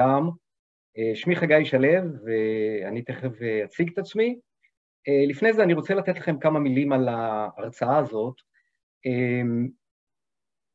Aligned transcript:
לכולם. 0.00 0.30
שמי 1.14 1.36
חגי 1.36 1.64
שלו, 1.64 1.88
ואני 2.24 3.02
תכף 3.02 3.30
אציג 3.64 3.90
את 3.92 3.98
עצמי. 3.98 4.38
לפני 5.28 5.52
זה 5.52 5.62
אני 5.62 5.74
רוצה 5.74 5.94
לתת 5.94 6.16
לכם 6.16 6.38
כמה 6.38 6.58
מילים 6.58 6.92
על 6.92 7.08
ההרצאה 7.08 7.98
הזאת. 7.98 8.34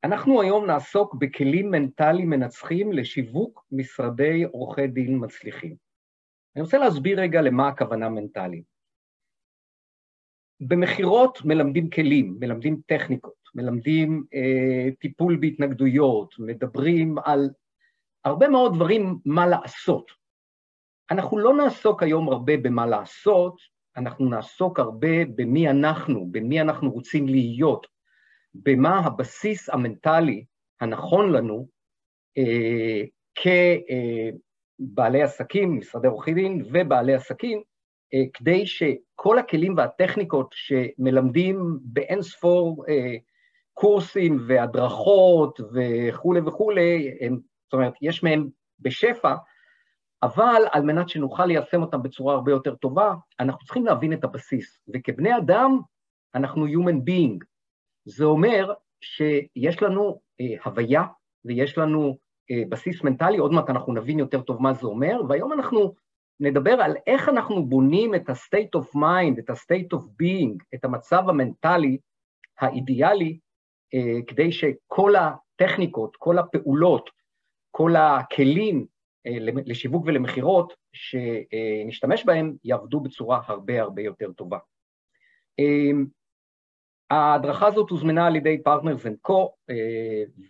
אנחנו 0.03 0.41
היום 0.41 0.65
נעסוק 0.65 1.15
בכלים 1.15 1.71
מנטליים 1.71 2.29
מנצחים 2.29 2.91
לשיווק 2.91 3.65
משרדי 3.71 4.43
עורכי 4.43 4.87
דין 4.87 5.23
מצליחים. 5.23 5.75
אני 6.55 6.63
רוצה 6.63 6.77
להסביר 6.77 7.19
רגע 7.19 7.41
למה 7.41 7.67
הכוונה 7.67 8.09
מנטלית. 8.09 8.65
במכירות 10.59 11.39
מלמדים 11.45 11.89
כלים, 11.89 12.37
מלמדים 12.39 12.81
טכניקות, 12.85 13.49
מלמדים 13.55 14.23
אה, 14.33 14.91
טיפול 14.99 15.37
בהתנגדויות, 15.41 16.35
מדברים 16.39 17.15
על 17.25 17.49
הרבה 18.25 18.47
מאוד 18.47 18.73
דברים 18.75 19.19
מה 19.25 19.47
לעשות. 19.47 20.11
אנחנו 21.11 21.37
לא 21.37 21.53
נעסוק 21.53 22.03
היום 22.03 22.29
הרבה 22.29 22.57
במה 22.57 22.85
לעשות, 22.85 23.57
אנחנו 23.97 24.29
נעסוק 24.29 24.79
הרבה 24.79 25.25
במי 25.35 25.69
אנחנו, 25.69 26.27
במי 26.31 26.61
אנחנו 26.61 26.91
רוצים 26.91 27.27
להיות, 27.27 27.87
במה 28.53 28.99
הבסיס 28.99 29.69
המנטלי 29.69 30.45
הנכון 30.81 31.31
לנו 31.31 31.67
אה, 32.37 33.01
כבעלי 33.35 35.23
עסקים, 35.23 35.77
משרדי 35.77 36.07
עורכי 36.07 36.33
דין 36.33 36.63
ובעלי 36.71 37.13
עסקים, 37.13 37.61
אה, 38.13 38.23
כדי 38.33 38.65
שכל 38.65 39.39
הכלים 39.39 39.77
והטכניקות 39.77 40.47
שמלמדים 40.51 41.79
באין 41.81 42.21
ספור 42.21 42.85
אה, 42.89 43.15
קורסים 43.73 44.39
והדרכות 44.47 45.59
וכולי 45.59 46.39
וכולי, 46.39 47.17
הם, 47.21 47.39
זאת 47.65 47.73
אומרת, 47.73 47.93
יש 48.01 48.23
מהם 48.23 48.49
בשפע, 48.79 49.35
אבל 50.23 50.61
על 50.71 50.81
מנת 50.83 51.09
שנוכל 51.09 51.45
ליישם 51.45 51.81
אותם 51.81 52.03
בצורה 52.03 52.35
הרבה 52.35 52.51
יותר 52.51 52.75
טובה, 52.75 53.13
אנחנו 53.39 53.65
צריכים 53.65 53.85
להבין 53.85 54.13
את 54.13 54.23
הבסיס. 54.23 54.79
וכבני 54.93 55.37
אדם, 55.37 55.79
אנחנו 56.35 56.67
Human 56.67 57.09
being. 57.09 57.45
זה 58.05 58.25
אומר 58.25 58.73
שיש 59.01 59.81
לנו 59.81 60.19
אה, 60.41 60.45
הוויה 60.65 61.03
ויש 61.45 61.77
לנו 61.77 62.17
אה, 62.51 62.63
בסיס 62.69 63.03
מנטלי, 63.03 63.37
עוד 63.37 63.51
מעט 63.51 63.69
אנחנו 63.69 63.93
נבין 63.93 64.19
יותר 64.19 64.41
טוב 64.41 64.61
מה 64.61 64.73
זה 64.73 64.87
אומר, 64.87 65.21
והיום 65.29 65.53
אנחנו 65.53 65.93
נדבר 66.39 66.71
על 66.71 66.95
איך 67.07 67.29
אנחנו 67.29 67.65
בונים 67.65 68.15
את 68.15 68.29
ה-state 68.29 68.79
of 68.79 68.95
mind, 68.95 69.39
את 69.39 69.49
ה-state 69.49 69.97
of 69.97 70.01
being, 70.01 70.57
את 70.75 70.85
המצב 70.85 71.29
המנטלי 71.29 71.97
האידיאלי, 72.59 73.39
אה, 73.93 74.21
כדי 74.27 74.51
שכל 74.51 75.13
הטכניקות, 75.15 76.15
כל 76.15 76.37
הפעולות, 76.37 77.09
כל 77.77 77.95
הכלים 77.95 78.85
אה, 79.27 79.37
לשיווק 79.65 80.03
ולמכירות 80.05 80.73
שנשתמש 80.93 82.25
בהם, 82.25 82.55
יעבדו 82.63 82.99
בצורה 82.99 83.41
הרבה 83.45 83.81
הרבה 83.81 84.01
יותר 84.01 84.31
טובה. 84.31 84.57
אה, 85.59 85.91
ההדרכה 87.09 87.67
הזאת 87.67 87.89
הוזמנה 87.89 88.27
על 88.27 88.35
ידי 88.35 88.63
Partners 88.63 89.05
and 89.05 89.17
Co, 89.21 89.53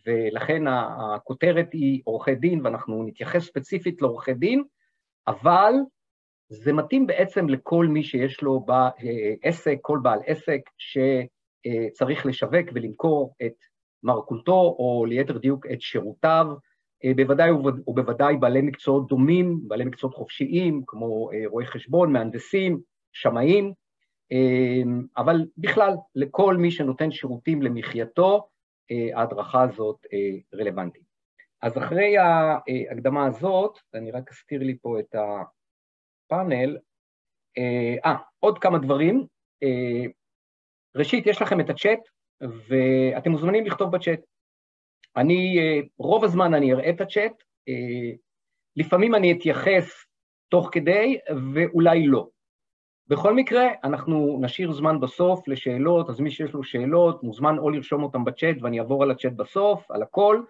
ולכן 0.05 0.63
הכותרת 0.67 1.73
היא 1.73 2.01
עורכי 2.03 2.35
דין, 2.35 2.65
ואנחנו 2.65 3.03
נתייחס 3.03 3.45
ספציפית 3.45 4.01
לעורכי 4.01 4.33
דין, 4.33 4.63
אבל 5.27 5.73
זה 6.49 6.73
מתאים 6.73 7.07
בעצם 7.07 7.49
לכל 7.49 7.87
מי 7.87 8.03
שיש 8.03 8.41
לו 8.41 8.65
עסק, 9.41 9.77
כל 9.81 9.99
בעל 10.03 10.19
עסק, 10.25 10.61
שצריך 10.77 12.25
לשווק 12.25 12.65
ולמכור 12.73 13.35
את 13.45 13.55
מרכולתו, 14.03 14.75
או 14.79 15.05
ליתר 15.07 15.37
דיוק 15.37 15.65
את 15.73 15.81
שירותיו, 15.81 16.47
בוודאי 17.15 17.51
ובוודאי 17.87 18.37
בעלי 18.37 18.61
מקצועות 18.61 19.07
דומים, 19.07 19.59
בעלי 19.67 19.85
מקצועות 19.85 20.15
חופשיים, 20.15 20.83
כמו 20.87 21.29
רואי 21.45 21.65
חשבון, 21.65 22.13
מהנדסים, 22.13 22.79
שמאים, 23.13 23.73
אבל 25.17 25.45
בכלל, 25.57 25.93
לכל 26.15 26.57
מי 26.57 26.71
שנותן 26.71 27.11
שירותים 27.11 27.61
למחייתו, 27.61 28.47
ההדרכה 29.15 29.63
הזאת 29.63 30.05
רלוונטית. 30.53 31.03
אז 31.61 31.77
אחרי 31.77 32.17
ההקדמה 32.17 33.25
הזאת, 33.25 33.79
אני 33.93 34.11
רק 34.11 34.31
אסתיר 34.31 34.63
לי 34.63 34.77
פה 34.81 34.99
את 34.99 35.15
הפאנל, 35.15 36.77
אה, 37.57 38.15
עוד 38.39 38.59
כמה 38.59 38.77
דברים. 38.77 39.27
אה, 39.63 40.05
ראשית, 40.95 41.27
יש 41.27 41.41
לכם 41.41 41.59
את 41.59 41.69
הצ'אט, 41.69 41.99
ואתם 42.41 43.31
מוזמנים 43.31 43.65
לכתוב 43.65 43.91
בצ'אט. 43.91 44.19
אני, 45.17 45.59
אה, 45.59 45.79
רוב 45.97 46.23
הזמן 46.23 46.53
אני 46.53 46.73
אראה 46.73 46.89
את 46.89 47.01
הצ'אט, 47.01 47.43
אה, 47.69 48.11
לפעמים 48.75 49.15
אני 49.15 49.31
אתייחס 49.31 50.05
תוך 50.49 50.69
כדי, 50.71 51.17
ואולי 51.53 52.07
לא. 52.07 52.27
בכל 53.07 53.33
מקרה, 53.33 53.67
אנחנו 53.83 54.37
נשאיר 54.41 54.71
זמן 54.71 54.99
בסוף 54.99 55.47
לשאלות, 55.47 56.09
אז 56.09 56.19
מי 56.19 56.31
שיש 56.31 56.53
לו 56.53 56.63
שאלות, 56.63 57.23
מוזמן 57.23 57.57
או 57.57 57.69
לרשום 57.69 58.03
אותם 58.03 58.25
בצ'אט, 58.25 58.55
ואני 58.61 58.79
אעבור 58.79 59.03
על 59.03 59.11
הצ'אט 59.11 59.33
בסוף, 59.33 59.91
על 59.91 60.01
הכל, 60.01 60.41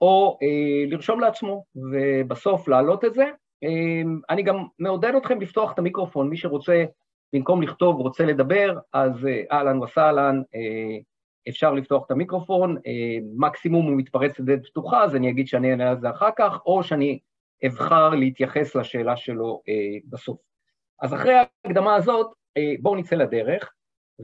או 0.00 0.38
אה, 0.42 0.90
לרשום 0.90 1.20
לעצמו, 1.20 1.64
ובסוף 1.76 2.68
להעלות 2.68 3.04
את 3.04 3.14
זה. 3.14 3.24
אה, 3.64 4.02
אני 4.30 4.42
גם 4.42 4.64
מעודד 4.78 5.14
אתכם 5.14 5.40
לפתוח 5.40 5.72
את 5.72 5.78
המיקרופון, 5.78 6.28
מי 6.28 6.36
שרוצה, 6.36 6.84
במקום 7.32 7.62
לכתוב, 7.62 7.96
רוצה 7.96 8.24
לדבר, 8.24 8.78
אז 8.92 9.26
אה, 9.26 9.42
אהלן 9.52 9.82
וסהלן, 9.82 10.42
אה, 10.54 10.98
אפשר 11.48 11.72
לפתוח 11.72 12.06
את 12.06 12.10
המיקרופון, 12.10 12.76
אה, 12.86 13.18
מקסימום 13.36 13.86
הוא 13.86 13.96
מתפרץ 13.96 14.38
לדלת 14.38 14.66
פתוחה, 14.66 15.04
אז 15.04 15.16
אני 15.16 15.30
אגיד 15.30 15.46
שאני 15.46 15.70
אענה 15.70 15.90
על 15.90 16.00
זה 16.00 16.10
אחר 16.10 16.30
כך, 16.36 16.60
או 16.66 16.82
שאני 16.82 17.18
אבחר 17.66 18.08
להתייחס 18.08 18.74
לשאלה 18.74 19.16
שלו 19.16 19.62
אה, 19.68 19.98
בסוף. 20.08 20.38
אז 21.02 21.14
אחרי 21.14 21.34
ההקדמה 21.34 21.94
הזאת, 21.94 22.32
אה, 22.56 22.74
בואו 22.80 22.96
נצא 22.96 23.16
לדרך. 23.16 23.72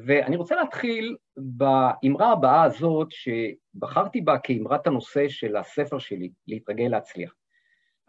ואני 0.07 0.37
רוצה 0.37 0.55
להתחיל 0.55 1.17
באמרה 1.37 2.33
הבאה 2.33 2.63
הזאת, 2.63 3.09
שבחרתי 3.11 4.21
בה 4.21 4.39
כאמרת 4.39 4.87
הנושא 4.87 5.29
של 5.29 5.57
הספר 5.57 5.99
שלי, 5.99 6.31
להתרגל 6.49 6.85
להצליח. 6.85 7.35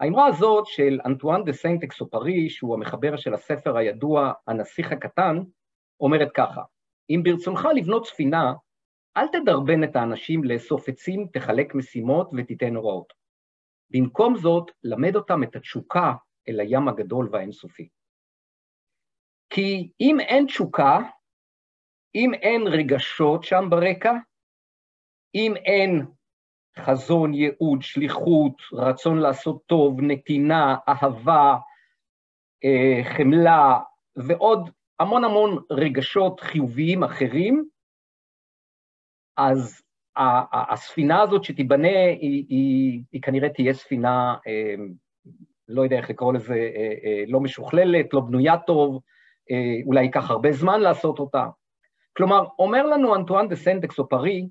האמרה 0.00 0.26
הזאת 0.26 0.66
של 0.66 1.00
אנטואן 1.06 1.44
דה 1.44 1.52
סנט 1.52 1.82
אקסופרי, 1.82 2.48
שהוא 2.48 2.74
המחבר 2.74 3.16
של 3.16 3.34
הספר 3.34 3.76
הידוע 3.76 4.32
הנסיך 4.46 4.92
הקטן, 4.92 5.38
אומרת 6.00 6.28
ככה, 6.34 6.62
אם 7.10 7.20
ברצונך 7.24 7.68
לבנות 7.74 8.06
ספינה, 8.06 8.52
אל 9.16 9.28
תדרבן 9.28 9.84
את 9.84 9.96
האנשים 9.96 10.44
לאסוף 10.44 10.88
עצים, 10.88 11.26
תחלק 11.32 11.74
משימות 11.74 12.30
ותיתן 12.36 12.76
הוראות. 12.76 13.12
במקום 13.90 14.36
זאת, 14.36 14.70
למד 14.84 15.16
אותם 15.16 15.42
את 15.42 15.56
התשוקה 15.56 16.12
אל 16.48 16.60
הים 16.60 16.88
הגדול 16.88 17.28
והאינסופי. 17.32 17.88
כי 19.50 19.92
אם 20.00 20.20
אין 20.20 20.46
תשוקה, 20.46 20.98
אם 22.14 22.34
אין 22.34 22.62
רגשות 22.66 23.44
שם 23.44 23.64
ברקע, 23.70 24.12
אם 25.34 25.54
אין 25.56 26.06
חזון, 26.78 27.34
ייעוד, 27.34 27.82
שליחות, 27.82 28.62
רצון 28.72 29.18
לעשות 29.18 29.62
טוב, 29.66 30.00
נתינה, 30.00 30.76
אהבה, 30.88 31.56
אה, 32.64 33.14
חמלה 33.16 33.80
ועוד 34.16 34.70
המון 35.00 35.24
המון 35.24 35.62
רגשות 35.70 36.40
חיוביים 36.40 37.04
אחרים, 37.04 37.68
אז 39.36 39.82
הספינה 40.52 41.22
הזאת 41.22 41.44
שתיבנה 41.44 41.88
היא, 41.88 42.44
היא, 42.48 43.02
היא 43.12 43.22
כנראה 43.22 43.48
תהיה 43.48 43.74
ספינה, 43.74 44.36
אה, 44.46 44.74
לא 45.68 45.82
יודע 45.82 45.96
איך 45.96 46.10
לקרוא 46.10 46.32
לזה, 46.32 46.54
אה, 46.54 47.24
לא 47.28 47.40
משוכללת, 47.40 48.14
לא 48.14 48.20
בנויה 48.20 48.58
טוב, 48.58 49.00
אולי 49.86 50.02
ייקח 50.02 50.30
הרבה 50.30 50.52
זמן 50.52 50.80
לעשות 50.80 51.18
אותה, 51.18 51.46
כלומר, 52.16 52.44
אומר 52.58 52.86
לנו 52.86 53.16
אנטואן 53.16 53.48
דה 53.48 53.56
סנט-אכזופרי, 53.56 54.48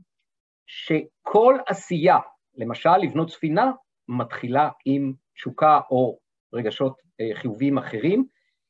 שכל 0.65 1.57
עשייה, 1.67 2.17
למשל 2.55 2.97
לבנות 2.97 3.29
ספינה, 3.29 3.71
מתחילה 4.07 4.69
עם 4.85 5.13
תשוקה 5.35 5.79
או 5.91 6.19
רגשות 6.53 7.01
אה, 7.21 7.35
חיוביים 7.35 7.77
אחרים, 7.77 8.25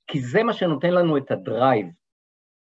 כי 0.07 0.19
זה 0.19 0.43
מה 0.43 0.53
שנותן 0.53 0.93
לנו 0.93 1.17
את 1.17 1.31
ה 1.31 1.39
drive. 1.39 1.87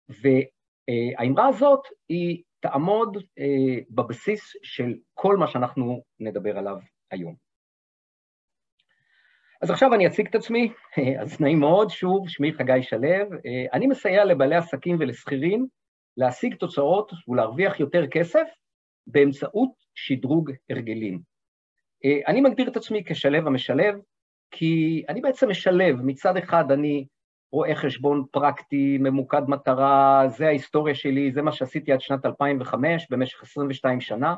והאמרה 0.09 1.47
הזאת 1.47 1.81
היא 2.09 2.43
תעמוד 2.65 3.17
אה, 3.39 3.81
בבסיס 3.89 4.53
של 4.63 4.95
כל 5.13 5.37
מה 5.37 5.47
שאנחנו 5.47 6.03
נדבר 6.19 6.57
עליו 6.57 6.77
היום. 7.11 7.35
אז 9.61 9.71
עכשיו 9.71 9.93
אני 9.93 10.07
אציג 10.07 10.27
את 10.27 10.35
עצמי, 10.35 10.73
אז 11.21 11.41
נעים 11.41 11.59
מאוד, 11.59 11.89
שוב, 11.89 12.29
שמי 12.29 12.53
חגי 12.53 12.83
שלו, 12.83 13.07
אה, 13.45 13.65
אני 13.73 13.87
מסייע 13.87 14.25
לבעלי 14.25 14.55
עסקים 14.55 14.97
ולשכירים 14.99 15.67
להשיג 16.17 16.55
תוצאות 16.55 17.11
ולהרוויח 17.27 17.79
יותר 17.79 18.07
כסף 18.07 18.47
באמצעות 19.07 19.71
שדרוג 19.95 20.51
הרגלים. 20.69 21.19
אה, 22.05 22.19
אני 22.27 22.41
מגדיר 22.41 22.67
את 22.67 22.77
עצמי 22.77 23.03
כשלב 23.05 23.47
המשלב, 23.47 23.95
כי 24.51 25.03
אני 25.09 25.21
בעצם 25.21 25.49
משלב, 25.49 25.95
מצד 26.01 26.37
אחד 26.37 26.71
אני 26.71 27.05
רואה 27.55 27.75
חשבון 27.75 28.23
פרקטי, 28.31 28.97
ממוקד 28.97 29.41
מטרה, 29.47 30.23
זה 30.27 30.47
ההיסטוריה 30.47 30.95
שלי, 30.95 31.31
זה 31.31 31.41
מה 31.41 31.51
שעשיתי 31.51 31.91
עד 31.91 32.01
שנת 32.01 32.25
2005, 32.25 33.07
במשך 33.09 33.43
22 33.43 34.01
שנה. 34.01 34.35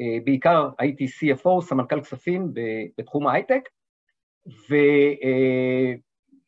אה, 0.00 0.18
בעיקר 0.24 0.68
הייתי 0.78 1.04
CFO, 1.04 1.60
סמנכ"ל 1.60 2.00
כספים 2.00 2.52
בתחום 2.98 3.26
ההייטק, 3.26 3.68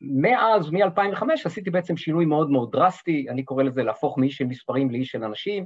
ומאז, 0.01 0.71
מ-2005, 0.71 1.23
עשיתי 1.45 1.69
בעצם 1.69 1.97
שינוי 1.97 2.25
מאוד 2.25 2.49
מאוד 2.49 2.71
דרסטי, 2.71 3.25
אני 3.29 3.43
קורא 3.43 3.63
לזה 3.63 3.83
להפוך 3.83 4.17
מאיש 4.17 4.37
של 4.37 4.45
מספרים 4.45 4.91
לאיש 4.91 5.11
של 5.11 5.23
אנשים. 5.23 5.65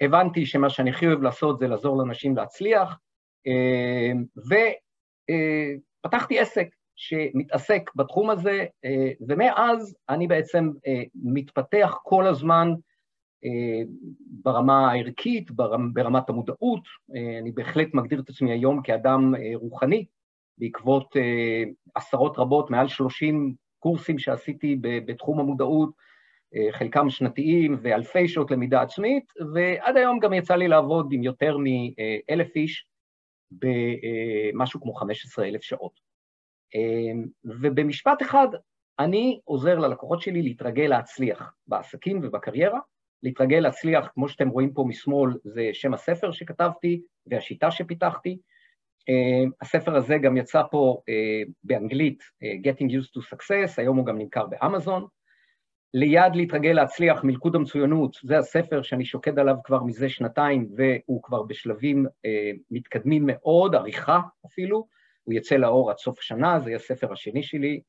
הבנתי 0.00 0.46
שמה 0.46 0.70
שאני 0.70 0.90
הכי 0.90 1.06
אוהב 1.06 1.22
לעשות 1.22 1.58
זה 1.58 1.66
לעזור 1.66 1.98
לאנשים 1.98 2.36
להצליח, 2.36 2.98
ופתחתי 6.04 6.38
עסק 6.38 6.68
שמתעסק 6.96 7.90
בתחום 7.96 8.30
הזה, 8.30 8.64
ומאז 9.28 9.96
אני 10.08 10.26
בעצם 10.26 10.70
מתפתח 11.14 11.98
כל 12.02 12.26
הזמן 12.26 12.68
ברמה 14.42 14.92
הערכית, 14.92 15.50
ברמת 15.92 16.28
המודעות. 16.28 16.82
אני 17.40 17.52
בהחלט 17.52 17.94
מגדיר 17.94 18.20
את 18.20 18.28
עצמי 18.28 18.52
היום 18.52 18.82
כאדם 18.82 19.34
רוחני, 19.54 20.06
בעקבות 20.58 21.16
עשרות 21.94 22.38
רבות, 22.38 22.70
מעל 22.70 22.88
30 22.88 23.54
קורסים 23.78 24.18
שעשיתי 24.18 24.76
בתחום 24.80 25.40
המודעות, 25.40 25.90
חלקם 26.70 27.10
שנתיים 27.10 27.76
ואלפי 27.82 28.28
שעות 28.28 28.50
למידה 28.50 28.82
עצמית, 28.82 29.24
ועד 29.54 29.96
היום 29.96 30.18
גם 30.18 30.32
יצא 30.32 30.54
לי 30.54 30.68
לעבוד 30.68 31.12
עם 31.12 31.22
יותר 31.22 31.56
מאלף 31.56 32.56
איש 32.56 32.86
במשהו 33.52 34.80
כמו 34.80 34.94
15,000 34.94 35.62
שעות. 35.62 36.03
ובמשפט 37.44 38.22
אחד, 38.22 38.48
אני 38.98 39.40
עוזר 39.44 39.78
ללקוחות 39.78 40.22
שלי 40.22 40.42
להתרגל 40.42 40.86
להצליח 40.86 41.54
בעסקים 41.66 42.20
ובקריירה, 42.22 42.78
להתרגל 43.22 43.58
להצליח, 43.58 44.10
כמו 44.14 44.28
שאתם 44.28 44.48
רואים 44.48 44.72
פה 44.72 44.84
משמאל, 44.88 45.32
זה 45.44 45.70
שם 45.72 45.94
הספר 45.94 46.32
שכתבתי 46.32 47.02
והשיטה 47.26 47.70
שפיתחתי. 47.70 48.38
הספר 49.60 49.96
הזה 49.96 50.18
גם 50.18 50.36
יצא 50.36 50.62
פה 50.70 51.02
באנגלית, 51.64 52.22
Getting 52.42 52.90
Used 52.90 53.10
to 53.18 53.34
Success, 53.34 53.74
היום 53.76 53.96
הוא 53.96 54.06
גם 54.06 54.18
נמכר 54.18 54.46
באמזון. 54.46 55.06
ליד 55.94 56.34
להתרגל 56.34 56.72
להצליח, 56.72 57.24
מלכוד 57.24 57.56
המצוינות, 57.56 58.16
זה 58.22 58.38
הספר 58.38 58.82
שאני 58.82 59.04
שוקד 59.04 59.38
עליו 59.38 59.56
כבר 59.64 59.82
מזה 59.82 60.08
שנתיים, 60.08 60.68
והוא 60.76 61.22
כבר 61.22 61.42
בשלבים 61.42 62.06
מתקדמים 62.70 63.22
מאוד, 63.26 63.74
עריכה 63.74 64.20
אפילו, 64.46 64.86
הוא 65.24 65.34
יצא 65.34 65.56
לאור 65.56 65.90
עד 65.90 65.98
סוף 65.98 66.18
השנה, 66.18 66.60
זה 66.60 66.70
יהיה 66.70 66.76
הספר 66.76 67.12
השני 67.12 67.42
שלי, 67.42 67.80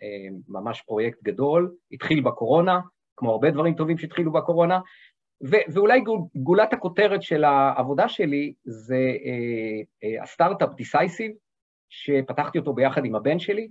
ממש 0.47 0.81
פרויקט 0.81 1.23
גדול, 1.23 1.75
התחיל 1.91 2.21
בקורונה, 2.21 2.79
כמו 3.17 3.31
הרבה 3.31 3.51
דברים 3.51 3.75
טובים 3.75 3.97
שהתחילו 3.97 4.31
בקורונה, 4.31 4.79
ואולי 5.41 6.01
גולת 6.35 6.73
הכותרת 6.73 7.21
של 7.21 7.43
העבודה 7.43 8.09
שלי 8.09 8.53
זה 8.63 8.99
הסטארט-אפ 10.21 10.69
Decisive, 10.69 11.33
שפתחתי 11.89 12.57
אותו 12.57 12.73
ביחד 12.73 13.05
עם 13.05 13.15
הבן 13.15 13.39
שלי, 13.39 13.67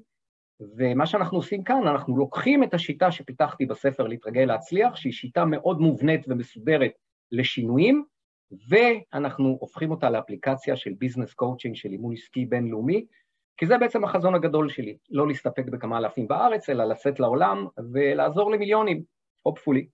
ומה 0.77 1.07
שאנחנו 1.07 1.39
עושים 1.39 1.65
כאן, 1.65 1.87
אנחנו 1.87 2.17
לוקחים 2.17 2.65
את 2.65 2.75
השיטה 2.75 3.11
שפיתחתי 3.11 3.67
בספר 3.67 4.07
להתרגל 4.07 4.45
להצליח, 4.45 4.97
שהיא 4.97 5.13
שיטה 5.13 5.45
מאוד 5.45 5.81
מובנית 5.81 6.25
ומסודרת 6.29 6.93
לשינויים, 7.33 8.05
ואנחנו 8.69 9.57
הופכים 9.61 9.91
אותה 9.91 10.11
לאפליקציה 10.11 10.77
של 10.77 10.93
business 10.99 11.35
coaching 11.35 11.77
של 11.77 11.89
אימון 11.89 12.13
עסקי 12.13 12.45
בינלאומי, 12.45 13.05
כי 13.57 13.67
זה 13.67 13.79
בעצם 13.79 14.05
החזון 14.05 14.35
הגדול 14.35 14.69
שלי, 14.69 14.97
לא 15.11 15.29
להסתפק 15.29 15.65
בכמה 15.67 15.99
אלפים 15.99 16.29
בארץ, 16.29 16.71
אלא 16.71 16.85
לצאת 16.85 17.21
לעולם 17.21 17.67
ולעזור 17.93 18.51
למיליונים, 18.51 19.03
hopefully. 19.49 19.85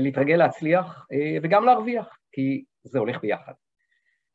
להתרגל 0.00 0.36
להצליח 0.36 1.06
וגם 1.42 1.64
להרוויח, 1.64 2.18
כי 2.32 2.64
זה 2.84 2.98
הולך 2.98 3.20
ביחד. 3.20 3.52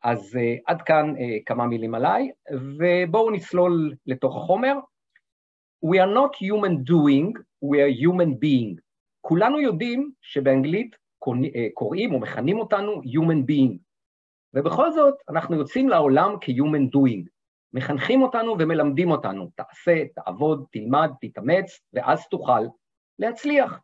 אז 0.04 0.40
עד 0.68 0.82
כאן 0.82 1.14
כמה 1.46 1.68
מילים 1.68 1.96
עליי, 1.96 2.32
ובואו 2.52 3.32
נצלול 3.32 3.94
לתוך 4.06 4.38
החומר. 4.38 4.74
We 5.86 5.98
are 5.98 6.14
not 6.16 6.36
human 6.36 6.76
doing, 6.90 7.34
we 7.66 7.78
are 7.78 8.02
human 8.04 8.32
being. 8.44 8.82
כולנו 9.22 9.62
יודעים 9.62 10.12
שבאנגלית 10.22 10.96
קוראים 11.74 12.14
או 12.14 12.20
מכנים 12.20 12.60
אותנו 12.60 12.92
human 12.94 13.52
being, 13.52 13.78
ובכל 14.54 14.92
זאת 14.92 15.14
אנחנו 15.30 15.56
יוצאים 15.56 15.90
לעולם 15.90 16.36
כ-human 16.42 16.96
doing. 16.96 17.33
מחנכים 17.74 18.22
אותנו 18.22 18.56
ומלמדים 18.60 19.12
אותנו, 19.12 19.50
תעשה, 19.56 20.04
תעבוד, 20.16 20.66
תלמד, 20.72 21.12
תתאמץ, 21.22 21.80
ואז 21.94 22.28
תוכל 22.28 22.62
להצליח. 23.20 23.80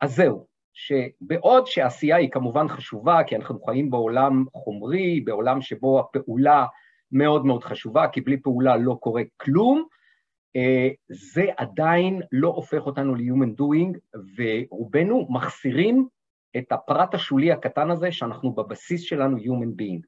אז 0.00 0.16
זהו, 0.16 0.46
שבעוד 0.72 1.66
שעשייה 1.66 2.16
היא 2.16 2.30
כמובן 2.30 2.68
חשובה, 2.68 3.24
כי 3.26 3.36
אנחנו 3.36 3.60
חיים 3.60 3.90
בעולם 3.90 4.44
חומרי, 4.52 5.20
בעולם 5.20 5.62
שבו 5.62 6.00
הפעולה 6.00 6.66
מאוד 7.12 7.46
מאוד 7.46 7.64
חשובה, 7.64 8.08
כי 8.08 8.20
בלי 8.20 8.40
פעולה 8.40 8.76
לא 8.76 8.96
קורה 9.00 9.22
כלום, 9.36 9.86
זה 11.08 11.44
עדיין 11.56 12.22
לא 12.32 12.48
הופך 12.48 12.86
אותנו 12.86 13.14
ל-human 13.14 13.60
doing, 13.60 14.18
ורובנו 14.36 15.26
מחסירים 15.30 16.08
את 16.56 16.72
הפרט 16.72 17.14
השולי 17.14 17.52
הקטן 17.52 17.90
הזה, 17.90 18.12
שאנחנו 18.12 18.52
בבסיס 18.52 19.02
שלנו 19.02 19.36
human 19.36 19.80
being. 19.82 20.00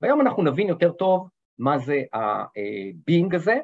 והיום 0.00 0.20
אנחנו 0.20 0.42
נבין 0.42 0.68
יותר 0.68 0.92
טוב 0.92 1.28
מה 1.60 1.78
זה 1.78 2.02
ה-being 2.12 3.36
הזה. 3.36 3.58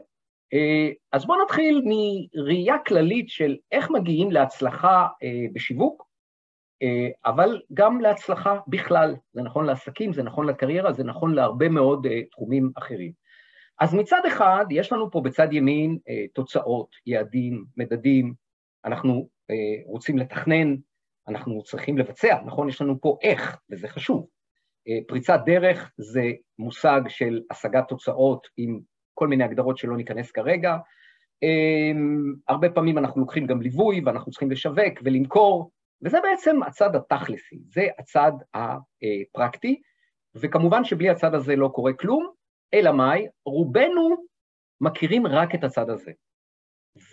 אז 1.12 1.26
בואו 1.26 1.44
נתחיל 1.44 1.82
מראייה 1.84 2.78
כללית 2.86 3.28
של 3.28 3.56
איך 3.72 3.90
מגיעים 3.90 4.30
להצלחה 4.30 5.06
בשיווק, 5.52 6.06
אבל 7.24 7.60
גם 7.74 8.00
להצלחה 8.00 8.58
בכלל. 8.68 9.14
זה 9.32 9.42
נכון 9.42 9.66
לעסקים, 9.66 10.12
זה 10.12 10.22
נכון 10.22 10.46
לקריירה, 10.46 10.92
זה 10.92 11.04
נכון 11.04 11.34
להרבה 11.34 11.68
מאוד 11.68 12.06
תחומים 12.30 12.70
אחרים. 12.78 13.12
אז 13.80 13.94
מצד 13.94 14.20
אחד, 14.26 14.66
יש 14.70 14.92
לנו 14.92 15.10
פה 15.10 15.20
בצד 15.20 15.52
ימין 15.52 15.98
תוצאות, 16.34 16.88
יעדים, 17.06 17.64
מדדים, 17.76 18.34
אנחנו 18.84 19.28
רוצים 19.86 20.18
לתכנן, 20.18 20.76
אנחנו 21.28 21.62
צריכים 21.62 21.98
לבצע, 21.98 22.38
נכון? 22.46 22.68
יש 22.68 22.82
לנו 22.82 23.00
פה 23.00 23.18
איך, 23.22 23.58
וזה 23.70 23.88
חשוב. 23.88 24.26
פריצת 25.08 25.40
דרך 25.46 25.92
זה 25.96 26.22
מושג 26.58 27.00
של 27.08 27.40
השגת 27.50 27.88
תוצאות 27.88 28.46
עם 28.56 28.80
כל 29.14 29.28
מיני 29.28 29.44
הגדרות 29.44 29.78
שלא 29.78 29.96
ניכנס 29.96 30.30
כרגע. 30.30 30.76
הרבה 32.48 32.70
פעמים 32.70 32.98
אנחנו 32.98 33.20
לוקחים 33.20 33.46
גם 33.46 33.62
ליווי 33.62 34.00
ואנחנו 34.04 34.30
צריכים 34.30 34.50
לשווק 34.50 34.94
ולמכור, 35.04 35.70
וזה 36.02 36.18
בעצם 36.22 36.62
הצד 36.62 36.96
התכלסי, 36.96 37.58
זה 37.68 37.86
הצד 37.98 38.32
הפרקטי, 38.54 39.82
וכמובן 40.34 40.84
שבלי 40.84 41.10
הצד 41.10 41.34
הזה 41.34 41.56
לא 41.56 41.68
קורה 41.68 41.92
כלום, 41.92 42.30
אלא 42.74 42.92
מאי? 42.92 43.26
רובנו 43.46 44.16
מכירים 44.80 45.26
רק 45.26 45.54
את 45.54 45.64
הצד 45.64 45.90
הזה. 45.90 46.12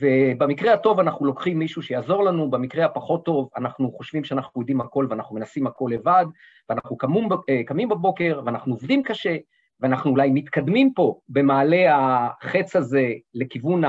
ובמקרה 0.02 0.74
הטוב 0.74 1.00
אנחנו 1.00 1.26
לוקחים 1.26 1.60
מישהו 1.60 1.82
שיעזור 1.82 2.24
לנו, 2.24 2.52
במקרה 2.52 2.86
הפחות 2.86 3.26
טוב 3.26 3.50
אנחנו 3.56 3.92
חושבים 3.92 4.24
שאנחנו 4.24 4.62
יודעים 4.62 4.82
הכל 4.82 5.08
ואנחנו 5.10 5.36
מנסים 5.36 5.68
הכל 5.68 5.90
לבד, 5.94 6.26
ואנחנו 6.70 6.98
קמים, 6.98 7.30
קמים 7.66 7.90
בבוקר 7.90 8.42
ואנחנו 8.46 8.74
עובדים 8.74 9.04
קשה, 9.04 9.38
ואנחנו 9.80 10.12
אולי 10.12 10.30
מתקדמים 10.30 10.94
פה 10.94 11.20
במעלה 11.30 11.96
החץ 11.96 12.76
הזה 12.76 13.08
לכיוון 13.34 13.82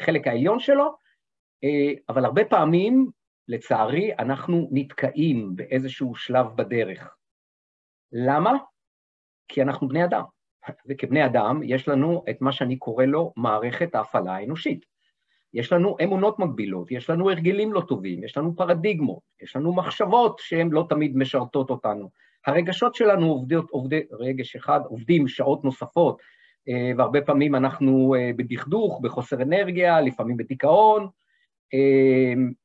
החלק 0.00 0.26
העליון 0.26 0.60
שלו, 0.60 0.96
אבל 2.08 2.24
הרבה 2.24 2.44
פעמים, 2.44 3.10
לצערי, 3.48 4.10
אנחנו 4.18 4.68
נתקעים 4.72 5.56
באיזשהו 5.56 6.14
שלב 6.14 6.46
בדרך. 6.56 7.14
למה? 8.12 8.52
כי 9.48 9.62
אנחנו 9.62 9.88
בני 9.88 10.04
אדם, 10.04 10.22
וכבני 10.88 11.26
אדם 11.26 11.60
יש 11.62 11.88
לנו 11.88 12.24
את 12.30 12.40
מה 12.40 12.52
שאני 12.52 12.76
קורא 12.76 13.04
לו 13.04 13.32
מערכת 13.36 13.94
ההפעלה 13.94 14.36
האנושית. 14.36 14.97
יש 15.54 15.72
לנו 15.72 15.96
אמונות 16.04 16.38
מגבילות, 16.38 16.90
יש 16.90 17.10
לנו 17.10 17.30
הרגלים 17.30 17.72
לא 17.72 17.80
טובים, 17.80 18.24
יש 18.24 18.36
לנו 18.36 18.56
פרדיגמות, 18.56 19.20
יש 19.42 19.56
לנו 19.56 19.74
מחשבות 19.74 20.38
שהן 20.38 20.70
לא 20.70 20.86
תמיד 20.88 21.16
משרתות 21.16 21.70
אותנו. 21.70 22.10
הרגשות 22.46 22.94
שלנו 22.94 23.26
עובדות, 23.26 23.70
עובדי, 23.70 24.00
רגש 24.12 24.56
אחד, 24.56 24.80
עובדים 24.84 25.28
שעות 25.28 25.64
נוספות, 25.64 26.18
והרבה 26.96 27.20
פעמים 27.20 27.54
אנחנו 27.54 28.14
בדכדוך, 28.36 29.00
בחוסר 29.02 29.42
אנרגיה, 29.42 30.00
לפעמים 30.00 30.36
בדיכאון. 30.36 31.08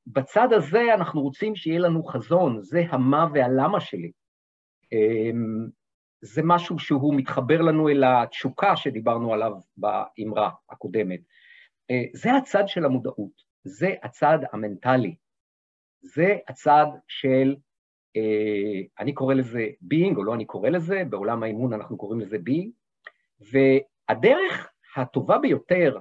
בצד 0.08 0.54
הזה 0.54 0.94
אנחנו 0.94 1.22
רוצים 1.22 1.56
שיהיה 1.56 1.80
לנו 1.80 2.04
חזון, 2.04 2.62
זה 2.62 2.84
המה 2.90 3.28
והלמה 3.34 3.80
שלי. 3.80 4.12
זה 6.22 6.42
משהו 6.44 6.80
שהוא 6.80 7.16
מתחבר 7.16 7.62
לנו 7.62 7.90
אל 7.90 8.04
התשוקה 8.04 8.76
שדיברנו 8.76 9.34
עליו 9.34 9.54
באמרה 9.78 10.50
הקודמת. 10.70 11.20
זה 12.14 12.36
הצד 12.36 12.64
של 12.68 12.86
המודעות, 12.86 13.44
זה 13.64 13.94
הצד 14.04 14.40
המנטלי, 14.52 15.16
זה 16.02 16.38
הצד 16.48 16.86
של, 17.08 17.56
אני 19.00 19.14
קורא 19.14 19.34
לזה 19.34 19.68
being, 19.94 20.18
או 20.18 20.24
לא 20.24 20.34
אני 20.34 20.46
קורא 20.46 20.70
לזה, 20.70 21.04
בעולם 21.10 21.44
האימון 21.44 21.74
אנחנו 21.74 21.98
קוראים 21.98 22.20
לזה 22.20 22.38
being, 22.38 22.70
והדרך 23.52 24.72
הטובה 24.96 25.38
ביותר 25.38 25.98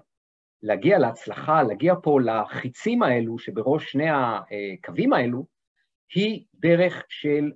להגיע 0.63 0.99
להצלחה, 0.99 1.63
להגיע 1.63 1.95
פה 2.03 2.21
לחיצים 2.21 3.03
האלו 3.03 3.39
שבראש 3.39 3.93
שני 3.93 4.07
הקווים 4.11 5.13
האלו, 5.13 5.47
היא 6.15 6.45
דרך 6.55 7.05
של 7.09 7.53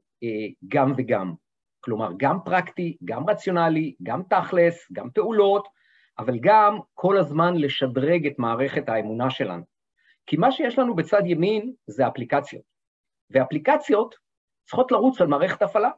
גם 0.68 0.92
וגם. 0.96 1.34
כלומר, 1.80 2.10
גם 2.16 2.38
פרקטי, 2.44 2.96
גם 3.04 3.30
רציונלי, 3.30 3.94
גם 4.02 4.22
תכלס, 4.30 4.88
גם 4.92 5.10
פעולות, 5.10 5.68
אבל 6.18 6.38
גם 6.40 6.78
כל 6.94 7.18
הזמן 7.18 7.56
לשדרג 7.56 8.26
את 8.26 8.38
מערכת 8.38 8.88
האמונה 8.88 9.30
שלנו. 9.30 9.62
כי 10.26 10.36
מה 10.36 10.52
שיש 10.52 10.78
לנו 10.78 10.94
בצד 10.94 11.22
ימין 11.24 11.72
זה 11.86 12.08
אפליקציות, 12.08 12.62
ואפליקציות 13.30 14.14
צריכות 14.64 14.92
לרוץ 14.92 15.20
על 15.20 15.26
מערכת 15.26 15.62
הפעלה. 15.62 15.90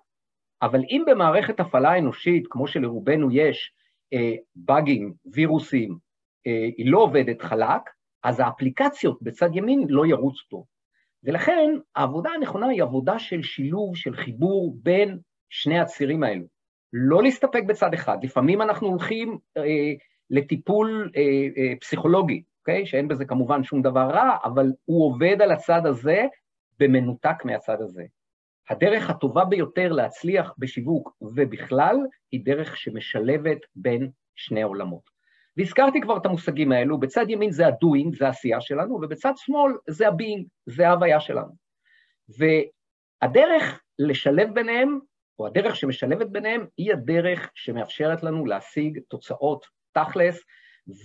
אבל 0.63 0.81
אם 0.91 1.05
במערכת 1.07 1.61
הפעלה 1.61 1.99
אנושית, 1.99 2.47
כמו 2.51 2.67
שלרובנו 2.67 3.31
יש, 3.33 3.73
אה, 4.13 4.35
באגים, 4.57 5.15
וירוסים, 5.33 5.99
אה, 6.47 6.69
היא 6.77 6.91
לא 6.93 6.99
עובדת 6.99 7.43
חלק, 7.43 7.83
אז 8.23 8.41
האפליקציות 8.41 9.23
בצד 9.23 9.49
ימין 9.55 9.87
לא 9.89 10.07
ירוצו 10.07 10.45
טוב. 10.51 10.65
ולכן 11.25 11.71
העבודה 11.97 12.31
הנכונה 12.31 12.69
היא 12.69 12.83
עבודה 12.83 13.19
של 13.19 13.43
שילוב, 13.43 13.97
של 13.97 14.17
חיבור 14.17 14.77
בין 14.83 15.19
שני 15.51 15.79
הצירים 15.79 16.23
האלו. 16.23 16.45
לא 16.93 17.23
להסתפק 17.23 17.63
בצד 17.67 17.95
אחד, 17.95 18.19
לפעמים 18.23 18.63
אנחנו 18.63 18.89
הולכים 18.89 19.39
אה, 19.57 19.63
לטיפול 20.31 21.11
אה, 21.17 21.23
אה, 21.57 21.73
פסיכולוגי, 21.81 22.43
אוקיי? 22.61 22.87
שאין 22.87 23.09
בזה 23.09 23.25
כמובן 23.25 23.65
שום 23.65 23.83
דבר 23.83 24.11
רע, 24.11 24.37
אבל 24.45 24.73
הוא 24.85 25.07
עובד 25.07 25.43
על 25.43 25.53
הצד 25.53 25.87
הזה 25.87 26.27
במנותק 26.79 27.45
מהצד 27.45 27.81
הזה. 27.81 28.05
הדרך 28.71 29.11
הטובה 29.11 29.45
ביותר 29.45 29.93
להצליח 29.93 30.55
בשיווק 30.59 31.17
ובכלל, 31.21 31.97
היא 32.33 32.45
דרך 32.45 32.77
שמשלבת 32.77 33.59
בין 33.77 34.11
שני 34.35 34.63
העולמות. 34.63 35.19
והזכרתי 35.57 36.01
כבר 36.01 36.17
את 36.17 36.27
המושגים 36.27 36.73
האלו, 36.73 36.99
בצד 36.99 37.25
ימין 37.29 37.51
זה 37.51 37.67
ה-doing, 37.67 38.19
זה 38.19 38.27
העשייה 38.27 38.61
שלנו, 38.61 38.95
ובצד 38.95 39.33
שמאל 39.37 39.73
זה 39.89 40.09
ה-being, 40.09 40.45
זה 40.67 40.89
ההוויה 40.89 41.21
שלנו. 41.21 41.53
והדרך 42.29 43.83
לשלב 43.99 44.55
ביניהם, 44.55 44.99
או 45.39 45.47
הדרך 45.47 45.77
שמשלבת 45.77 46.27
ביניהם, 46.27 46.67
היא 46.77 46.93
הדרך 46.93 47.51
שמאפשרת 47.55 48.23
לנו 48.23 48.47
להשיג 48.47 48.99
תוצאות 49.09 49.67
תכלס 49.93 50.45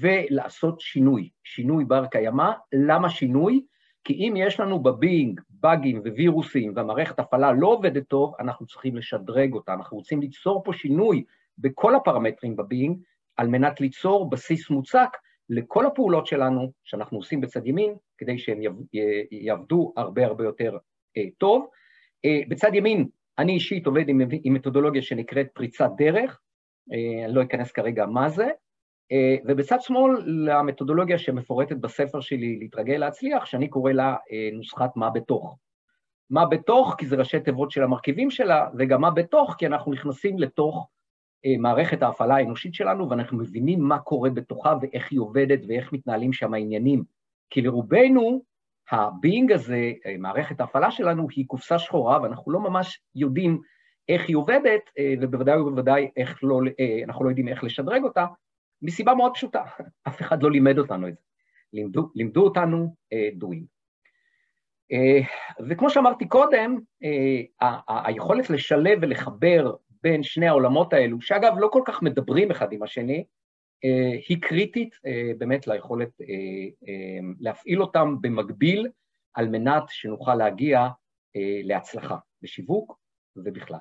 ולעשות 0.01 0.79
שינוי, 0.79 1.29
שינוי 1.43 1.85
בר 1.85 2.05
קיימא. 2.05 2.51
למה 2.73 3.09
שינוי? 3.09 3.65
כי 4.03 4.13
אם 4.13 4.33
יש 4.37 4.59
לנו 4.59 4.79
בבינג 4.83 5.41
באגים 5.49 5.99
ווירוסים 5.99 6.73
והמערכת 6.75 7.19
הפעלה 7.19 7.51
לא 7.51 7.67
עובדת 7.67 8.07
טוב, 8.07 8.33
אנחנו 8.39 8.67
צריכים 8.67 8.95
לשדרג 8.95 9.53
אותה, 9.53 9.73
אנחנו 9.73 9.97
רוצים 9.97 10.21
ליצור 10.21 10.63
פה 10.63 10.73
שינוי 10.73 11.23
בכל 11.57 11.95
הפרמטרים 11.95 12.55
בבינג, 12.55 12.97
על 13.37 13.47
מנת 13.47 13.81
ליצור 13.81 14.29
בסיס 14.29 14.69
מוצק 14.69 15.17
לכל 15.49 15.85
הפעולות 15.85 16.27
שלנו 16.27 16.71
שאנחנו 16.83 17.17
עושים 17.17 17.41
בצד 17.41 17.67
ימין, 17.67 17.95
כדי 18.17 18.37
שהן 18.37 18.61
יעבדו 19.31 19.93
הרבה 19.97 20.25
הרבה 20.25 20.43
יותר 20.43 20.77
אה, 21.17 21.23
טוב. 21.37 21.67
אה, 22.25 22.39
בצד 22.47 22.75
ימין, 22.75 23.07
אני 23.39 23.53
אישית 23.53 23.85
עובד 23.85 24.09
עם, 24.09 24.21
עם 24.43 24.53
מתודולוגיה 24.53 25.01
שנקראת 25.01 25.47
פריצת 25.53 25.89
דרך, 25.97 26.39
אה, 26.93 27.25
אני 27.25 27.33
לא 27.33 27.43
אכנס 27.43 27.71
כרגע 27.71 28.05
מה 28.05 28.29
זה, 28.29 28.49
אה, 29.11 29.35
ובצד 29.45 29.81
שמאל 29.81 30.21
למתודולוגיה 30.25 31.17
שמפורטת 31.17 31.75
בספר 31.75 32.19
שלי, 32.19 32.59
להתרגל 32.59 32.97
להצליח, 32.97 33.45
שאני 33.45 33.67
קורא 33.67 33.91
לה 33.91 34.15
אה, 34.31 34.49
נוסחת 34.53 34.95
מה 34.95 35.09
בתוך. 35.09 35.57
מה 36.29 36.45
בתוך, 36.45 36.95
כי 36.97 37.05
זה 37.05 37.15
ראשי 37.15 37.39
תיבות 37.39 37.71
של 37.71 37.83
המרכיבים 37.83 38.31
שלה, 38.31 38.67
וגם 38.77 39.01
מה 39.01 39.11
בתוך, 39.11 39.55
כי 39.57 39.67
אנחנו 39.67 39.91
נכנסים 39.91 40.39
לתוך 40.39 40.89
אה, 41.45 41.55
מערכת 41.59 42.03
ההפעלה 42.03 42.35
האנושית 42.35 42.73
שלנו, 42.73 43.09
ואנחנו 43.09 43.37
מבינים 43.37 43.81
מה 43.81 43.99
קורה 43.99 44.29
בתוכה 44.29 44.75
ואיך 44.81 45.11
היא 45.11 45.19
עובדת 45.19 45.59
ואיך 45.67 45.93
מתנהלים 45.93 46.33
שם 46.33 46.53
העניינים. 46.53 47.03
כי 47.49 47.61
לרובנו, 47.61 48.41
ה 48.91 49.01
being 49.01 49.51
הזה, 49.51 49.91
מערכת 50.19 50.61
ההפעלה 50.61 50.91
שלנו, 50.91 51.27
היא 51.35 51.45
קופסה 51.47 51.79
שחורה, 51.79 52.21
ואנחנו 52.21 52.51
לא 52.51 52.59
ממש 52.59 53.01
יודעים 53.15 53.61
איך 54.09 54.27
היא 54.27 54.35
עובדת, 54.35 54.81
ובוודאי 55.21 55.59
ובוודאי 55.59 56.11
איך 56.17 56.39
לא, 56.43 56.59
אנחנו 57.05 57.25
לא 57.25 57.29
יודעים 57.29 57.47
איך 57.47 57.63
לשדרג 57.63 58.03
אותה, 58.03 58.25
מסיבה 58.81 59.13
מאוד 59.13 59.31
פשוטה, 59.33 59.63
אף 60.07 60.21
אחד 60.21 60.43
לא 60.43 60.51
לימד 60.51 60.77
אותנו 60.77 61.07
את 61.07 61.13
זה. 61.13 61.21
לימדו, 61.73 62.09
לימדו 62.15 62.43
אותנו. 62.43 62.95
Uh, 63.13 63.53
וכמו 65.69 65.89
שאמרתי 65.89 66.27
קודם, 66.27 66.79
היכולת 67.87 68.49
לשלב 68.49 68.99
ולחבר 69.01 69.75
בין 70.03 70.23
שני 70.23 70.47
העולמות 70.47 70.93
האלו, 70.93 71.21
שאגב 71.21 71.53
לא 71.57 71.69
כל 71.71 71.81
כך 71.85 72.01
מדברים 72.01 72.51
אחד 72.51 72.73
עם 72.73 72.83
השני, 72.83 73.25
היא 74.27 74.41
קריטית 74.41 74.93
uh, 74.93 75.37
באמת 75.37 75.67
ליכולת 75.67 76.09
uh, 76.21 76.85
להפעיל 77.39 77.81
אותם 77.81 78.15
במקביל, 78.21 78.87
על 79.33 79.49
מנת 79.49 79.83
שנוכל 79.89 80.35
להגיע 80.35 80.87
להצלחה 81.63 82.17
בשיווק 82.41 82.97
ובכלל. 83.35 83.79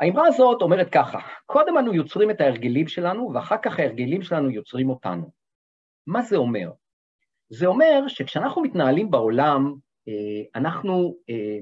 האמרה 0.00 0.26
הזאת 0.26 0.62
אומרת 0.62 0.88
ככה, 0.92 1.18
קודם 1.46 1.78
אנו 1.78 1.94
יוצרים 1.94 2.30
את 2.30 2.40
ההרגלים 2.40 2.88
שלנו, 2.88 3.32
ואחר 3.34 3.56
כך 3.62 3.78
ההרגלים 3.78 4.22
שלנו 4.22 4.50
יוצרים 4.50 4.90
אותנו. 4.90 5.30
מה 6.06 6.22
זה 6.22 6.36
אומר? 6.36 6.70
זה 7.48 7.66
אומר 7.66 8.08
שכשאנחנו 8.08 8.62
מתנהלים 8.62 9.10
בעולם, 9.10 9.74
אה, 10.08 10.60
אנחנו 10.60 11.16
אה, 11.30 11.58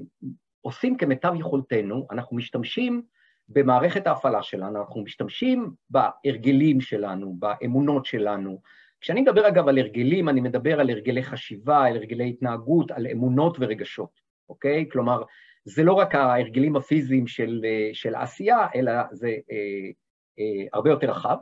עושים 0.61 0.97
כמיטב 0.97 1.33
יכולתנו, 1.39 2.07
אנחנו 2.11 2.37
משתמשים 2.37 3.01
במערכת 3.49 4.07
ההפעלה 4.07 4.43
שלנו, 4.43 4.79
אנחנו 4.79 5.01
משתמשים 5.01 5.71
בהרגלים 5.89 6.81
שלנו, 6.81 7.35
באמונות 7.39 8.05
שלנו. 8.05 8.61
כשאני 9.01 9.21
מדבר 9.21 9.47
אגב 9.47 9.67
על 9.67 9.77
הרגלים, 9.77 10.29
אני 10.29 10.41
מדבר 10.41 10.79
על 10.79 10.89
הרגלי 10.89 11.23
חשיבה, 11.23 11.85
על 11.85 11.95
הרגלי 11.95 12.29
התנהגות, 12.29 12.91
על 12.91 13.07
אמונות 13.07 13.57
ורגשות, 13.59 14.19
אוקיי? 14.49 14.85
כלומר, 14.91 15.23
זה 15.65 15.83
לא 15.83 15.93
רק 15.93 16.15
ההרגלים 16.15 16.75
הפיזיים 16.75 17.27
של, 17.27 17.61
אה, 17.65 17.89
של 17.93 18.15
העשייה, 18.15 18.67
אלא 18.75 18.91
זה 19.11 19.27
אה, 19.27 19.89
אה, 20.39 20.65
הרבה 20.73 20.89
יותר 20.89 21.09
רחב. 21.09 21.37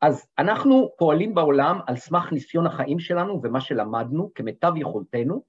אז 0.00 0.26
אנחנו 0.38 0.90
פועלים 0.98 1.34
בעולם 1.34 1.78
על 1.86 1.96
סמך 1.96 2.32
ניסיון 2.32 2.66
החיים 2.66 2.98
שלנו 2.98 3.40
ומה 3.42 3.60
שלמדנו 3.60 4.30
כמיטב 4.34 4.72
יכולתנו, 4.76 5.42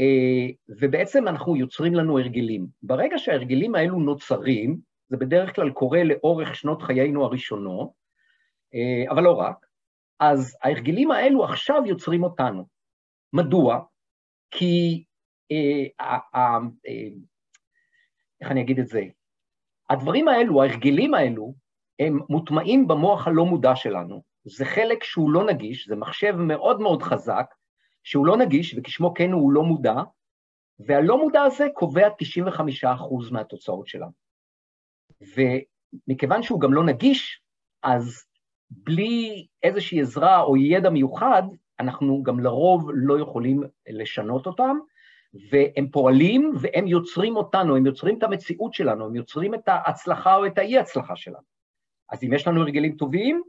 אה, 0.00 0.48
ובעצם 0.80 1.28
אנחנו 1.28 1.56
יוצרים 1.56 1.94
לנו 1.94 2.18
הרגלים. 2.18 2.66
ברגע 2.82 3.18
שההרגלים 3.18 3.74
האלו 3.74 4.00
נוצרים, 4.00 4.91
זה 5.08 5.16
בדרך 5.16 5.54
כלל 5.54 5.70
קורה 5.70 6.04
לאורך 6.04 6.56
שנות 6.56 6.82
חיינו 6.82 7.24
הראשונות, 7.24 7.90
אה, 8.74 9.12
אבל 9.12 9.22
לא 9.22 9.32
רק, 9.32 9.66
אז 10.20 10.56
ההרגלים 10.62 11.10
האלו 11.10 11.44
עכשיו 11.44 11.82
יוצרים 11.86 12.22
אותנו. 12.22 12.64
מדוע? 13.32 13.80
כי 14.50 15.04
אה, 15.52 16.58
איך 18.40 18.50
אני 18.50 18.60
אגיד 18.60 18.78
את 18.78 18.86
זה? 18.86 19.02
הדברים 19.90 20.28
האלו, 20.28 20.62
ההרגלים 20.62 21.14
האלו, 21.14 21.54
הם 21.98 22.18
מוטמעים 22.28 22.88
במוח 22.88 23.26
הלא 23.26 23.44
מודע 23.44 23.76
שלנו. 23.76 24.22
זה 24.44 24.64
חלק 24.64 25.04
שהוא 25.04 25.30
לא 25.30 25.46
נגיש, 25.46 25.88
זה 25.88 25.96
מחשב 25.96 26.34
מאוד 26.36 26.80
מאוד 26.80 27.02
חזק, 27.02 27.54
שהוא 28.04 28.26
לא 28.26 28.36
נגיש, 28.36 28.74
וכשמו 28.78 29.14
כן 29.14 29.32
הוא 29.32 29.52
לא 29.52 29.62
מודע, 29.62 29.94
והלא 30.78 31.18
מודע 31.18 31.42
הזה 31.42 31.66
קובע 31.74 32.08
95% 32.84 33.32
מהתוצאות 33.32 33.86
שלנו. 33.86 34.21
ומכיוון 35.36 36.42
שהוא 36.42 36.60
גם 36.60 36.74
לא 36.74 36.84
נגיש, 36.84 37.40
אז 37.82 38.24
בלי 38.70 39.46
איזושהי 39.62 40.00
עזרה 40.00 40.42
או 40.42 40.56
ידע 40.56 40.90
מיוחד, 40.90 41.42
אנחנו 41.80 42.22
גם 42.22 42.40
לרוב 42.40 42.90
לא 42.94 43.20
יכולים 43.20 43.62
לשנות 43.88 44.46
אותם, 44.46 44.76
והם 45.50 45.88
פועלים 45.88 46.52
והם 46.60 46.86
יוצרים 46.86 47.36
אותנו, 47.36 47.76
הם 47.76 47.86
יוצרים 47.86 48.18
את 48.18 48.22
המציאות 48.22 48.74
שלנו, 48.74 49.06
הם 49.06 49.16
יוצרים 49.16 49.54
את 49.54 49.68
ההצלחה 49.68 50.36
או 50.36 50.46
את 50.46 50.58
האי-הצלחה 50.58 51.16
שלנו. 51.16 51.52
אז 52.10 52.24
אם 52.24 52.32
יש 52.32 52.46
לנו 52.46 52.60
הרגלים 52.60 52.96
טובים, 52.96 53.42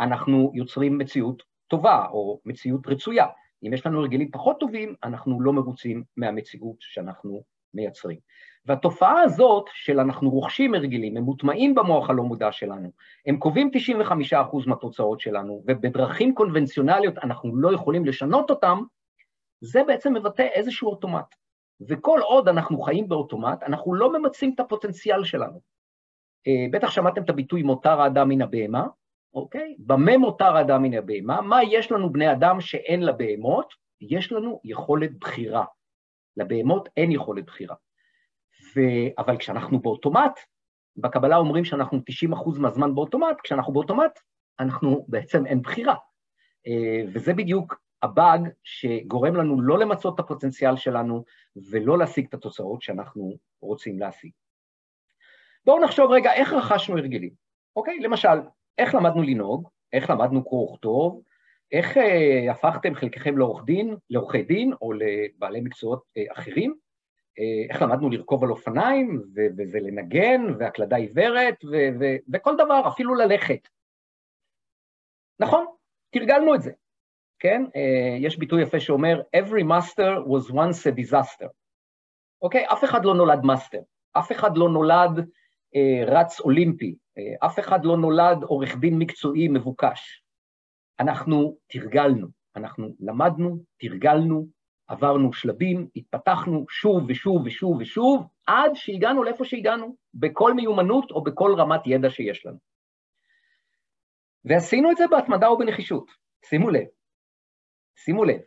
אנחנו 0.00 0.52
יוצרים 0.54 0.98
מציאות 0.98 1.42
טובה 1.68 2.06
או 2.10 2.40
מציאות 2.44 2.86
רצויה. 2.86 3.26
אם 3.62 3.72
יש 3.72 3.86
לנו 3.86 4.00
הרגלים 4.00 4.30
פחות 4.30 4.60
טובים, 4.60 4.94
אנחנו 5.04 5.40
לא 5.40 5.52
מרוצים 5.52 6.04
מהמציאות 6.16 6.76
שאנחנו 6.80 7.42
מייצרים. 7.74 8.18
והתופעה 8.66 9.22
הזאת 9.22 9.64
של 9.72 10.00
אנחנו 10.00 10.30
רוכשים 10.30 10.74
הרגלים, 10.74 11.16
הם 11.16 11.22
מוטמעים 11.22 11.74
במוח 11.74 12.10
הלא 12.10 12.22
מודע 12.22 12.52
שלנו, 12.52 12.90
הם 13.26 13.36
קובעים 13.36 13.70
95% 14.32 14.66
מהתוצאות 14.66 15.20
שלנו, 15.20 15.62
ובדרכים 15.66 16.34
קונבנציונליות 16.34 17.18
אנחנו 17.18 17.56
לא 17.56 17.74
יכולים 17.74 18.04
לשנות 18.04 18.50
אותם, 18.50 18.82
זה 19.60 19.82
בעצם 19.86 20.14
מבטא 20.14 20.42
איזשהו 20.42 20.90
אוטומט. 20.90 21.34
וכל 21.88 22.20
עוד 22.22 22.48
אנחנו 22.48 22.80
חיים 22.80 23.08
באוטומט, 23.08 23.62
אנחנו 23.62 23.94
לא 23.94 24.12
ממצים 24.12 24.52
את 24.54 24.60
הפוטנציאל 24.60 25.24
שלנו. 25.24 25.60
אה, 26.46 26.66
בטח 26.72 26.90
שמעתם 26.90 27.22
את 27.22 27.30
הביטוי 27.30 27.62
מותר 27.62 28.00
האדם 28.00 28.28
מן 28.28 28.42
הבהמה, 28.42 28.86
אוקיי? 29.34 29.76
במה 29.78 30.18
מותר 30.18 30.56
האדם 30.56 30.82
מן 30.82 30.94
הבהמה? 30.94 31.40
מה 31.40 31.64
יש 31.64 31.92
לנו 31.92 32.12
בני 32.12 32.32
אדם 32.32 32.60
שאין 32.60 33.02
לבהמות? 33.02 33.74
יש 34.00 34.32
לנו 34.32 34.60
יכולת 34.64 35.18
בחירה. 35.18 35.64
לבהמות 36.36 36.88
אין 36.96 37.12
יכולת 37.12 37.44
בחירה. 37.44 37.74
ו... 38.76 38.80
אבל 39.18 39.36
כשאנחנו 39.36 39.80
באוטומט, 39.80 40.38
בקבלה 40.96 41.36
אומרים 41.36 41.64
שאנחנו 41.64 41.98
90% 42.32 42.58
מהזמן 42.58 42.94
באוטומט, 42.94 43.40
כשאנחנו 43.42 43.72
באוטומט, 43.72 44.18
אנחנו 44.60 45.04
בעצם 45.08 45.46
אין 45.46 45.62
בחירה. 45.62 45.94
אה, 46.66 47.04
וזה 47.14 47.34
בדיוק 47.34 47.80
הבאג 48.02 48.48
שגורם 48.64 49.36
לנו 49.36 49.62
לא 49.62 49.78
למצות 49.78 50.14
את 50.14 50.20
הפוטנציאל 50.20 50.76
שלנו 50.76 51.24
ולא 51.70 51.98
להשיג 51.98 52.26
את 52.28 52.34
התוצאות 52.34 52.82
שאנחנו 52.82 53.36
רוצים 53.62 53.98
להשיג. 53.98 54.30
בואו 55.64 55.84
נחשוב 55.84 56.10
רגע 56.10 56.32
איך 56.32 56.52
רכשנו 56.52 56.98
הרגלים. 56.98 57.30
אוקיי? 57.76 58.00
למשל, 58.00 58.40
איך 58.78 58.94
למדנו 58.94 59.22
לנהוג, 59.22 59.68
איך 59.92 60.10
למדנו 60.10 60.44
קרוא 60.44 60.72
וכתוב, 60.72 61.22
איך 61.72 61.96
אה, 61.96 62.50
הפכתם 62.50 62.94
חלקכם 62.94 63.38
לעורך 63.38 63.64
דין, 63.64 63.96
לעורכי 64.10 64.42
דין 64.42 64.72
או 64.82 64.92
לבעלי 64.92 65.60
מקצועות 65.60 66.02
אה, 66.16 66.22
אחרים, 66.32 66.74
איך 67.70 67.82
למדנו 67.82 68.10
לרכוב 68.10 68.44
על 68.44 68.50
אופניים, 68.50 69.22
ו- 69.34 69.56
וזה 69.58 69.80
לנגן, 69.80 70.40
והקלדה 70.58 70.96
עיוורת, 70.96 71.54
וכל 72.32 72.54
דבר, 72.56 72.88
אפילו 72.88 73.14
ללכת. 73.14 73.68
נכון, 75.40 75.66
תרגלנו 76.10 76.54
את 76.54 76.62
זה, 76.62 76.72
כן? 77.38 77.62
אה, 77.76 78.16
יש 78.18 78.38
ביטוי 78.38 78.62
יפה 78.62 78.80
שאומר, 78.80 79.22
Every 79.36 79.62
master 79.62 80.26
was 80.26 80.52
once 80.52 80.86
a 80.86 81.00
disaster. 81.00 81.48
אוקיי? 82.42 82.66
אף 82.66 82.84
אחד 82.84 83.04
לא 83.04 83.14
נולד 83.14 83.44
מאסטר, 83.44 83.80
אף 84.12 84.32
אחד 84.32 84.56
לא 84.56 84.68
נולד 84.68 85.28
אה, 85.74 86.04
רץ 86.06 86.40
אולימפי, 86.40 86.96
אה, 87.18 87.46
אף 87.46 87.58
אחד 87.58 87.84
לא 87.84 87.96
נולד 87.96 88.42
עורך 88.42 88.76
דין 88.76 88.98
מקצועי 88.98 89.48
מבוקש. 89.48 90.22
אנחנו 91.00 91.56
תרגלנו, 91.66 92.26
אנחנו 92.56 92.88
למדנו, 93.00 93.58
תרגלנו, 93.76 94.46
עברנו 94.88 95.32
שלבים, 95.32 95.88
התפתחנו 95.96 96.64
שוב 96.68 97.04
ושוב 97.08 97.46
ושוב 97.46 97.76
ושוב, 97.80 98.26
עד 98.46 98.70
שהגענו 98.74 99.24
לאיפה 99.24 99.44
שהגענו, 99.44 99.96
בכל 100.14 100.54
מיומנות 100.54 101.10
או 101.10 101.22
בכל 101.22 101.54
רמת 101.58 101.80
ידע 101.86 102.10
שיש 102.10 102.46
לנו. 102.46 102.58
ועשינו 104.44 104.90
את 104.90 104.96
זה 104.96 105.04
בהתמדה 105.10 105.50
ובנחישות. 105.50 106.10
שימו 106.44 106.70
לב, 106.70 106.86
שימו 107.96 108.24
לב, 108.24 108.40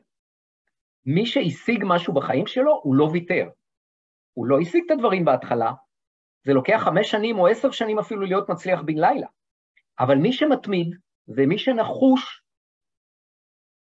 מי 1.05 1.25
שהשיג 1.25 1.83
משהו 1.87 2.13
בחיים 2.13 2.47
שלו, 2.47 2.79
הוא 2.83 2.95
לא 2.95 3.03
ויתר. 3.03 3.49
הוא 4.33 4.45
לא 4.45 4.59
השיג 4.61 4.83
את 4.85 4.91
הדברים 4.91 5.25
בהתחלה, 5.25 5.71
זה 6.45 6.53
לוקח 6.53 6.81
חמש 6.85 7.11
שנים 7.11 7.39
או 7.39 7.47
עשר 7.47 7.71
שנים 7.71 7.99
אפילו 7.99 8.21
להיות 8.21 8.49
מצליח 8.49 8.81
בן 8.81 8.97
לילה. 8.97 9.27
אבל 9.99 10.15
מי 10.15 10.33
שמתמיד 10.33 10.95
ומי 11.27 11.57
שנחוש 11.57 12.41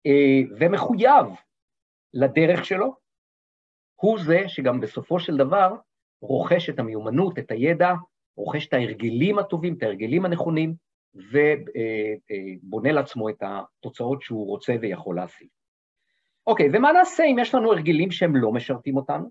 אה, 0.06 0.56
ומחויב 0.59 1.26
לדרך 2.14 2.64
שלו, 2.64 2.97
הוא 3.95 4.19
זה 4.19 4.49
שגם 4.49 4.81
בסופו 4.81 5.21
של 5.21 5.37
דבר 5.37 5.75
רוכש 6.23 6.71
את 6.71 6.78
המיומנות, 6.78 7.38
את 7.38 7.50
הידע, 7.50 7.92
רוכש 8.37 8.66
את 8.66 8.73
ההרגלים 8.73 9.38
הטובים, 9.38 9.75
את 9.75 9.83
ההרגלים 9.83 10.25
הנכונים, 10.25 10.75
ובונה 11.14 12.92
לעצמו 12.92 13.28
את 13.28 13.42
התוצאות 13.42 14.23
שהוא 14.23 14.47
רוצה 14.47 14.75
ויכול 14.81 15.16
להשיג. 15.16 15.49
אוקיי, 16.47 16.69
ומה 16.73 16.92
נעשה 16.92 17.25
אם 17.25 17.37
יש 17.40 17.54
לנו 17.54 17.73
הרגלים 17.73 18.11
שהם 18.11 18.37
לא 18.37 18.52
משרתים 18.52 18.97
אותנו? 18.97 19.31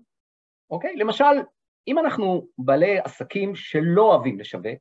אוקיי, 0.70 0.96
למשל, 0.96 1.24
אם 1.88 1.98
אנחנו 1.98 2.48
בעלי 2.58 2.98
עסקים 2.98 3.54
שלא 3.54 4.02
אוהבים 4.02 4.38
לשווק, 4.38 4.78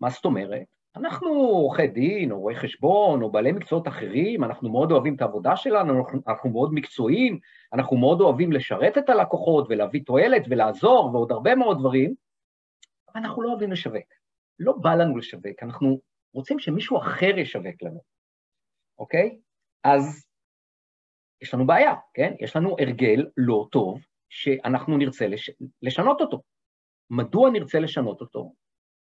מה 0.00 0.10
זאת 0.10 0.24
אומרת? 0.24 0.62
אנחנו 0.98 1.30
עורכי 1.30 1.86
דין, 1.86 2.32
או 2.32 2.40
רואי 2.40 2.54
חשבון, 2.54 3.22
או 3.22 3.30
בעלי 3.30 3.52
מקצועות 3.52 3.88
אחרים, 3.88 4.44
אנחנו 4.44 4.70
מאוד 4.70 4.92
אוהבים 4.92 5.14
את 5.14 5.22
העבודה 5.22 5.56
שלנו, 5.56 6.04
אנחנו, 6.26 6.50
מאוד 6.50 6.74
מקצועיים, 6.74 7.38
אנחנו 7.72 7.96
מאוד 7.96 8.20
אוהבים 8.20 8.52
לשרת 8.52 8.98
את 8.98 9.08
הלקוחות 9.08 9.66
ולהביא 9.68 10.02
תועלת 10.06 10.42
ולעזור 10.48 11.10
ועוד 11.12 11.32
הרבה 11.32 11.54
מאוד 11.54 11.78
דברים, 11.78 12.14
אבל 13.08 13.22
אנחנו 13.22 13.42
לא 13.42 13.50
אוהבים 13.50 13.72
לשווק. 13.72 14.04
לא 14.58 14.72
בא 14.72 14.94
לנו 14.94 15.18
לשווק, 15.18 15.62
אנחנו 15.62 16.00
רוצים 16.34 16.58
שמישהו 16.58 16.98
אחר 16.98 17.38
ישווק 17.38 17.82
לנו, 17.82 18.00
אוקיי? 18.98 19.38
אז 19.84 20.26
יש 21.42 21.54
לנו 21.54 21.66
בעיה, 21.66 21.94
כן? 22.14 22.34
יש 22.40 22.56
לנו 22.56 22.76
הרגל 22.80 23.26
לא 23.36 23.68
טוב 23.72 24.00
שאנחנו 24.28 24.96
נרצה 24.96 25.26
לש... 25.26 25.50
לשנות 25.82 26.20
אותו. 26.20 26.42
מדוע 27.10 27.50
נרצה 27.50 27.78
לשנות 27.78 28.20
אותו? 28.20 28.52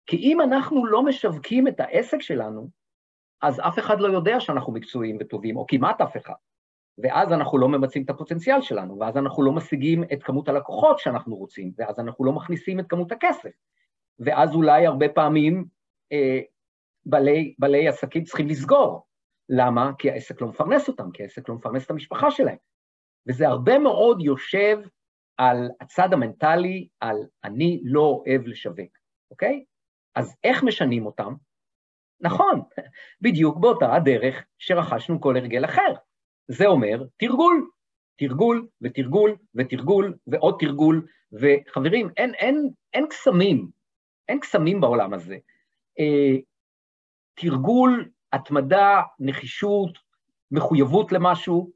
כי 0.06 0.16
אם 0.16 0.40
אנחנו 0.40 0.86
לא 0.86 1.02
משווקים 1.02 1.68
את 1.68 1.80
העסק 1.80 2.22
שלנו, 2.22 2.68
אז 3.42 3.60
אף 3.60 3.78
אחד 3.78 4.00
לא 4.00 4.08
יודע 4.08 4.40
שאנחנו 4.40 4.72
מקצועיים 4.72 5.16
וטובים, 5.20 5.56
או 5.56 5.66
כמעט 5.68 6.00
אף 6.00 6.16
אחד. 6.16 6.34
ואז 6.98 7.32
אנחנו 7.32 7.58
לא 7.58 7.68
ממצים 7.68 8.02
את 8.04 8.10
הפוטנציאל 8.10 8.60
שלנו, 8.60 8.98
ואז 8.98 9.16
אנחנו 9.16 9.42
לא 9.42 9.52
משיגים 9.52 10.04
את 10.12 10.22
כמות 10.22 10.48
הלקוחות 10.48 10.98
שאנחנו 10.98 11.36
רוצים, 11.36 11.72
ואז 11.78 12.00
אנחנו 12.00 12.24
לא 12.24 12.32
מכניסים 12.32 12.80
את 12.80 12.84
כמות 12.88 13.12
הכסף. 13.12 13.50
ואז 14.18 14.54
אולי 14.54 14.86
הרבה 14.86 15.08
פעמים 15.08 15.64
אה, 16.12 16.40
בעלי, 17.06 17.54
בעלי 17.58 17.88
עסקים 17.88 18.24
צריכים 18.24 18.48
לסגור. 18.48 19.06
למה? 19.48 19.90
כי 19.98 20.10
העסק 20.10 20.40
לא 20.40 20.48
מפרנס 20.48 20.88
אותם, 20.88 21.10
כי 21.10 21.22
העסק 21.22 21.48
לא 21.48 21.54
מפרנס 21.54 21.84
את 21.84 21.90
המשפחה 21.90 22.30
שלהם. 22.30 22.56
וזה 23.28 23.48
הרבה 23.48 23.78
מאוד 23.78 24.20
יושב 24.20 24.78
על 25.36 25.70
הצד 25.80 26.12
המנטלי, 26.12 26.88
על 27.00 27.16
אני 27.44 27.80
לא 27.84 28.00
אוהב 28.00 28.46
לשווק, 28.46 28.98
אוקיי? 29.30 29.64
אז 30.14 30.36
איך 30.44 30.62
משנים 30.62 31.06
אותם? 31.06 31.34
נכון, 32.20 32.62
בדיוק 33.20 33.58
באותה 33.58 33.94
הדרך 33.94 34.44
שרכשנו 34.58 35.20
כל 35.20 35.36
הרגל 35.36 35.64
אחר. 35.64 35.94
זה 36.48 36.66
אומר 36.66 37.04
תרגול, 37.16 37.70
תרגול 38.16 38.68
ותרגול 38.82 39.36
ותרגול 39.54 40.14
ועוד 40.26 40.56
תרגול, 40.60 41.06
וחברים, 41.32 42.08
אין, 42.16 42.34
אין, 42.34 42.70
אין 42.92 43.06
קסמים, 43.08 43.68
אין 44.28 44.40
קסמים 44.40 44.80
בעולם 44.80 45.14
הזה. 45.14 45.36
אה, 45.98 46.36
תרגול, 47.34 48.10
התמדה, 48.32 49.02
נחישות, 49.18 49.98
מחויבות 50.50 51.12
למשהו, 51.12 51.72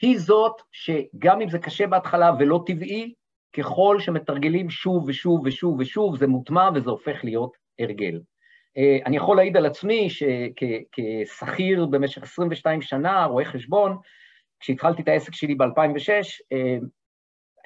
היא 0.00 0.18
זאת 0.18 0.62
שגם 0.72 1.40
אם 1.40 1.50
זה 1.50 1.58
קשה 1.58 1.86
בהתחלה 1.86 2.30
ולא 2.38 2.62
טבעי, 2.66 3.14
ככל 3.56 3.96
שמתרגלים 4.00 4.70
שוב 4.70 5.04
ושוב 5.08 5.42
ושוב 5.44 5.76
ושוב, 5.80 6.16
זה 6.16 6.26
מוטמע 6.26 6.68
וזה 6.74 6.90
הופך 6.90 7.24
להיות 7.24 7.56
הרגל. 7.78 8.20
אה, 8.76 8.98
אני 9.06 9.16
יכול 9.16 9.36
להעיד 9.36 9.56
על 9.56 9.66
עצמי 9.66 10.08
שכשכיר 10.10 11.86
במשך 11.86 12.22
22 12.22 12.82
שנה, 12.82 13.24
רואה 13.24 13.44
חשבון, 13.44 13.96
כשהתחלתי 14.60 15.02
את 15.02 15.08
העסק 15.08 15.34
שלי 15.34 15.54
ב-2006, 15.54 16.10
אה, 16.52 16.76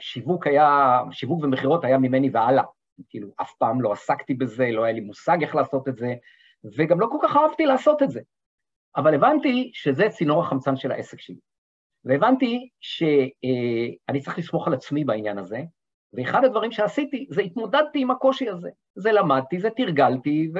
שיווק 0.01 0.47
היה, 0.47 1.01
שיווק 1.11 1.45
ומכירות 1.45 1.85
היה 1.85 1.99
ממני 1.99 2.31
והלאה. 2.33 2.65
כאילו, 3.09 3.29
אף 3.41 3.53
פעם 3.59 3.81
לא 3.81 3.93
עסקתי 3.93 4.35
בזה, 4.35 4.69
לא 4.73 4.85
היה 4.85 4.93
לי 4.93 5.01
מושג 5.01 5.39
איך 5.43 5.55
לעשות 5.55 5.89
את 5.89 5.97
זה, 5.97 6.15
וגם 6.77 7.01
לא 7.01 7.07
כל 7.11 7.19
כך 7.23 7.37
אהבתי 7.37 7.67
לעשות 7.67 8.03
את 8.03 8.11
זה. 8.11 8.21
אבל 8.97 9.15
הבנתי 9.15 9.71
שזה 9.75 10.09
צינור 10.09 10.43
החמצן 10.43 10.77
של 10.77 10.93
העסק 10.93 11.21
שלי. 11.21 11.37
והבנתי 12.05 12.69
שאני 12.81 14.21
צריך 14.21 14.39
לסמוך 14.39 14.67
על 14.67 14.75
עצמי 14.75 15.05
בעניין 15.05 15.39
הזה, 15.39 15.59
ואחד 16.17 16.45
הדברים 16.45 16.73
שעשיתי 16.73 17.27
זה 17.31 17.43
התמודדתי 17.43 18.01
עם 18.01 18.11
הקושי 18.11 18.49
הזה. 18.49 18.71
זה 18.95 19.13
למדתי, 19.13 19.61
זה 19.61 19.71
תרגלתי, 19.71 20.51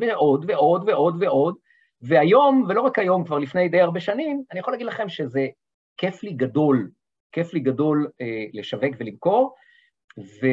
ועוד 0.00 0.44
ועוד 0.48 0.88
ועוד 0.88 1.22
ועוד, 1.22 1.54
והיום, 2.02 2.64
ולא 2.68 2.80
רק 2.80 2.98
היום, 2.98 3.24
כבר 3.24 3.38
לפני 3.38 3.68
די 3.68 3.80
הרבה 3.80 4.00
שנים, 4.00 4.42
אני 4.52 4.60
יכול 4.60 4.72
להגיד 4.72 4.86
לכם 4.86 5.08
שזה 5.08 5.46
כיף 5.96 6.22
לי 6.22 6.32
גדול, 6.32 6.90
כיף 7.32 7.54
לי 7.54 7.60
גדול 7.60 8.08
אה, 8.20 8.44
לשווק 8.52 8.94
ולמכור, 8.98 9.54
ו... 10.18 10.46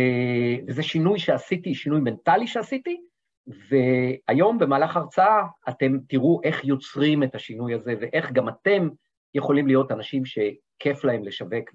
וזה 0.68 0.84
שינוי 0.84 1.20
שעשיתי, 1.20 1.76
שינוי 1.76 2.02
מנטלי 2.02 2.48
שעשיתי, 2.48 3.02
והיום 3.48 4.60
במהלך 4.60 4.98
הרצאה 4.98 5.44
אתם 5.70 5.98
תראו 6.08 6.42
איך 6.44 6.66
יוצרים 6.66 7.24
את 7.24 7.36
השינוי 7.36 7.74
הזה, 7.74 7.94
ואיך 8.02 8.32
גם 8.32 8.50
אתם 8.50 8.90
יכולים 9.34 9.68
להיות 9.68 9.92
אנשים 9.92 10.24
שכיף 10.26 11.04
להם 11.04 11.24
לשווק 11.24 11.70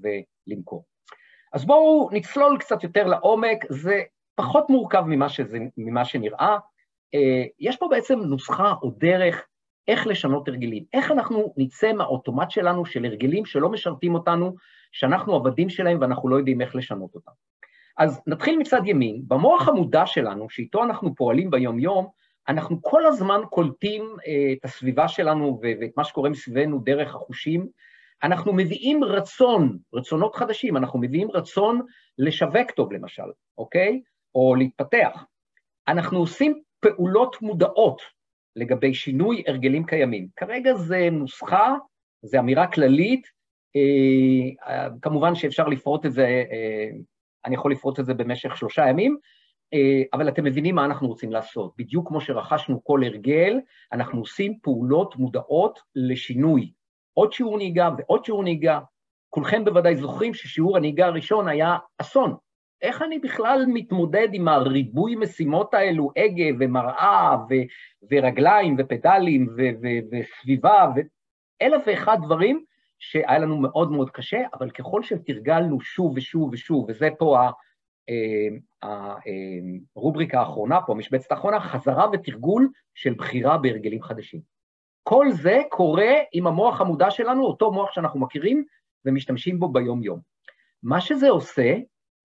ולמכור. 0.47 0.85
אז 1.53 1.65
בואו 1.65 2.09
נצלול 2.13 2.59
קצת 2.59 2.83
יותר 2.83 3.07
לעומק, 3.07 3.65
זה 3.69 4.03
פחות 4.35 4.71
מורכב 4.71 5.05
ממה, 5.07 5.29
שזה, 5.29 5.59
ממה 5.77 6.05
שנראה. 6.05 6.59
אה, 7.15 7.45
יש 7.61 7.77
פה 7.77 7.89
בעצם 7.91 8.21
נוסחה 8.21 8.75
או 8.83 8.91
דרך 8.99 9.47
איך 9.89 10.07
לשנות 10.07 10.49
הרגלים, 10.49 10.85
איך 10.93 11.11
אנחנו 11.11 11.55
נצא 11.57 11.93
מהאוטומט 11.93 12.51
שלנו 12.51 12.87
של 12.87 13.05
הרגלים 13.05 13.45
שלא 13.45 13.69
משרתים 13.69 14.15
אותנו, 14.15 14.55
שאנחנו 14.93 15.35
עבדים 15.35 15.69
שלהם 15.69 15.99
ואנחנו 16.01 16.29
לא 16.29 16.37
יודעים 16.37 16.61
איך 16.61 16.77
לשנות 16.77 17.15
אותם. 17.15 17.33
אז 17.99 18.21
נתחיל 18.27 18.59
מצד 18.59 18.81
ימין, 18.85 19.23
במוח 19.27 19.69
המודע 19.69 20.07
שלנו, 20.07 20.51
שאיתו 20.51 20.85
אנחנו 20.85 21.15
פועלים 21.15 21.51
ביום-יום, 21.51 22.07
אנחנו 22.49 22.83
כל 22.83 23.07
הזמן 23.07 23.41
קולטים 23.51 24.17
אה, 24.27 24.53
את 24.53 24.65
הסביבה 24.65 25.09
שלנו 25.09 25.61
ואת 25.63 25.91
מה 25.97 26.05
שקורה 26.05 26.31
מסביבנו 26.31 26.79
דרך 26.79 27.15
החושים. 27.15 27.69
אנחנו 28.23 28.53
מביאים 28.53 29.05
רצון, 29.05 29.79
רצונות 29.95 30.35
חדשים, 30.35 30.77
אנחנו 30.77 30.99
מביאים 30.99 31.31
רצון 31.31 31.81
לשווק 32.19 32.71
טוב 32.71 32.93
למשל, 32.93 33.23
אוקיי? 33.59 34.01
או 34.35 34.55
להתפתח. 34.55 35.25
אנחנו 35.89 36.19
עושים 36.19 36.61
פעולות 36.81 37.43
מודעות 37.43 38.03
לגבי 38.57 38.95
שינוי 38.95 39.43
הרגלים 39.47 39.85
קיימים. 39.85 40.29
כרגע 40.37 40.75
זה 40.75 41.09
נוסחה, 41.13 41.75
זו 42.23 42.39
אמירה 42.39 42.67
כללית, 42.67 43.27
אה, 43.77 44.89
כמובן 45.03 45.35
שאפשר 45.35 45.69
לפרוט 45.69 46.07
את 46.07 46.13
זה, 46.13 46.27
אה, 46.27 46.91
אני 47.45 47.55
יכול 47.55 47.73
לפרוט 47.73 48.01
את 48.01 48.07
זה 48.07 48.15
במשך 48.15 48.57
שלושה 48.57 48.89
ימים, 48.89 49.17
אה, 49.75 50.03
אבל 50.13 50.29
אתם 50.29 50.45
מבינים 50.45 50.75
מה 50.75 50.85
אנחנו 50.85 51.09
רוצים 51.09 51.33
לעשות. 51.33 51.73
בדיוק 51.79 52.09
כמו 52.09 52.21
שרכשנו 52.21 52.85
כל 52.85 53.01
הרגל, 53.05 53.61
אנחנו 53.93 54.21
עושים 54.21 54.59
פעולות 54.63 55.17
מודעות 55.17 55.81
לשינוי. 55.95 56.73
עוד 57.19 57.33
שיעור 57.33 57.57
נהיגה 57.57 57.91
ועוד 57.99 58.25
שיעור 58.25 58.43
נהיגה. 58.43 58.81
כולכם 59.31 59.65
בוודאי 59.65 59.97
זוכרים 59.97 60.35
ששיעור 60.35 60.77
הנהיגה 60.77 61.07
הראשון 61.07 61.49
היה 61.49 61.77
אסון. 61.99 62.37
איך 62.83 63.03
אני 63.03 63.19
בכלל 63.19 63.65
מתמודד 63.69 64.29
עם 64.33 64.49
הריבוי 64.49 65.17
משימות 65.17 65.75
האלו, 65.75 66.11
הגה 66.17 66.45
ומראה 66.59 67.37
ו- 67.51 67.67
ורגליים 68.11 68.77
ופדלים 68.79 69.49
ו- 69.57 69.83
ו- 69.83 70.01
וסביבה 70.13 70.87
ואלף 70.95 71.83
ואחד 71.87 72.19
דברים 72.23 72.65
שהיה 72.99 73.39
לנו 73.39 73.57
מאוד 73.57 73.93
מאוד 73.93 74.11
קשה, 74.11 74.43
אבל 74.55 74.71
ככל 74.71 75.03
שתרגלנו 75.03 75.81
שוב 75.81 76.13
ושוב 76.17 76.51
ושוב, 76.53 76.87
וזה 76.89 77.09
פה 77.19 77.37
הרובריקה 79.97 80.41
האחרונה 80.41 80.81
פה, 80.87 80.93
המשבצת 80.93 81.33
האחרונה, 81.33 81.61
חזרה 81.61 82.07
ותרגול 82.13 82.69
של 82.95 83.15
בחירה 83.15 83.59
בהרגלים 83.59 84.03
חדשים. 84.03 84.56
כל 85.09 85.27
זה 85.33 85.63
קורה 85.71 86.13
עם 86.33 86.47
המוח 86.47 86.81
המודע 86.81 87.11
שלנו, 87.11 87.45
אותו 87.45 87.73
מוח 87.73 87.93
שאנחנו 87.93 88.21
מכירים 88.21 88.65
ומשתמשים 89.05 89.61
בו 89.61 89.69
ביום-יום. 89.69 90.21
מה 90.83 91.01
שזה 91.01 91.29
עושה, 91.29 91.75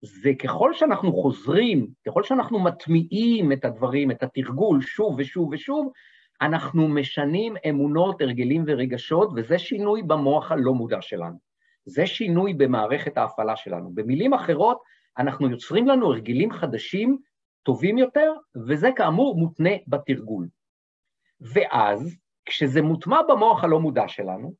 זה 0.02 0.30
ככל 0.38 0.74
שאנחנו 0.74 1.12
חוזרים, 1.12 1.88
ככל 2.06 2.22
שאנחנו 2.22 2.60
מטמיעים 2.60 3.52
את 3.52 3.64
הדברים, 3.64 4.10
את 4.10 4.22
התרגול 4.22 4.80
שוב 4.80 5.14
ושוב 5.18 5.48
ושוב, 5.52 5.92
אנחנו 6.40 6.88
משנים 6.88 7.54
אמונות, 7.68 8.20
הרגלים 8.20 8.64
ורגשות, 8.66 9.30
וזה 9.36 9.58
שינוי 9.58 10.02
במוח 10.02 10.52
הלא 10.52 10.74
מודע 10.74 11.00
שלנו. 11.00 11.38
זה 11.84 12.06
שינוי 12.06 12.54
במערכת 12.54 13.16
ההפעלה 13.16 13.56
שלנו. 13.56 13.90
במילים 13.94 14.34
אחרות, 14.34 14.82
אנחנו 15.18 15.50
יוצרים 15.50 15.88
לנו 15.88 16.12
הרגלים 16.12 16.52
חדשים, 16.52 17.18
טובים 17.62 17.98
יותר, 17.98 18.32
וזה 18.68 18.90
כאמור 18.96 19.38
מותנה 19.38 19.70
בתרגול. 19.86 20.48
ואז, 21.40 22.21
כשזה 22.46 22.82
מוטמע 22.82 23.22
במוח 23.28 23.64
הלא 23.64 23.80
מודע 23.80 24.08
שלנו, 24.08 24.54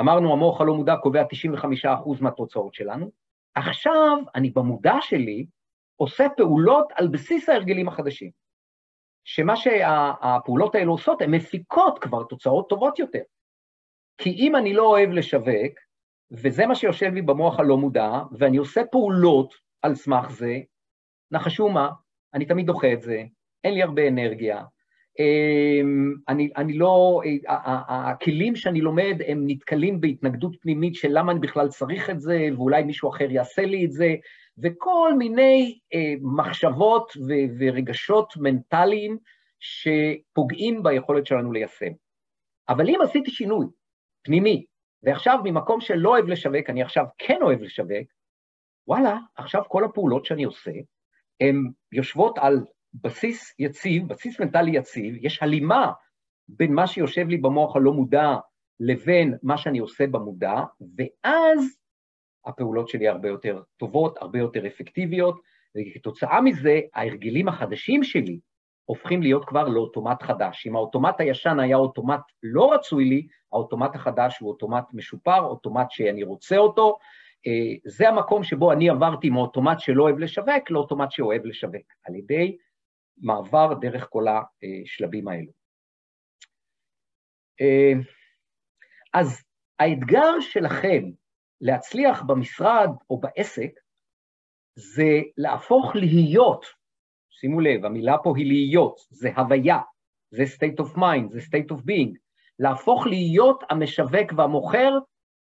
אמרנו, 0.00 0.32
המוח 0.32 0.60
הלא 0.60 0.74
מודע 0.74 0.96
קובע 0.96 1.22
95% 1.84 1.86
מהתוצאות 2.20 2.74
שלנו, 2.74 3.10
עכשיו 3.54 4.18
אני 4.34 4.50
במודע 4.50 4.94
שלי 5.00 5.46
עושה 5.96 6.26
פעולות 6.36 6.88
על 6.94 7.08
בסיס 7.08 7.48
ההרגלים 7.48 7.88
החדשים. 7.88 8.30
שמה 9.24 9.56
שהפעולות 9.56 10.74
האלו 10.74 10.92
עושות, 10.92 11.22
הן 11.22 11.34
מפיקות 11.34 11.98
כבר 11.98 12.24
תוצאות 12.24 12.68
טובות 12.68 12.98
יותר. 12.98 13.22
כי 14.18 14.30
אם 14.30 14.56
אני 14.56 14.74
לא 14.74 14.86
אוהב 14.86 15.10
לשווק, 15.10 15.78
וזה 16.30 16.66
מה 16.66 16.74
שיושב 16.74 17.12
לי 17.14 17.22
במוח 17.22 17.60
הלא 17.60 17.76
מודע, 17.76 18.10
ואני 18.38 18.56
עושה 18.56 18.80
פעולות 18.92 19.54
על 19.82 19.94
סמך 19.94 20.30
זה, 20.30 20.58
נחשו 21.30 21.68
מה, 21.68 21.90
אני 22.34 22.46
תמיד 22.46 22.66
דוחה 22.66 22.92
את 22.92 23.02
זה, 23.02 23.22
אין 23.64 23.74
לי 23.74 23.82
הרבה 23.82 24.08
אנרגיה, 24.08 24.64
אני, 26.28 26.50
אני 26.56 26.72
לא, 26.72 27.20
הכלים 27.88 28.56
שאני 28.56 28.80
לומד 28.80 29.18
הם 29.26 29.42
נתקלים 29.46 30.00
בהתנגדות 30.00 30.56
פנימית 30.60 30.94
של 30.94 31.08
למה 31.10 31.32
אני 31.32 31.40
בכלל 31.40 31.68
צריך 31.68 32.10
את 32.10 32.20
זה, 32.20 32.48
ואולי 32.56 32.82
מישהו 32.82 33.10
אחר 33.10 33.30
יעשה 33.30 33.62
לי 33.62 33.84
את 33.84 33.92
זה, 33.92 34.14
וכל 34.58 35.14
מיני 35.18 35.78
אה, 35.94 36.14
מחשבות 36.36 37.12
ורגשות 37.58 38.34
מנטליים 38.36 39.18
שפוגעים 39.60 40.82
ביכולת 40.82 41.26
שלנו 41.26 41.52
ליישם. 41.52 41.92
אבל 42.68 42.88
אם 42.88 42.98
עשיתי 43.02 43.30
שינוי 43.30 43.66
פנימי, 44.24 44.64
ועכשיו 45.02 45.38
ממקום 45.44 45.80
שלא 45.80 46.08
אוהב 46.08 46.28
לשווק, 46.28 46.70
אני 46.70 46.82
עכשיו 46.82 47.04
כן 47.18 47.38
אוהב 47.42 47.62
לשווק, 47.62 48.08
וואלה, 48.88 49.18
עכשיו 49.36 49.62
כל 49.68 49.84
הפעולות 49.84 50.24
שאני 50.24 50.44
עושה, 50.44 50.70
הן 51.40 51.70
יושבות 51.92 52.38
על 52.38 52.64
בסיס 53.02 53.54
יציב, 53.58 54.08
בסיס 54.08 54.40
מנטלי 54.40 54.70
יציב, 54.70 55.14
יש 55.20 55.42
הלימה 55.42 55.92
בין 56.48 56.74
מה 56.74 56.86
שיושב 56.86 57.28
לי 57.28 57.36
במוח 57.36 57.76
הלא 57.76 57.92
מודע 57.92 58.36
לבין 58.80 59.34
מה 59.42 59.58
שאני 59.58 59.78
עושה 59.78 60.06
במודע, 60.06 60.54
ואז 60.96 61.78
הפעולות 62.46 62.88
שלי 62.88 63.08
הרבה 63.08 63.28
יותר 63.28 63.62
טובות, 63.76 64.18
הרבה 64.20 64.38
יותר 64.38 64.66
אפקטיביות, 64.66 65.40
וכתוצאה 65.76 66.40
מזה 66.40 66.80
ההרגלים 66.94 67.48
החדשים 67.48 68.04
שלי 68.04 68.38
הופכים 68.84 69.22
להיות 69.22 69.44
כבר 69.44 69.68
לאוטומט 69.68 70.22
חדש. 70.22 70.66
אם 70.66 70.76
האוטומט 70.76 71.20
הישן 71.20 71.60
היה 71.60 71.76
אוטומט 71.76 72.20
לא 72.42 72.72
רצוי 72.72 73.04
לי, 73.04 73.26
האוטומט 73.52 73.94
החדש 73.94 74.38
הוא 74.38 74.50
אוטומט 74.50 74.84
משופר, 74.92 75.40
אוטומט 75.40 75.86
שאני 75.90 76.22
רוצה 76.22 76.56
אותו. 76.56 76.98
אה, 77.46 77.74
זה 77.84 78.08
המקום 78.08 78.42
שבו 78.42 78.72
אני 78.72 78.90
עברתי 78.90 79.30
מאוטומט 79.30 79.80
שלא 79.80 80.02
אוהב 80.02 80.18
לשווק 80.18 80.70
לאוטומט 80.70 81.10
שאוהב 81.10 81.46
לשווק, 81.46 81.86
על 82.06 82.14
ידי 82.14 82.56
מעבר 83.18 83.74
דרך 83.80 84.06
כל 84.10 84.24
השלבים 84.28 85.28
האלו. 85.28 85.52
אה, 87.60 87.92
אז 89.14 89.44
האתגר 89.78 90.40
שלכם 90.40 91.02
להצליח 91.60 92.22
במשרד 92.22 92.88
או 93.10 93.20
בעסק 93.20 93.70
זה 94.76 95.20
להפוך 95.36 95.92
להיות, 95.94 96.66
שימו 97.30 97.60
לב, 97.60 97.84
המילה 97.84 98.16
פה 98.22 98.34
היא 98.36 98.46
להיות, 98.46 98.96
זה 99.10 99.28
הוויה, 99.36 99.78
זה 100.30 100.42
state 100.42 100.84
of 100.84 100.96
mind, 100.96 101.32
זה 101.32 101.40
state 101.40 101.76
of 101.76 101.80
being, 101.80 102.18
להפוך 102.58 103.06
להיות 103.06 103.64
המשווק 103.70 104.32
והמוכר 104.36 104.90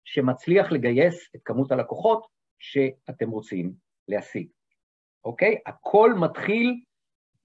שמצליח 0.05 0.73
לגייס 0.73 1.31
את 1.37 1.41
כמות 1.45 1.73
הלקוחות 1.73 2.27
שאתם 2.59 3.31
רוצים 3.31 3.73
להשיג, 4.09 4.49
אוקיי? 5.25 5.59
הכל 5.67 6.13
מתחיל 6.21 6.81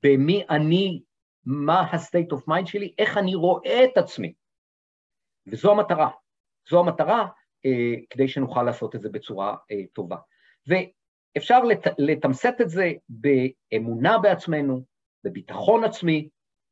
במי 0.03 0.43
אני, 0.49 1.01
מה 1.45 1.79
ה-state 1.79 2.37
of 2.37 2.41
mind 2.49 2.65
שלי, 2.65 2.93
איך 2.97 3.17
אני 3.17 3.35
רואה 3.35 3.83
את 3.83 3.97
עצמי. 3.97 4.33
וזו 5.47 5.71
המטרה. 5.71 6.09
זו 6.69 6.79
המטרה 6.79 7.27
אה, 7.65 7.95
כדי 8.09 8.27
שנוכל 8.27 8.63
לעשות 8.63 8.95
את 8.95 9.01
זה 9.01 9.09
בצורה 9.09 9.55
אה, 9.71 9.81
טובה. 9.93 10.17
ואפשר 10.67 11.63
לת, 11.63 11.87
לתמסט 11.97 12.61
את 12.61 12.69
זה 12.69 12.91
באמונה 13.09 14.17
בעצמנו, 14.17 14.83
בביטחון 15.23 15.83
עצמי 15.83 16.29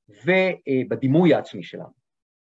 ובדימוי 0.10 1.34
העצמי 1.34 1.64
שלנו. 1.64 1.94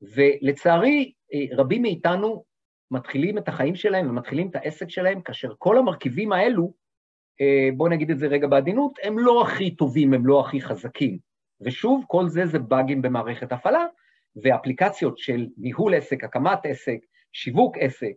ולצערי, 0.03 1.13
אה, 1.35 1.57
רבים 1.57 1.83
מאיתנו 1.83 2.45
מתחילים 2.91 3.39
את 3.39 3.49
החיים 3.49 3.75
שלהם 3.75 4.11
ומתחילים 4.11 4.49
את 4.49 4.57
העסק 4.57 4.91
שלהם 4.91 5.23
כאשר 5.23 5.55
כל 5.59 5.79
המרכיבים 5.79 6.33
האלו 6.33 6.63
אה, 6.65 6.73
בואו 7.77 7.89
נגיד 7.89 8.11
את 8.11 8.19
זה 8.19 8.27
רגע 8.27 8.47
בעדינות, 8.47 8.99
הם 9.03 9.19
לא 9.19 9.43
הכי 9.43 9.71
טובים, 9.71 10.15
הם 10.15 10.27
לא 10.27 10.41
הכי 10.41 10.61
חזקים. 10.61 11.19
ושוב, 11.61 12.05
כל 12.07 12.29
זה 12.29 12.47
זה 12.47 12.59
באגים 12.59 13.03
במערכת 13.03 13.53
הפעלה, 13.53 13.87
ואפליקציות 14.43 15.19
של 15.19 15.47
ניהול 15.59 15.95
עסק, 15.95 16.25
הקמת 16.25 16.59
עסק, 16.67 16.99
שיווק 17.33 17.77
עסק 17.79 18.13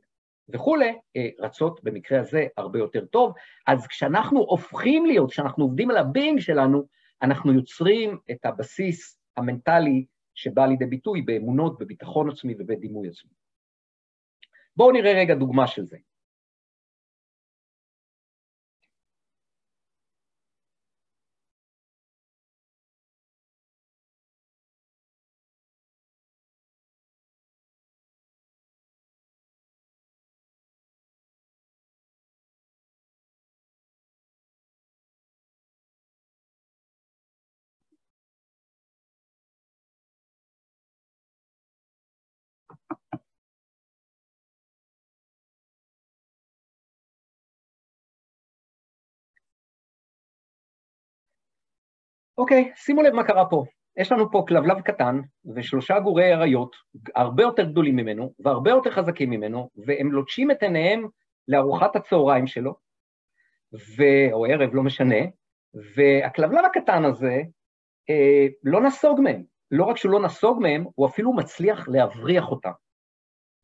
וכולי, 0.50 0.94
אה, 1.16 1.30
רצות 1.40 1.84
במקרה 1.84 2.20
הזה 2.20 2.48
הרבה 2.58 2.80
יותר 2.80 3.06
טוב. 3.06 3.34
אז 3.68 3.88
כשאנחנו 3.88 4.40
הופכים 4.40 5.06
להיות, 5.06 5.32
כשאנחנו 5.32 5.64
עובדים 5.64 5.90
על 5.90 5.98
הבינג 5.98 6.40
שלנו, 6.40 6.84
אנחנו 7.22 7.54
יוצרים 7.54 8.18
את 8.32 8.46
הבסיס 8.46 9.20
המנטלי 9.38 10.06
שבא 10.36 10.66
לידי 10.66 10.86
ביטוי 10.86 11.22
באמונות, 11.22 11.80
בביטחון 11.80 12.30
עצמי 12.30 12.56
ובדימוי 12.60 13.08
עצמי. 13.08 13.32
בואו 14.76 14.92
נראה 14.92 15.14
רגע 15.14 15.36
דוגמה 15.36 15.68
של 15.68 15.86
זה. 15.86 15.98
אוקיי, 52.42 52.72
שימו 52.76 53.02
לב 53.02 53.14
מה 53.14 53.24
קרה 53.24 53.50
פה. 53.50 53.64
יש 53.98 54.12
לנו 54.12 54.32
פה 54.32 54.46
כלבלב 54.48 54.82
קטן 54.82 55.20
ושלושה 55.56 56.00
גורי 56.00 56.34
אריות, 56.34 56.76
הרבה 57.16 57.44
יותר 57.44 57.64
גדולים 57.64 57.96
ממנו 57.96 58.34
והרבה 58.40 58.72
יותר 58.72 58.92
חזקים 58.92 59.30
ממנו, 59.30 59.70
והם 59.86 60.12
לוטשים 60.12 60.52
את 60.52 60.64
עיניהם 60.64 61.08
לארוחת 61.48 61.96
הצהריים 61.96 62.48
שלו, 62.48 62.74
ו... 63.74 64.04
או 64.32 64.46
ערב, 64.46 64.70
לא 64.74 64.84
משנה, 64.84 65.16
והכלבלב 65.96 66.66
הקטן 66.66 67.06
הזה 67.06 67.42
אה, 68.10 68.48
לא 68.64 68.82
נסוג 68.82 69.22
מהם. 69.22 69.44
לא 69.72 69.84
רק 69.84 69.98
שהוא 69.98 70.12
לא 70.12 70.22
נסוג 70.22 70.62
מהם, 70.62 70.86
הוא 70.96 71.08
אפילו 71.08 71.34
מצליח 71.34 71.90
להבריח 71.90 72.52
אותם. 72.52 72.72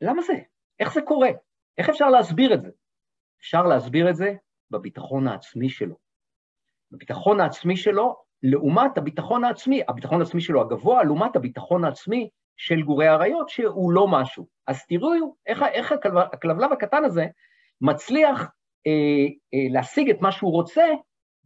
למה 0.01 0.21
זה? 0.21 0.33
איך 0.79 0.93
זה 0.93 1.01
קורה? 1.01 1.29
איך 1.77 1.89
אפשר 1.89 2.09
להסביר 2.09 2.53
את 2.53 2.61
זה? 2.61 2.69
אפשר 3.39 3.63
להסביר 3.63 4.09
את 4.09 4.15
זה 4.15 4.33
בביטחון 4.71 5.27
העצמי 5.27 5.69
שלו. 5.69 5.95
בביטחון 6.91 7.39
העצמי 7.39 7.77
שלו 7.77 8.26
לעומת 8.43 8.97
הביטחון 8.97 9.43
העצמי, 9.43 9.81
הביטחון 9.87 10.21
העצמי 10.21 10.41
שלו 10.41 10.61
הגבוה, 10.61 11.03
לעומת 11.03 11.35
הביטחון 11.35 11.83
העצמי 11.83 12.29
של 12.57 12.81
גורי 12.81 13.07
האריות, 13.07 13.49
שהוא 13.49 13.91
לא 13.91 14.07
משהו. 14.07 14.47
אז 14.67 14.85
תראו 14.85 15.35
איך, 15.47 15.63
איך 15.63 15.91
הכלבלב 16.33 16.71
הקטן 16.71 17.03
הזה 17.03 17.25
מצליח 17.81 18.41
אה, 18.87 19.25
אה, 19.53 19.73
להשיג 19.73 20.09
את 20.09 20.21
מה 20.21 20.31
שהוא 20.31 20.51
רוצה 20.51 20.85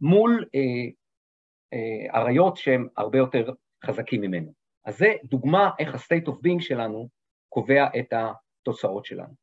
מול 0.00 0.44
אה, 0.54 0.60
אה, 1.72 2.20
אריות 2.20 2.56
שהם 2.56 2.88
הרבה 2.96 3.18
יותר 3.18 3.52
חזקים 3.84 4.20
ממנו. 4.20 4.52
אז 4.84 4.98
זה 4.98 5.12
דוגמה 5.24 5.70
איך 5.78 5.94
ה-state 5.94 6.28
of 6.28 6.32
being 6.32 6.60
שלנו 6.60 7.08
קובע 7.48 7.86
את 7.98 8.12
התוצאות 8.12 9.04
שלנו. 9.04 9.34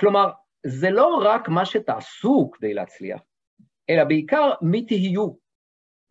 כלומר, 0.00 0.30
זה 0.66 0.90
לא 0.90 1.20
רק 1.24 1.48
מה 1.48 1.64
שתעשו 1.64 2.50
כדי 2.52 2.74
להצליח, 2.74 3.20
אלא 3.90 4.04
בעיקר 4.04 4.52
מי 4.62 4.86
תהיו, 4.86 5.28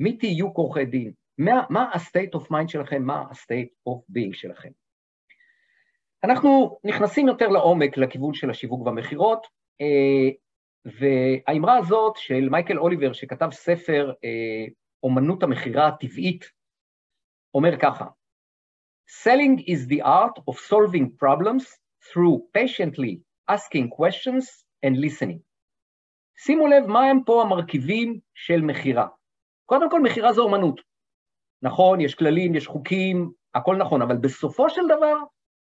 מי 0.04 0.18
תהיו 0.18 0.54
כורכי 0.54 0.86
דין, 0.86 1.12
מה, 1.38 1.64
מה 1.70 1.84
ה-state 1.84 2.40
of 2.40 2.44
mind 2.44 2.68
שלכם, 2.68 3.04
מה 3.04 3.20
ה-state 3.20 3.90
of 3.90 3.98
being 4.12 4.34
שלכם. 4.34 4.70
אנחנו 6.24 6.80
נכנסים 6.84 7.28
יותר 7.28 7.48
לעומק 7.48 7.98
לכיוון 7.98 8.34
של 8.34 8.50
השיווק 8.50 8.86
והמכירות, 8.86 9.48
אה, 9.82 10.30
והאמרה 10.86 11.78
הזאת 11.78 12.18
של 12.18 12.50
מייקל 12.50 12.78
אוליבר, 12.78 13.14
שכתב 13.14 13.50
ספר 13.52 14.12
אה, 14.24 14.66
אומנות 15.04 15.44
המכירה 15.44 15.88
הטבעית, 15.88 16.46
אומר 17.54 17.80
ככה, 17.82 18.06
Selling 19.24 19.60
is 19.68 19.88
the 19.88 20.02
art 20.02 20.38
of 20.50 20.56
solving 20.72 21.08
problems 21.24 21.64
through 22.08 22.36
patiently 22.58 23.20
asking 23.48 23.90
questions 23.90 24.46
and 24.86 24.98
listening. 24.98 25.40
שימו 26.38 26.68
לב 26.68 26.88
מה 26.88 27.04
הם 27.04 27.24
פה 27.26 27.42
המרכיבים 27.42 28.20
של 28.34 28.62
מכירה. 28.62 29.08
קודם 29.66 29.90
כל, 29.90 30.02
מכירה 30.02 30.34
זה 30.34 30.42
אומנות. 30.42 30.82
נכון, 31.62 32.02
יש 32.02 32.16
כללים, 32.16 32.56
יש 32.56 32.68
חוקים, 32.68 33.32
הכל 33.54 33.76
נכון, 33.76 34.02
אבל 34.02 34.18
בסופו 34.18 34.70
של 34.70 34.82
דבר 34.86 35.16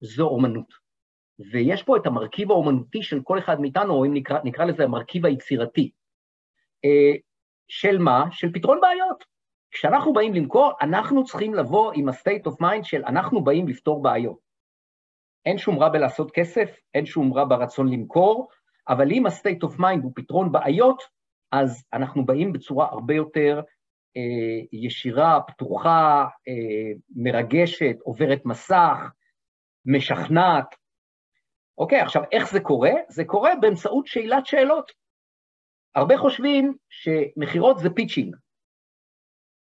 זו 0.01 0.27
אומנות. 0.27 0.73
ויש 1.51 1.83
פה 1.83 1.97
את 1.97 2.05
המרכיב 2.05 2.51
האומנותי 2.51 3.03
של 3.03 3.21
כל 3.23 3.39
אחד 3.39 3.61
מאיתנו, 3.61 3.93
או 3.93 4.05
אם 4.05 4.13
נקרא, 4.13 4.39
נקרא 4.43 4.65
לזה 4.65 4.83
המרכיב 4.83 5.25
היצירתי. 5.25 5.91
אה, 6.85 7.17
של 7.67 7.97
מה? 7.97 8.25
של 8.31 8.53
פתרון 8.53 8.81
בעיות. 8.81 9.23
כשאנחנו 9.71 10.13
באים 10.13 10.33
למכור, 10.33 10.71
אנחנו 10.81 11.25
צריכים 11.25 11.53
לבוא 11.53 11.91
עם 11.95 12.09
ה-state 12.09 12.51
of 12.51 12.61
mind 12.61 12.83
של 12.83 13.03
אנחנו 13.05 13.43
באים 13.43 13.67
לפתור 13.67 14.01
בעיות. 14.01 14.39
אין 15.45 15.57
שום 15.57 15.79
רע 15.79 15.89
בלעשות 15.89 16.31
כסף, 16.31 16.79
אין 16.93 17.05
שום 17.05 17.33
רע 17.33 17.45
ברצון 17.45 17.91
למכור, 17.91 18.49
אבל 18.87 19.11
אם 19.11 19.25
ה-state 19.25 19.67
of 19.67 19.79
mind 19.79 20.03
הוא 20.03 20.11
פתרון 20.15 20.51
בעיות, 20.51 21.01
אז 21.51 21.83
אנחנו 21.93 22.25
באים 22.25 22.53
בצורה 22.53 22.87
הרבה 22.91 23.13
יותר 23.13 23.61
ישירה, 24.71 25.39
פתוחה, 25.47 26.25
אה, 26.47 26.91
מרגשת, 27.15 27.95
עוברת 28.03 28.45
מסך, 28.45 28.97
משכנעת. 29.85 30.75
אוקיי, 31.77 32.01
עכשיו, 32.01 32.23
איך 32.31 32.51
זה 32.51 32.59
קורה? 32.59 32.91
זה 33.09 33.25
קורה 33.25 33.55
באמצעות 33.61 34.07
שאלת 34.07 34.45
שאלות. 34.45 34.91
הרבה 35.95 36.17
חושבים 36.17 36.77
שמכירות 36.89 37.79
זה 37.79 37.89
pitching. 37.89 38.35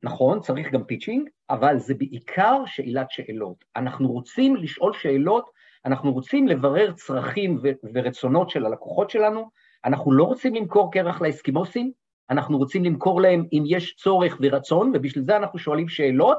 נכון, 0.04 0.39
צריך 0.39 0.71
גם 0.71 0.84
pitching, 0.84 1.30
אבל 1.50 1.78
זה 1.78 1.93
בעיקר 1.93 2.65
שאלת 2.65 3.12
שאלות. 3.12 3.65
אנחנו 3.76 4.12
רוצים 4.12 4.56
לשאול 4.56 4.93
שאלות, 4.93 5.50
אנחנו 5.86 6.13
רוצים 6.13 6.48
לברר 6.48 6.91
צרכים 6.91 7.60
ורצונות 7.93 8.50
של 8.50 8.65
הלקוחות 8.65 9.10
שלנו, 9.10 9.50
אנחנו 9.86 10.12
לא 10.12 10.24
רוצים 10.24 10.56
למכור 10.56 10.91
קרח 10.91 11.21
לאסקימוסים, 11.21 11.91
אנחנו 12.30 12.58
רוצים 12.58 12.84
למכור 12.84 13.22
להם 13.22 13.46
אם 13.54 13.64
יש 13.68 13.96
צורך 13.96 14.38
ורצון, 14.42 14.92
ובשביל 14.96 15.24
זה 15.24 15.38
אנחנו 15.38 15.60
שואלים 15.60 15.88
שאלות, 15.88 16.38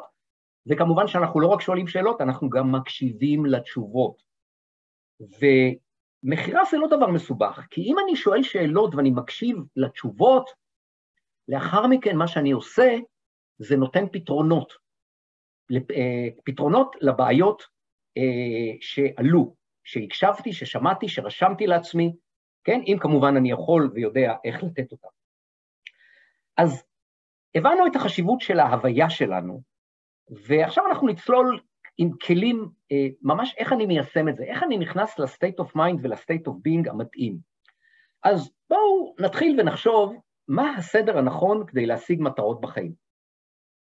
וכמובן 0.66 1.06
שאנחנו 1.06 1.40
לא 1.40 1.46
רק 1.46 1.60
שואלים 1.60 1.86
שאלות, 1.86 2.20
אנחנו 2.20 2.50
גם 2.50 2.72
מקשיבים 2.72 3.46
לתשובות. 3.46 4.22
ומכירה 5.20 6.64
זה 6.70 6.78
לא 6.78 6.86
דבר 6.86 7.06
מסובך, 7.06 7.66
כי 7.70 7.82
אם 7.82 7.96
אני 8.04 8.16
שואל 8.16 8.42
שאלות 8.42 8.94
ואני 8.94 9.10
מקשיב 9.10 9.56
לתשובות, 9.76 10.50
לאחר 11.48 11.86
מכן 11.86 12.16
מה 12.16 12.28
שאני 12.28 12.52
עושה 12.52 12.96
זה 13.58 13.76
נותן 13.76 14.04
פתרונות, 14.12 14.72
אה, 15.72 16.28
פתרונות 16.44 16.96
לבעיות 17.00 17.62
אה, 18.16 18.76
שעלו, 18.80 19.54
שהקשבתי, 19.84 20.52
ששמעתי, 20.52 21.08
שרשמתי 21.08 21.66
לעצמי, 21.66 22.12
כן? 22.64 22.80
אם 22.86 22.96
כמובן 23.00 23.36
אני 23.36 23.50
יכול 23.50 23.90
ויודע 23.94 24.34
איך 24.44 24.62
לתת 24.62 24.92
אותם. 24.92 25.15
אז 26.56 26.84
הבנו 27.54 27.86
את 27.86 27.96
החשיבות 27.96 28.40
של 28.40 28.60
ההוויה 28.60 29.10
שלנו, 29.10 29.62
ועכשיו 30.48 30.86
אנחנו 30.86 31.08
נצלול 31.08 31.60
עם 31.98 32.10
כלים, 32.26 32.68
אה, 32.92 33.06
ממש 33.22 33.54
איך 33.58 33.72
אני 33.72 33.86
מיישם 33.86 34.28
את 34.28 34.36
זה, 34.36 34.44
איך 34.44 34.62
אני 34.62 34.78
נכנס 34.78 35.18
ל-state 35.18 35.64
of 35.64 35.68
mind 35.68 35.98
ול-state 36.02 36.48
of 36.48 36.52
being 36.52 36.90
המתאים. 36.90 37.38
אז 38.24 38.50
בואו 38.70 39.14
נתחיל 39.18 39.60
ונחשוב 39.60 40.14
מה 40.48 40.76
הסדר 40.76 41.18
הנכון 41.18 41.66
כדי 41.66 41.86
להשיג 41.86 42.18
מטרות 42.22 42.60
בחיים, 42.60 42.94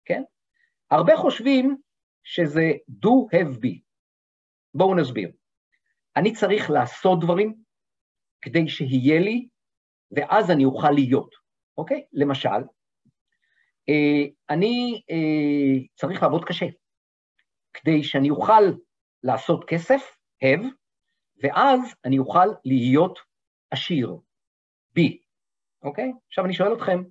כן? 0.06 0.24
הרבה 0.92 1.18
חושבים 1.18 1.78
שזה 2.24 2.72
do 2.90 3.10
have 3.36 3.56
be. 3.56 3.80
בואו 4.74 4.96
נסביר. 4.96 5.32
אני 6.16 6.34
צריך 6.34 6.70
לעשות 6.70 7.20
דברים 7.20 7.56
כדי 8.42 8.70
שיהיה 8.70 9.20
לי, 9.20 9.48
ואז 10.12 10.52
אני 10.52 10.66
אוכל 10.66 10.92
להיות, 10.92 11.45
אוקיי? 11.78 12.06
למשל, 12.14 12.50
אה, 13.90 14.26
אני 14.50 15.02
אה, 15.12 15.86
צריך 15.96 16.24
לעבוד 16.24 16.46
קשה, 16.46 16.66
כדי 17.74 18.04
שאני 18.04 18.30
אוכל 18.30 18.64
לעשות 19.24 19.66
כסף, 19.68 20.18
have, 20.44 20.66
ואז 21.44 21.80
אני 22.06 22.20
אוכל 22.20 22.48
להיות 22.66 23.20
עשיר, 23.72 24.18
be, 25.00 25.18
אוקיי? 25.84 26.12
עכשיו 26.28 26.46
אני 26.46 26.54
שואל 26.54 26.74
אתכם, 26.74 27.04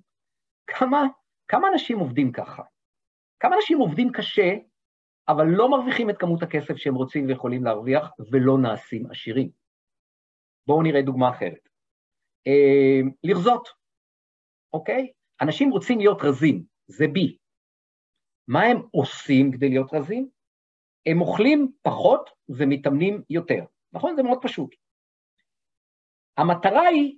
כמה, 0.67 1.03
כמה 1.47 1.67
אנשים 1.73 1.99
עובדים 1.99 2.31
ככה? 2.31 2.63
כמה 3.39 3.55
אנשים 3.55 3.77
עובדים 3.77 4.11
קשה, 4.11 4.53
אבל 5.27 5.45
לא 5.45 5.69
מרוויחים 5.69 6.09
את 6.09 6.17
כמות 6.19 6.43
הכסף 6.43 6.75
שהם 6.75 6.95
רוצים 6.95 7.27
ויכולים 7.27 7.63
להרוויח, 7.63 8.11
ולא 8.31 8.57
נעשים 8.57 9.11
עשירים? 9.11 9.49
בואו 10.67 10.81
נראה 10.81 11.01
דוגמה 11.01 11.29
אחרת. 11.29 11.69
אה, 12.47 13.01
לרזות, 13.23 13.69
אוקיי? 14.75 15.11
אנשים 15.41 15.71
רוצים 15.71 15.99
להיות 15.99 16.17
רזים, 16.21 16.63
זה 16.87 17.07
בי. 17.07 17.37
מה 18.47 18.63
הם 18.63 18.77
עושים 18.91 19.51
כדי 19.51 19.69
להיות 19.69 19.93
רזים? 19.93 20.29
הם 21.05 21.21
אוכלים 21.21 21.71
פחות 21.81 22.29
ומתאמנים 22.49 23.21
יותר, 23.29 23.65
נכון? 23.93 24.15
זה 24.15 24.23
מאוד 24.23 24.39
פשוט. 24.41 24.75
המטרה 26.37 26.87
היא 26.87 27.17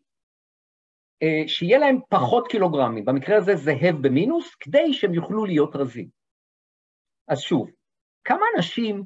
אה, 1.23 1.47
שיהיה 1.47 1.77
להם 1.79 1.99
פחות 2.09 2.47
קילוגרמים, 2.47 3.05
במקרה 3.05 3.37
הזה 3.37 3.55
זה 3.55 3.71
הב 3.71 4.07
במינוס, 4.07 4.55
כדי 4.55 4.93
שהם 4.93 5.13
יוכלו 5.13 5.45
להיות 5.45 5.75
רזים. 5.75 6.09
אז 7.27 7.39
שוב, 7.39 7.69
כמה 8.23 8.41
אנשים 8.55 9.03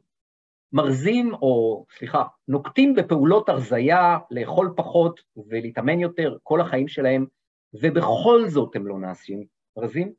מרזים, 0.74 1.34
או 1.34 1.86
סליחה, 1.98 2.24
נוקטים 2.48 2.94
בפעולות 2.96 3.50
הרזייה, 3.50 4.18
לאכול 4.32 4.74
פחות 4.78 5.22
ולהתאמן 5.50 6.00
יותר 6.00 6.38
כל 6.44 6.62
החיים 6.62 6.88
שלהם, 6.88 7.26
ובכל 7.74 8.48
זאת 8.48 8.76
הם 8.76 8.88
לא 8.88 9.00
נעשים 9.00 9.46
רזים? 9.78 10.14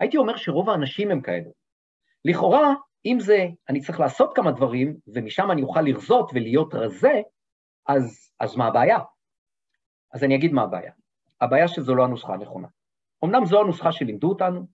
הייתי 0.00 0.16
אומר 0.16 0.36
שרוב 0.36 0.70
האנשים 0.70 1.10
הם 1.10 1.20
כאלו. 1.20 1.50
לכאורה, 2.24 2.74
אם 3.06 3.16
זה, 3.20 3.46
אני 3.68 3.80
צריך 3.80 4.00
לעשות 4.00 4.36
כמה 4.36 4.52
דברים, 4.52 4.96
ומשם 5.06 5.50
אני 5.50 5.62
אוכל 5.62 5.80
לרזות 5.80 6.30
ולהיות 6.34 6.74
רזה, 6.74 7.20
אז, 7.86 8.30
אז 8.40 8.56
מה 8.56 8.66
הבעיה? 8.66 8.98
אז 10.12 10.24
אני 10.24 10.36
אגיד 10.36 10.52
מה 10.52 10.62
הבעיה. 10.62 10.92
הבעיה 11.40 11.68
שזו 11.68 11.94
לא 11.94 12.04
הנוסחה 12.04 12.34
הנכונה. 12.34 12.68
אמנם 13.24 13.44
זו 13.44 13.60
הנוסחה 13.60 13.92
שלימדו 13.92 14.28
אותנו, 14.28 14.66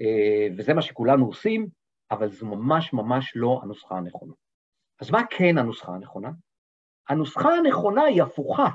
אה, 0.00 0.48
וזה 0.56 0.74
מה 0.74 0.82
שכולנו 0.82 1.26
עושים, 1.26 1.68
אבל 2.10 2.30
זו 2.30 2.46
ממש 2.46 2.92
ממש 2.92 3.32
לא 3.36 3.60
הנוסחה 3.62 3.96
הנכונה. 3.96 4.32
אז 5.00 5.10
מה 5.10 5.20
כן 5.30 5.58
הנוסחה 5.58 5.92
הנכונה? 5.92 6.30
הנוסחה 7.08 7.48
הנכונה 7.48 8.02
היא 8.02 8.22
הפוכה. 8.22 8.68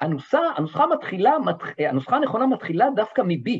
הנוסחה, 0.00 0.38
הנוסחה, 0.56 0.86
מתחילה, 0.86 1.32
הנוסחה 1.78 2.16
הנכונה 2.16 2.46
מתחילה 2.46 2.86
דווקא 2.96 3.22
מ-B. 3.22 3.50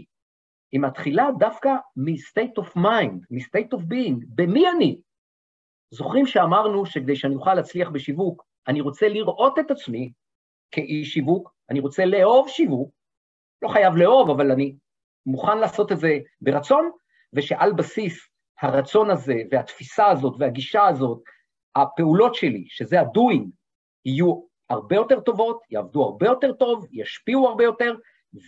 היא 0.72 0.80
מתחילה 0.80 1.28
דווקא 1.38 1.68
מ-state 1.96 2.62
of 2.62 2.76
mind, 2.76 3.26
מ-state 3.30 3.78
of 3.78 3.80
being, 3.80 4.24
במי 4.34 4.70
אני? 4.70 5.00
זוכרים 5.90 6.26
שאמרנו 6.26 6.86
שכדי 6.86 7.16
שאני 7.16 7.34
אוכל 7.34 7.54
להצליח 7.54 7.88
בשיווק, 7.88 8.44
אני 8.68 8.80
רוצה 8.80 9.08
לראות 9.08 9.58
את 9.58 9.70
עצמי 9.70 10.12
כאיש 10.70 11.12
שיווק, 11.12 11.54
אני 11.70 11.80
רוצה 11.80 12.04
לאהוב 12.04 12.48
שיווק, 12.48 12.90
לא 13.62 13.68
חייב 13.68 13.96
לאהוב, 13.96 14.30
אבל 14.30 14.50
אני 14.50 14.76
מוכן 15.26 15.58
לעשות 15.58 15.92
את 15.92 15.98
זה 15.98 16.18
ברצון, 16.40 16.90
ושעל 17.32 17.72
בסיס 17.72 18.28
הרצון 18.60 19.10
הזה 19.10 19.34
והתפיסה 19.50 20.06
הזאת 20.06 20.34
והגישה 20.38 20.86
הזאת, 20.86 21.22
הפעולות 21.76 22.34
שלי, 22.34 22.64
שזה 22.68 23.00
ה-doing, 23.00 23.44
יהיו 24.04 24.49
הרבה 24.70 24.96
יותר 24.96 25.20
טובות, 25.20 25.62
יעבדו 25.70 26.04
הרבה 26.04 26.26
יותר 26.26 26.52
טוב, 26.52 26.86
ישפיעו 26.92 27.48
הרבה 27.48 27.64
יותר, 27.64 27.94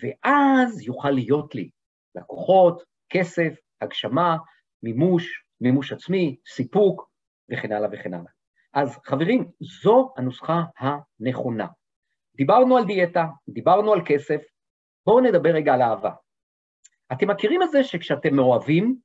ואז 0.02 0.82
יוכל 0.82 1.10
להיות 1.10 1.54
לי 1.54 1.70
לקוחות, 2.14 2.82
כסף, 3.08 3.54
הגשמה, 3.80 4.36
מימוש, 4.82 5.44
מימוש 5.60 5.92
עצמי, 5.92 6.36
סיפוק, 6.46 7.08
וכן 7.50 7.72
הלאה 7.72 7.88
וכן 7.92 8.14
הלאה. 8.14 8.30
אז 8.74 8.98
חברים, 9.06 9.50
זו 9.82 10.14
הנוסחה 10.16 10.62
הנכונה. 10.78 11.66
דיברנו 12.36 12.76
על 12.76 12.84
דיאטה, 12.84 13.26
דיברנו 13.48 13.92
על 13.92 14.00
כסף, 14.06 14.42
בואו 15.06 15.20
נדבר 15.20 15.50
רגע 15.50 15.74
על 15.74 15.82
אהבה. 15.82 16.10
אתם 17.12 17.30
מכירים 17.30 17.62
את 17.62 17.70
זה 17.70 17.84
שכשאתם 17.84 18.34
מאוהבים, 18.36 18.96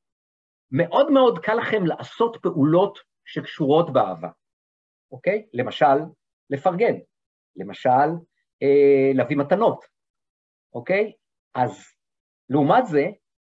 מאוד 0.71 1.11
מאוד 1.11 1.39
קל 1.39 1.53
לכם 1.53 1.85
לעשות 1.85 2.37
פעולות 2.41 2.99
שקשורות 3.25 3.93
באהבה, 3.93 4.29
אוקיי? 5.11 5.45
למשל, 5.53 5.97
לפרגן, 6.49 6.93
למשל, 7.55 8.09
אה, 8.63 9.11
להביא 9.13 9.37
מתנות, 9.37 9.85
אוקיי? 10.73 11.11
אז 11.55 11.85
לעומת 12.49 12.87
זה, 12.87 13.05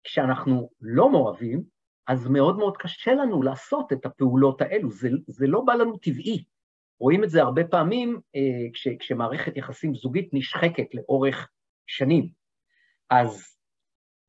כשאנחנו 0.05 0.71
לא 0.81 1.11
מאוהבים, 1.11 1.63
אז 2.07 2.29
מאוד 2.29 2.59
מאוד 2.59 2.77
קשה 2.77 3.15
לנו 3.15 3.43
לעשות 3.43 3.93
את 3.93 4.07
הפעולות 4.07 4.61
האלו, 4.61 4.91
זה, 4.91 5.09
זה 5.27 5.47
לא 5.47 5.61
בא 5.61 5.75
לנו 5.75 5.97
טבעי. 5.97 6.45
רואים 7.01 7.25
את 7.25 7.31
זה 7.31 7.43
הרבה 7.43 7.65
פעמים 7.65 8.21
אה, 8.37 8.73
כש, 8.73 8.89
כשמערכת 8.99 9.57
יחסים 9.57 9.95
זוגית 9.95 10.29
נשחקת 10.33 10.95
לאורך 10.95 11.49
שנים. 11.87 12.29
אז 13.11 13.57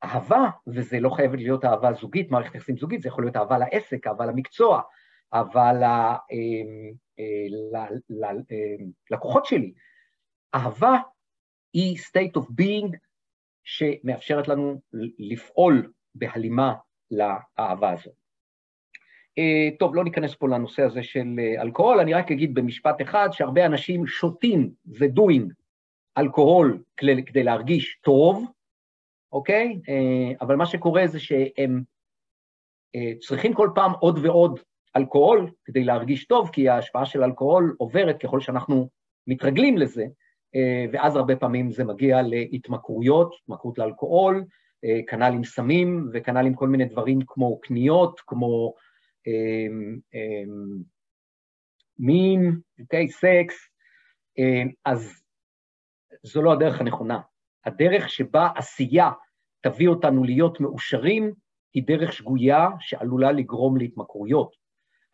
אהבה, 0.03 0.49
וזה 0.67 0.99
לא 0.99 1.09
חייבת 1.09 1.39
להיות 1.39 1.65
אהבה 1.65 1.93
זוגית, 1.93 2.31
מערכת 2.31 2.55
יחסים 2.55 2.77
זוגית, 2.77 3.01
זה 3.01 3.09
יכול 3.09 3.23
להיות 3.23 3.35
אהבה 3.35 3.57
לעסק, 3.57 4.07
אהבה 4.07 4.25
למקצוע, 4.25 4.81
אהבה 5.33 5.71
ללקוחות 9.09 9.43
אה, 9.43 9.49
שלי. 9.49 9.73
אהבה 10.55 10.97
היא 11.73 11.97
state 11.97 12.41
of 12.41 12.45
being 12.45 12.97
שמאפשרת 13.63 14.47
לנו 14.47 14.81
לפעול 15.19 15.91
בהלימה 16.15 16.73
לאהבה 17.11 17.91
הזאת. 17.91 18.13
אה, 19.37 19.69
טוב, 19.79 19.95
לא 19.95 20.03
ניכנס 20.03 20.35
פה 20.35 20.47
לנושא 20.47 20.83
הזה 20.83 21.03
של 21.03 21.27
אה, 21.39 21.61
אלכוהול, 21.61 21.99
אני 21.99 22.13
רק 22.13 22.31
אגיד 22.31 22.53
במשפט 22.53 23.01
אחד 23.01 23.29
שהרבה 23.31 23.65
אנשים 23.65 24.07
שותים, 24.07 24.71
doing, 24.89 25.53
אלכוהול 26.17 26.83
כדי 26.97 27.43
להרגיש 27.43 27.99
טוב, 28.03 28.45
אוקיי? 29.31 29.81
אה, 29.89 30.31
אבל 30.41 30.55
מה 30.55 30.65
שקורה 30.65 31.07
זה 31.07 31.19
שהם 31.19 31.83
צריכים 33.19 33.53
כל 33.53 33.69
פעם 33.75 33.91
עוד 33.99 34.17
ועוד 34.17 34.59
אלכוהול 34.97 35.51
כדי 35.65 35.83
להרגיש 35.83 36.25
טוב, 36.27 36.49
כי 36.53 36.69
ההשפעה 36.69 37.05
של 37.05 37.23
אלכוהול 37.23 37.75
עוברת 37.77 38.21
ככל 38.21 38.39
שאנחנו 38.39 38.89
מתרגלים 39.27 39.77
לזה, 39.77 40.05
ואז 40.91 41.15
הרבה 41.15 41.35
פעמים 41.35 41.71
זה 41.71 41.83
מגיע 41.83 42.21
להתמכרויות, 42.21 43.35
התמכרות 43.43 43.77
לאלכוהול, 43.77 44.45
כנ"ל 45.07 45.33
עם 45.33 45.43
סמים 45.43 46.09
וכנ"ל 46.13 46.45
עם 46.45 46.53
כל 46.53 46.67
מיני 46.67 46.85
דברים 46.85 47.19
כמו 47.27 47.59
קניות, 47.61 48.21
כמו 48.27 48.73
אמ, 49.27 49.99
אמ, 50.13 50.83
מין, 51.99 52.59
אוקיי, 52.79 53.07
סקס, 53.07 53.69
אמ, 54.37 54.69
אז 54.85 55.21
זו 56.23 56.41
לא 56.41 56.53
הדרך 56.53 56.81
הנכונה. 56.81 57.19
הדרך 57.65 58.09
שבה 58.09 58.49
עשייה 58.55 59.11
תביא 59.61 59.87
אותנו 59.87 60.23
להיות 60.23 60.59
מאושרים 60.59 61.33
היא 61.73 61.83
דרך 61.87 62.13
שגויה 62.13 62.67
שעלולה 62.79 63.31
לגרום 63.31 63.77
להתמכרויות. 63.77 64.55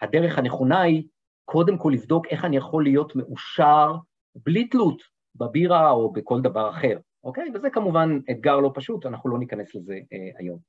הדרך 0.03 0.37
הנכונה 0.37 0.81
היא 0.81 1.03
קודם 1.45 1.77
כל 1.77 1.91
לבדוק 1.93 2.27
איך 2.27 2.45
אני 2.45 2.57
יכול 2.57 2.83
להיות 2.83 3.15
מאושר 3.15 3.95
בלי 4.35 4.67
תלות 4.67 5.01
בבירה 5.35 5.91
או 5.91 6.13
בכל 6.13 6.41
דבר 6.41 6.69
אחר, 6.69 6.97
אוקיי? 7.23 7.49
וזה 7.53 7.69
כמובן 7.69 8.19
אתגר 8.31 8.59
לא 8.59 8.71
פשוט, 8.73 9.05
אנחנו 9.05 9.29
לא 9.29 9.39
ניכנס 9.39 9.75
לזה 9.75 9.93
אה, 9.93 10.29
היום. 10.37 10.59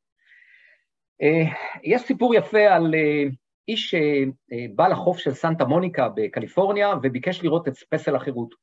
אה, 1.23 1.45
יש 1.83 2.03
סיפור 2.03 2.35
יפה 2.35 2.75
על 2.75 2.95
אה, 2.95 3.25
איש 3.69 3.95
שבא 3.95 4.89
לחוף 4.89 5.19
של 5.19 5.35
סנטה 5.35 5.65
מוניקה 5.65 6.09
בקליפורניה 6.15 6.95
וביקש 7.03 7.43
לראות 7.43 7.69
את 7.69 7.75
פסל 7.91 8.17
החירות. 8.17 8.55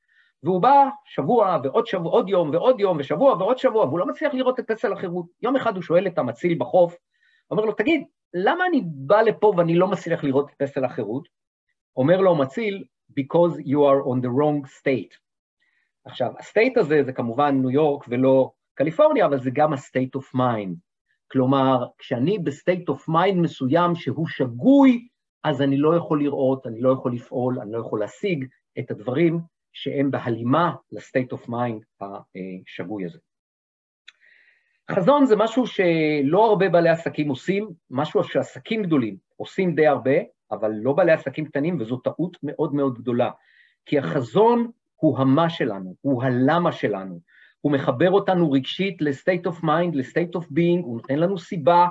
והוא 0.43 0.61
בא 0.61 0.85
שבוע 1.05 1.59
ועוד 1.63 1.87
שבוע, 1.87 2.11
עוד 2.11 2.29
יום 2.29 2.49
ועוד 2.49 2.79
יום 2.79 2.97
ושבוע 2.99 3.33
ועוד 3.33 3.57
שבוע, 3.57 3.85
והוא 3.85 3.99
לא 3.99 4.05
מצליח 4.05 4.33
לראות 4.33 4.59
את 4.59 4.71
פסל 4.71 4.93
החירות. 4.93 5.25
יום 5.41 5.55
אחד 5.55 5.75
הוא 5.75 5.83
שואל 5.83 6.07
את 6.07 6.17
המציל 6.17 6.57
בחוף, 6.57 6.95
אומר 7.51 7.65
לו, 7.65 7.71
תגיד, 7.71 8.03
למה 8.33 8.65
אני 8.65 8.81
בא 8.85 9.21
לפה 9.21 9.53
ואני 9.57 9.75
לא 9.75 9.87
מצליח 9.87 10.23
לראות 10.23 10.49
את 10.49 10.55
פסל 10.57 10.85
החירות? 10.85 11.27
אומר 11.97 12.21
לו 12.21 12.31
המציל, 12.31 12.83
because 13.19 13.57
you 13.57 13.79
are 13.89 14.05
on 14.05 14.21
the 14.21 14.29
wrong 14.29 14.67
state. 14.79 15.17
עכשיו, 16.05 16.31
ה 16.39 16.46
state 16.46 16.77
הזה 16.77 17.03
זה 17.03 17.13
כמובן 17.13 17.55
ניו 17.61 17.69
יורק 17.71 18.05
ולא 18.09 18.51
קליפורניה, 18.73 19.25
אבל 19.25 19.39
זה 19.39 19.49
גם 19.53 19.73
ה-state 19.73 20.19
of 20.19 20.35
mind. 20.35 20.75
כלומר, 21.31 21.85
כשאני 21.97 22.39
ב 22.39 22.48
state 22.48 22.89
of 22.89 23.09
mind 23.09 23.41
מסוים 23.41 23.95
שהוא 23.95 24.27
שגוי, 24.27 25.07
אז 25.43 25.61
אני 25.61 25.77
לא 25.77 25.95
יכול 25.95 26.23
לראות, 26.23 26.67
אני 26.67 26.81
לא 26.81 26.93
יכול 26.93 27.13
לפעול, 27.13 27.59
אני 27.59 27.71
לא 27.71 27.79
יכול 27.79 27.99
להשיג 27.99 28.45
את 28.79 28.91
הדברים 28.91 29.39
שהם 29.73 30.11
בהלימה 30.11 30.75
ל 30.91 30.98
state 30.98 31.31
of 31.31 31.49
mind 31.49 31.83
השגוי 32.67 33.05
הזה. 33.05 33.19
חזון 34.91 35.25
זה 35.25 35.35
משהו 35.35 35.67
שלא 35.67 36.45
הרבה 36.45 36.69
בעלי 36.69 36.89
עסקים 36.89 37.29
עושים, 37.29 37.69
משהו 37.89 38.23
שעסקים 38.23 38.83
גדולים 38.83 39.17
עושים 39.37 39.75
די 39.75 39.87
הרבה, 39.87 40.15
אבל 40.51 40.71
לא 40.71 40.93
בעלי 40.93 41.11
עסקים 41.11 41.45
קטנים, 41.45 41.77
וזו 41.79 41.97
טעות 41.97 42.37
מאוד 42.43 42.75
מאוד 42.75 42.97
גדולה. 42.97 43.29
כי 43.85 43.99
החזון 43.99 44.71
הוא 44.95 45.17
המה 45.17 45.49
שלנו, 45.49 45.95
הוא 46.01 46.23
הלמה 46.23 46.71
שלנו, 46.71 47.19
הוא 47.61 47.71
מחבר 47.71 48.11
אותנו 48.11 48.51
רגשית 48.51 49.01
ל-state 49.01 49.51
of 49.51 49.63
mind, 49.63 49.93
ל-state 49.93 50.39
of 50.39 50.43
being, 50.43 50.83
הוא 50.83 50.95
נותן 50.95 51.19
לנו 51.19 51.37
סיבה, 51.37 51.87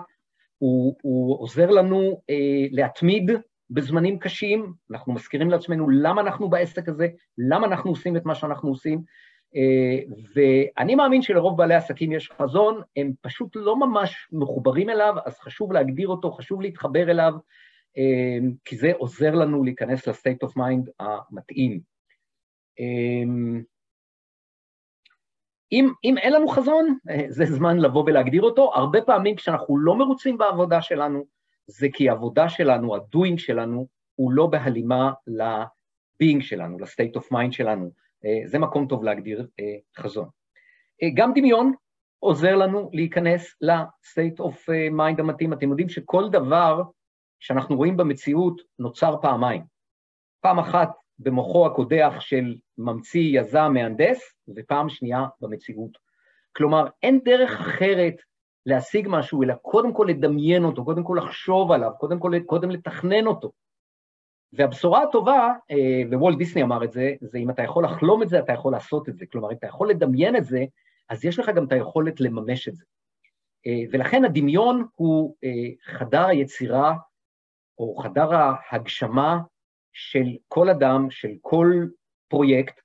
הוא, 0.59 0.97
הוא 1.03 1.41
עוזר 1.41 1.71
לנו 1.71 2.21
אה, 2.31 2.67
להתמיד 2.71 3.31
בזמנים 3.71 4.19
קשים, 4.19 4.73
אנחנו 4.91 5.13
מזכירים 5.13 5.51
לעצמנו 5.51 5.91
למה 5.91 6.21
אנחנו 6.21 6.51
בעסק 6.51 6.89
הזה, 6.89 7.09
למה 7.39 7.67
אנחנו 7.67 7.91
עושים 7.91 8.17
את 8.17 8.25
מה 8.25 8.35
שאנחנו 8.35 8.69
עושים, 8.69 9.03
ואני 10.35 10.95
מאמין 10.95 11.23
שלרוב 11.23 11.59
בעלי 11.59 11.75
עסקים 11.75 12.13
יש 12.13 12.31
חזון, 12.31 12.81
הם 12.97 13.13
פשוט 13.21 13.57
לא 13.57 13.77
ממש 13.77 14.29
מחוברים 14.33 14.91
אליו, 14.91 15.15
אז 15.27 15.39
חשוב 15.39 15.73
להגדיר 15.73 16.09
אותו, 16.09 16.33
חשוב 16.33 16.63
להתחבר 16.63 17.11
אליו, 17.11 17.33
אה, 17.99 18.49
כי 18.65 18.77
זה 18.77 18.93
עוזר 18.99 19.35
לנו 19.35 19.65
להיכנס 19.65 20.07
ל-state 20.07 20.49
of 20.49 20.51
mind 20.51 20.91
המתאים. 21.01 21.81
אה, 22.81 23.61
אם, 25.73 25.93
אם 26.05 26.19
אין 26.19 26.33
לנו 26.33 26.49
חזון, 26.49 26.99
אה, 27.11 27.25
זה 27.29 27.45
זמן 27.45 27.79
לבוא 27.79 28.05
ולהגדיר 28.07 28.43
אותו. 28.43 28.75
הרבה 28.75 29.03
פעמים 29.03 29.37
כשאנחנו 29.37 29.79
לא 29.79 29.97
מרוצים 29.97 30.39
בעבודה 30.39 30.83
שלנו, 30.83 31.25
זה 31.67 31.89
כי 31.93 32.09
העבודה 32.09 32.49
שלנו, 32.49 32.97
הדוינג 32.97 33.39
שלנו, 33.39 33.87
הוא 34.15 34.33
לא 34.33 34.47
בהלימה 34.47 35.13
ל-being 35.27 36.41
שלנו, 36.41 36.79
ל-state 36.79 37.21
of 37.21 37.25
mind 37.35 37.53
שלנו. 37.53 37.91
אה, 38.25 38.41
זה 38.47 38.59
מקום 38.59 38.87
טוב 38.87 39.05
להגדיר 39.05 39.47
אה, 39.61 39.77
חזון. 40.03 40.29
גם 41.15 41.33
דמיון 41.35 41.73
עוזר 42.19 42.57
לנו 42.57 42.91
להיכנס 42.93 43.55
ל-state 43.61 44.41
of 44.41 44.69
mind 44.97 45.21
המתאים. 45.21 45.53
אתם 45.53 45.71
יודעים 45.71 45.89
שכל 45.89 46.29
דבר 46.31 46.83
שאנחנו 47.41 47.77
רואים 47.77 47.97
במציאות 47.97 48.63
נוצר 48.79 49.17
פעמיים. 49.23 49.63
פעם 50.41 50.59
אחת 50.59 50.91
במוחו 51.19 51.67
הקודח 51.67 52.15
של 52.21 52.57
ממציא, 52.79 53.41
יזם, 53.41 53.71
מהנדס, 53.75 54.35
ופעם 54.57 54.89
שנייה 54.89 55.25
במציאות. 55.41 55.99
כלומר, 56.57 56.87
אין 57.03 57.21
דרך 57.25 57.61
אחרת 57.61 58.15
להשיג 58.67 59.07
משהו, 59.11 59.43
אלא 59.43 59.55
קודם 59.55 59.95
כל 59.95 60.07
לדמיין 60.09 60.65
אותו, 60.65 60.85
קודם 60.85 61.05
כל 61.05 61.19
לחשוב 61.25 61.73
עליו, 61.73 61.91
קודם 61.99 62.19
כל 62.19 62.33
קודם 62.47 62.71
לתכנן 62.71 63.27
אותו. 63.27 63.53
והבשורה 64.53 65.03
הטובה, 65.03 65.49
אה, 65.71 66.17
ווולט 66.19 66.39
דיסני 66.39 66.63
אמר 66.63 66.85
את 66.85 66.93
זה, 66.93 67.15
זה 67.21 67.39
אם 67.39 67.51
אתה 67.51 67.63
יכול 67.63 67.85
לחלום 67.85 68.23
את 68.23 68.29
זה, 68.29 68.39
אתה 68.39 68.53
יכול 68.53 68.73
לעשות 68.73 69.09
את 69.09 69.17
זה. 69.17 69.27
כלומר, 69.27 69.51
אם 69.51 69.57
אתה 69.57 69.67
יכול 69.67 69.91
לדמיין 69.91 70.37
את 70.37 70.45
זה, 70.45 70.65
אז 71.09 71.25
יש 71.25 71.39
לך 71.39 71.49
גם 71.49 71.65
את 71.65 71.73
היכולת 71.73 72.21
לממש 72.21 72.69
את 72.69 72.77
זה. 72.77 72.85
אה, 73.67 73.83
ולכן 73.93 74.25
הדמיון 74.25 74.87
הוא 74.95 75.37
אה, 75.45 75.95
חדר 75.99 76.27
היצירה, 76.27 76.95
או 77.79 77.97
חדר 77.97 78.29
ההגשמה 78.33 79.39
של 79.93 80.37
כל 80.49 80.69
אדם, 80.69 81.11
של 81.11 81.31
כל 81.41 81.73
פרויקט, 82.29 82.81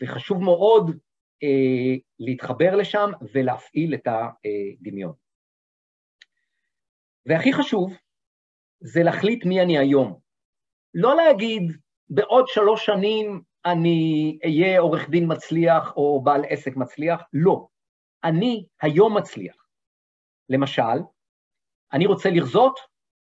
וחשוב 0.00 0.42
מאוד 0.42 0.98
להתחבר 2.18 2.76
לשם 2.76 3.10
ולהפעיל 3.34 3.94
את 3.94 4.06
הדמיון. 4.06 5.12
והכי 7.26 7.52
חשוב, 7.52 7.96
זה 8.80 9.02
להחליט 9.02 9.44
מי 9.44 9.62
אני 9.62 9.78
היום. 9.78 10.23
לא 10.94 11.16
להגיד, 11.16 11.62
בעוד 12.08 12.48
שלוש 12.48 12.86
שנים 12.86 13.42
אני 13.66 14.38
אהיה 14.44 14.80
עורך 14.80 15.08
דין 15.08 15.32
מצליח 15.32 15.96
או 15.96 16.22
בעל 16.22 16.44
עסק 16.48 16.76
מצליח, 16.76 17.22
לא. 17.32 17.66
אני 18.24 18.66
היום 18.82 19.16
מצליח. 19.16 19.56
למשל, 20.48 20.98
אני 21.92 22.06
רוצה 22.06 22.30
לרזות, 22.30 22.80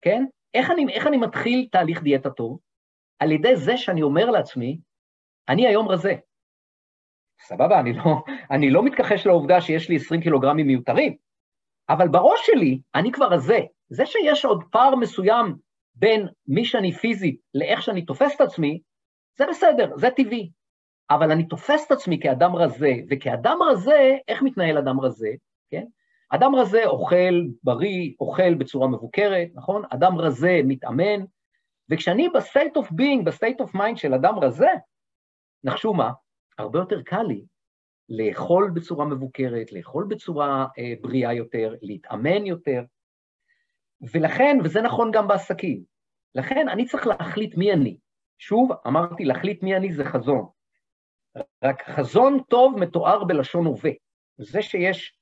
כן? 0.02 0.24
איך 0.54 0.70
אני, 0.70 0.92
איך 0.92 1.06
אני 1.06 1.16
מתחיל 1.16 1.68
תהליך 1.72 2.02
דיאטה 2.02 2.30
טוב? 2.30 2.58
על 3.18 3.32
ידי 3.32 3.56
זה 3.56 3.76
שאני 3.76 4.02
אומר 4.02 4.30
לעצמי, 4.30 4.80
אני 5.48 5.66
היום 5.66 5.88
רזה. 5.88 6.14
סבבה, 7.40 7.80
אני 7.80 7.92
לא, 7.92 8.02
אני 8.50 8.70
לא 8.70 8.82
מתכחש 8.82 9.26
לעובדה 9.26 9.60
שיש 9.60 9.88
לי 9.88 9.96
20 9.96 10.20
קילוגרמים 10.20 10.66
מיותרים, 10.66 11.16
אבל 11.88 12.08
בראש 12.08 12.40
שלי 12.46 12.80
אני 12.94 13.12
כבר 13.12 13.26
רזה. 13.26 13.58
זה 13.88 14.06
שיש 14.06 14.44
עוד 14.44 14.64
פער 14.70 14.94
מסוים 14.96 15.56
בין 16.00 16.28
מי 16.46 16.64
שאני 16.64 16.92
פיזית 16.92 17.40
לאיך 17.54 17.82
שאני 17.82 18.04
תופס 18.04 18.36
את 18.36 18.40
עצמי, 18.40 18.80
זה 19.38 19.44
בסדר, 19.50 19.96
זה 19.96 20.10
טבעי. 20.10 20.50
אבל 21.10 21.30
אני 21.30 21.48
תופס 21.48 21.86
את 21.86 21.90
עצמי 21.90 22.20
כאדם 22.20 22.56
רזה, 22.56 22.92
וכאדם 23.10 23.58
רזה, 23.62 24.16
איך 24.28 24.42
מתנהל 24.42 24.78
אדם 24.78 25.00
רזה, 25.00 25.28
כן? 25.70 25.84
אדם 26.30 26.54
רזה 26.54 26.86
אוכל 26.86 27.46
בריא, 27.62 28.12
אוכל 28.20 28.54
בצורה 28.54 28.88
מבוקרת, 28.88 29.48
נכון? 29.54 29.82
אדם 29.90 30.18
רזה 30.18 30.60
מתאמן, 30.64 31.24
וכשאני 31.90 32.28
ב 32.28 32.36
state 32.36 32.76
of 32.76 32.90
being, 32.90 33.26
ב 33.26 33.32
state 33.32 33.60
of 33.60 33.74
mind 33.74 33.98
של 33.98 34.14
אדם 34.14 34.38
רזה, 34.38 34.70
נחשו 35.64 35.94
מה? 35.94 36.12
הרבה 36.58 36.78
יותר 36.78 37.02
קל 37.02 37.22
לי 37.22 37.44
לאכול 38.08 38.70
בצורה 38.74 39.04
מבוקרת, 39.04 39.72
לאכול 39.72 40.06
בצורה 40.08 40.66
אה, 40.78 40.94
בריאה 41.00 41.34
יותר, 41.34 41.74
להתאמן 41.82 42.46
יותר, 42.46 42.82
ולכן, 44.12 44.58
וזה 44.64 44.82
נכון 44.82 45.10
גם 45.10 45.28
בעסקים, 45.28 45.89
לכן 46.34 46.68
אני 46.68 46.86
צריך 46.86 47.06
להחליט 47.06 47.56
מי 47.56 47.72
אני. 47.72 47.96
שוב, 48.38 48.70
אמרתי, 48.86 49.24
להחליט 49.24 49.62
מי 49.62 49.76
אני 49.76 49.92
זה 49.92 50.04
חזון. 50.04 50.46
רק 51.64 51.82
חזון 51.90 52.42
טוב 52.48 52.78
מתואר 52.78 53.24
בלשון 53.24 53.66
הווה. 53.66 53.90
זה 54.38 54.62
שיש, 54.62 55.18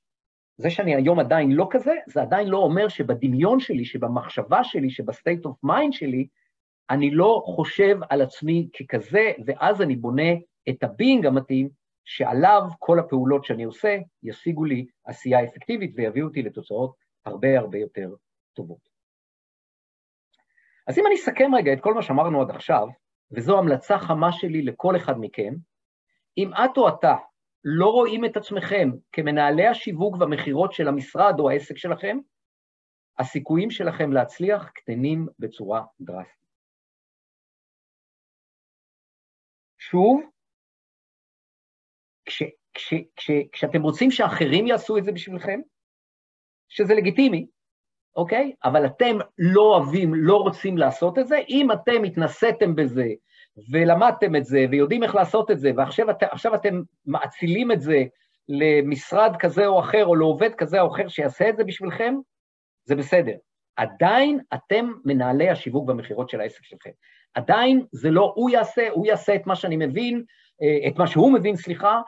זה 0.57 0.69
שאני 0.69 0.95
היום 0.95 1.19
עדיין 1.19 1.51
לא 1.51 1.67
כזה, 1.71 1.93
זה 2.07 2.21
עדיין 2.21 2.47
לא 2.47 2.57
אומר 2.57 2.87
שבדמיון 2.87 3.59
שלי, 3.59 3.85
שבמחשבה 3.85 4.63
שלי, 4.63 4.89
שב 4.89 5.10
state 5.10 5.45
of 5.45 5.63
mind 5.63 5.93
שלי, 5.93 6.27
אני 6.89 7.11
לא 7.11 7.43
חושב 7.45 7.97
על 8.09 8.21
עצמי 8.21 8.69
ככזה, 8.73 9.31
ואז 9.45 9.81
אני 9.81 9.95
בונה 9.95 10.31
את 10.69 10.83
ה 10.83 10.90
being 10.90 11.25
המתאים, 11.25 11.69
שעליו 12.05 12.61
כל 12.79 12.99
הפעולות 12.99 13.45
שאני 13.45 13.63
עושה 13.63 13.97
ישיגו 14.23 14.65
לי 14.65 14.85
עשייה 15.05 15.43
אפקטיבית 15.43 15.91
ויביאו 15.95 16.27
אותי 16.27 16.41
לתוצאות 16.41 16.95
הרבה 17.25 17.59
הרבה 17.59 17.77
יותר 17.77 18.09
טובות. 18.53 18.88
אז 20.89 20.97
אם 20.99 21.07
אני 21.07 21.15
אסכם 21.15 21.55
רגע 21.55 21.73
את 21.73 21.81
כל 21.81 21.93
מה 21.93 22.01
שאמרנו 22.01 22.41
עד 22.41 22.49
עכשיו, 22.49 22.87
וזו 23.31 23.57
המלצה 23.57 23.97
חמה 23.99 24.31
שלי 24.31 24.61
לכל 24.61 24.95
אחד 24.97 25.13
מכם, 25.19 25.53
אם 26.37 26.51
את 26.53 26.77
או 26.77 26.89
אתה 26.89 27.15
לא 27.63 27.85
רואים 27.85 28.25
את 28.25 28.37
עצמכם 28.37 28.89
כמנהלי 29.11 29.67
השיווק 29.67 30.15
והמכירות 30.19 30.73
של 30.73 30.87
המשרד 30.87 31.33
או 31.39 31.49
העסק 31.49 31.77
שלכם, 31.77 32.17
הסיכויים 33.19 33.71
שלכם 33.71 34.11
להצליח 34.11 34.69
קטנים 34.69 35.27
בצורה 35.39 35.83
דרסטית. 36.01 36.49
שוב, 39.77 40.21
כש, 42.25 42.43
כש, 42.73 42.93
כש, 43.15 43.31
כשאתם 43.51 43.81
רוצים 43.81 44.11
שאחרים 44.11 44.67
יעשו 44.67 44.97
את 44.97 45.03
זה 45.03 45.11
בשבילכם, 45.11 45.59
שזה 46.69 46.93
לגיטימי, 46.93 47.47
אוקיי? 48.15 48.53
אבל 48.63 48.85
אתם 48.85 49.17
לא 49.37 49.61
אוהבים, 49.61 50.13
לא 50.13 50.37
רוצים 50.37 50.77
לעשות 50.77 51.19
את 51.19 51.27
זה, 51.27 51.39
אם 51.49 51.71
אתם 51.71 52.03
התנסיתם 52.03 52.75
בזה 52.75 53.07
ולמדתם 53.71 54.35
את 54.35 54.45
זה 54.45 54.65
ויודעים 54.71 55.03
איך 55.03 55.15
לעשות 55.15 55.51
את 55.51 55.59
זה, 55.59 55.71
ועכשיו 55.77 56.09
את, 56.09 56.23
אתם 56.55 56.81
מאצילים 57.05 57.71
את 57.71 57.81
זה 57.81 58.03
למשרד 58.49 59.35
כזה 59.39 59.67
או 59.67 59.79
אחר, 59.79 60.05
או 60.05 60.15
לעובד 60.15 60.55
כזה 60.55 60.81
או 60.81 60.87
אחר 60.87 61.07
שיעשה 61.07 61.49
את 61.49 61.57
זה 61.57 61.63
בשבילכם, 61.63 62.15
זה 62.85 62.95
בסדר. 62.95 63.35
עדיין 63.75 64.39
אתם 64.53 64.91
מנהלי 65.05 65.49
השיווק 65.49 65.87
והמכירות 65.87 66.29
של 66.29 66.41
העסק 66.41 66.63
שלכם. 66.63 66.89
עדיין 67.33 67.85
זה 67.91 68.11
לא 68.11 68.33
הוא 68.35 68.49
יעשה, 68.49 68.89
הוא 68.91 69.05
יעשה 69.05 69.35
את 69.35 69.47
מה 69.47 69.55
שאני 69.55 69.77
מבין, 69.77 70.23
אה, 70.61 70.87
את 70.87 70.97
מה 70.97 71.07
שהוא 71.07 71.33
מבין, 71.33 71.55
סליחה, 71.55 72.01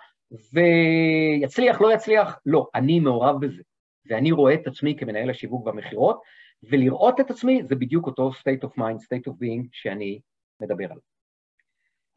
ויצליח, 0.54 1.82
לא 1.82 1.94
יצליח, 1.94 2.40
לא, 2.46 2.68
אני 2.76 3.00
מעורב 3.00 3.46
בזה. 3.46 3.62
ואני 4.06 4.32
רואה 4.32 4.54
את 4.54 4.68
עצמי 4.68 4.96
כמנהל 5.00 5.30
השיווק 5.30 5.66
והמכירות, 5.66 6.22
ולראות 6.64 7.20
את 7.20 7.32
עצמי 7.32 7.64
זה 7.64 7.76
בדיוק 7.76 8.08
אותו 8.08 8.30
state 8.30 8.68
of 8.68 8.72
mind, 8.78 8.98
state 8.98 9.32
of 9.32 9.34
being 9.34 9.68
שאני 9.72 10.20
מדבר 10.62 10.86
עליו. 10.86 10.98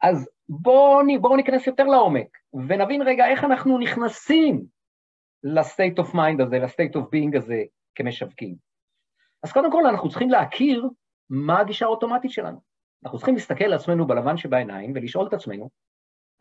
אז 0.01 0.29
בואו 0.49 0.99
בוא 1.21 1.37
ניכנס 1.37 1.67
יותר 1.67 1.83
לעומק, 1.83 2.27
ונבין 2.53 3.01
רגע 3.01 3.27
איך 3.27 3.43
אנחנו 3.43 3.77
נכנסים 3.77 4.65
ל-state 5.43 6.03
of 6.03 6.13
mind 6.13 6.43
הזה, 6.43 6.59
ל-state 6.59 6.95
of 6.95 7.01
being 7.01 7.37
הזה 7.37 7.63
כמשווקים. 7.95 8.55
אז 9.43 9.51
קודם 9.51 9.71
כל 9.71 9.85
אנחנו 9.85 10.09
צריכים 10.09 10.29
להכיר 10.29 10.89
מה 11.29 11.59
הגישה 11.59 11.85
האוטומטית 11.85 12.31
שלנו. 12.31 12.61
אנחנו 13.03 13.17
צריכים 13.17 13.35
להסתכל 13.35 13.63
על 13.63 13.73
עצמנו 13.73 14.07
בלבן 14.07 14.37
שבעיניים 14.37 14.91
ולשאול 14.95 15.27
את 15.27 15.33
עצמנו, 15.33 15.69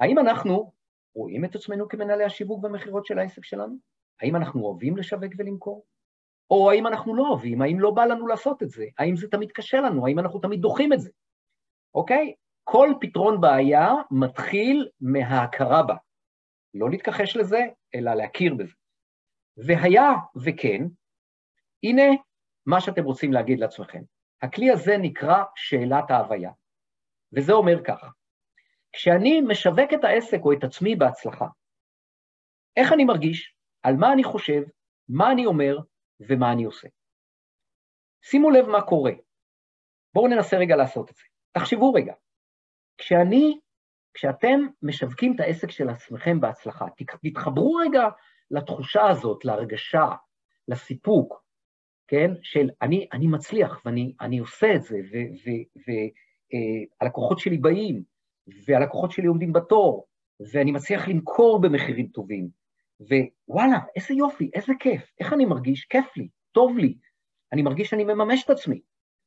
האם 0.01 0.19
אנחנו 0.19 0.73
רואים 1.15 1.45
את 1.45 1.55
עצמנו 1.55 1.89
כמנהלי 1.89 2.25
השיווק 2.25 2.65
והמכירות 2.65 3.07
של 3.07 3.19
העסק 3.19 3.45
שלנו? 3.45 3.77
האם 4.23 4.37
אנחנו 4.37 4.65
אוהבים 4.65 4.97
לשווק 4.97 5.33
ולמכור? 5.39 5.85
או 6.51 6.71
האם 6.71 6.87
אנחנו 6.87 7.15
לא 7.15 7.29
אוהבים? 7.29 7.63
האם 7.63 7.81
לא 7.81 7.91
בא 7.91 8.05
לנו 8.05 8.27
לעשות 8.27 8.63
את 8.63 8.71
זה? 8.71 8.85
האם 8.99 9.17
זה 9.17 9.29
תמיד 9.29 9.53
קשה 9.53 9.81
לנו? 9.81 10.07
האם 10.07 10.19
אנחנו 10.19 10.41
תמיד 10.41 10.61
דוחים 10.61 10.93
את 10.93 11.01
זה? 11.01 11.11
אוקיי? 11.95 12.35
כל 12.65 12.89
פתרון 13.01 13.41
בעיה 13.41 13.89
מתחיל 14.11 14.89
מההכרה 15.01 15.83
בה. 15.83 15.95
לא 16.75 16.91
להתכחש 16.91 17.37
לזה, 17.37 17.61
אלא 17.95 18.15
להכיר 18.15 18.55
בזה. 18.55 18.75
והיה 19.57 20.11
וכן, 20.45 20.83
הנה 21.83 22.03
מה 22.67 22.81
שאתם 22.81 23.05
רוצים 23.05 23.33
להגיד 23.33 23.59
לעצמכם. 23.59 24.03
הכלי 24.43 24.71
הזה 24.71 24.97
נקרא 24.99 25.45
שאלת 25.57 26.11
ההוויה, 26.11 26.51
וזה 27.33 27.53
אומר 27.53 27.85
ככה, 27.85 28.09
כשאני 28.93 29.41
משווק 29.41 29.93
את 29.95 30.05
העסק 30.05 30.39
או 30.45 30.53
את 30.53 30.65
עצמי 30.65 30.97
בהצלחה, 30.97 31.47
איך 32.77 32.93
אני 32.93 33.05
מרגיש? 33.05 33.54
על 33.85 33.97
מה 33.97 34.13
אני 34.13 34.25
חושב, 34.25 34.63
מה 35.09 35.33
אני 35.33 35.47
אומר 35.47 35.79
ומה 36.21 36.53
אני 36.53 36.65
עושה. 36.65 36.89
שימו 38.23 38.51
לב 38.51 38.67
מה 38.67 38.83
קורה. 38.83 39.13
בואו 40.15 40.29
ננסה 40.29 40.57
רגע 40.57 40.77
לעשות 40.77 41.11
את 41.11 41.17
זה. 41.17 41.23
תחשבו 41.53 41.93
רגע, 41.93 42.15
כשאני, 42.99 43.59
כשאתם 44.15 44.61
משווקים 44.83 45.35
את 45.35 45.41
העסק 45.41 45.71
של 45.71 45.89
עצמכם 45.89 46.41
בהצלחה, 46.41 46.87
תתחברו 47.23 47.75
רגע 47.75 48.09
לתחושה 48.51 49.09
הזאת, 49.09 49.45
להרגשה, 49.45 50.09
לסיפוק, 50.69 51.45
כן, 52.09 52.31
של 52.43 52.71
אני, 52.83 53.09
אני 53.13 53.27
מצליח 53.27 53.83
ואני 53.85 54.15
אני 54.21 54.39
עושה 54.39 54.75
את 54.75 54.83
זה, 54.83 54.99
והלקוחות 57.01 57.39
אה, 57.39 57.43
שלי 57.43 57.59
באים, 57.59 58.03
והלקוחות 58.67 59.11
שלי 59.11 59.27
עומדים 59.27 59.53
בתור, 59.53 60.07
ואני 60.53 60.73
מצליח 60.73 61.09
למכור 61.09 61.61
במחירים 61.61 62.07
טובים, 62.07 62.64
ווואלה, 63.01 63.79
איזה 63.97 64.15
יופי, 64.15 64.51
איזה 64.55 64.73
כיף, 64.81 65.13
איך 65.21 65.33
אני 65.33 65.45
מרגיש? 65.45 65.85
כיף 65.85 66.17
לי, 66.17 66.29
טוב 66.53 66.79
לי, 66.79 66.99
אני 67.53 67.63
מרגיש 67.63 67.91
שאני 67.91 68.05
מממש 68.05 68.45
את 68.45 68.51
עצמי. 68.51 68.81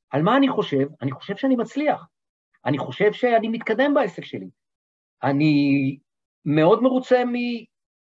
על 0.10 0.22
מה 0.22 0.38
אני 0.38 0.50
חושב? 0.50 0.88
אני 1.02 1.12
חושב 1.12 1.36
שאני 1.36 1.56
מצליח. 1.56 2.08
אני 2.66 2.78
חושב 2.78 3.14
שאני 3.14 3.48
מתקדם 3.48 3.94
בעסק 3.94 4.26
שלי. 4.26 4.50
אני 5.24 5.98
מאוד 6.46 6.84
מרוצה 6.84 7.26
מ... 7.26 7.34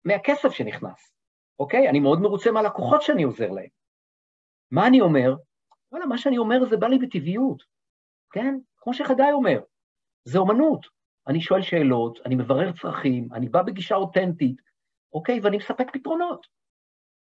מהכסף 0.05 0.49
שנכנס, 0.49 1.13
אוקיי? 1.59 1.89
אני 1.89 1.99
מאוד 1.99 2.21
מרוצה 2.21 2.51
מהלקוחות 2.51 3.01
שאני 3.01 3.23
עוזר 3.23 3.51
להם. 3.51 3.69
מה 4.71 4.87
אני 4.87 5.01
אומר? 5.01 5.35
וואלה, 5.91 6.05
מה 6.05 6.17
שאני 6.17 6.37
אומר 6.37 6.65
זה 6.69 6.77
בא 6.77 6.87
לי 6.87 6.97
בטבעיות, 6.99 7.63
כן? 8.31 8.55
כמו 8.77 8.93
שחגי 8.93 9.31
אומר, 9.31 9.61
זה 10.23 10.37
אומנות. 10.37 10.85
אני 11.27 11.41
שואל 11.41 11.61
שאלות, 11.61 12.19
אני 12.25 12.35
מברר 12.35 12.71
צרכים, 12.71 13.33
אני 13.33 13.49
בא 13.49 13.61
בגישה 13.61 13.95
אותנטית, 13.95 14.61
אוקיי? 15.15 15.39
ואני 15.43 15.57
מספק 15.57 15.87
פתרונות. 15.93 16.47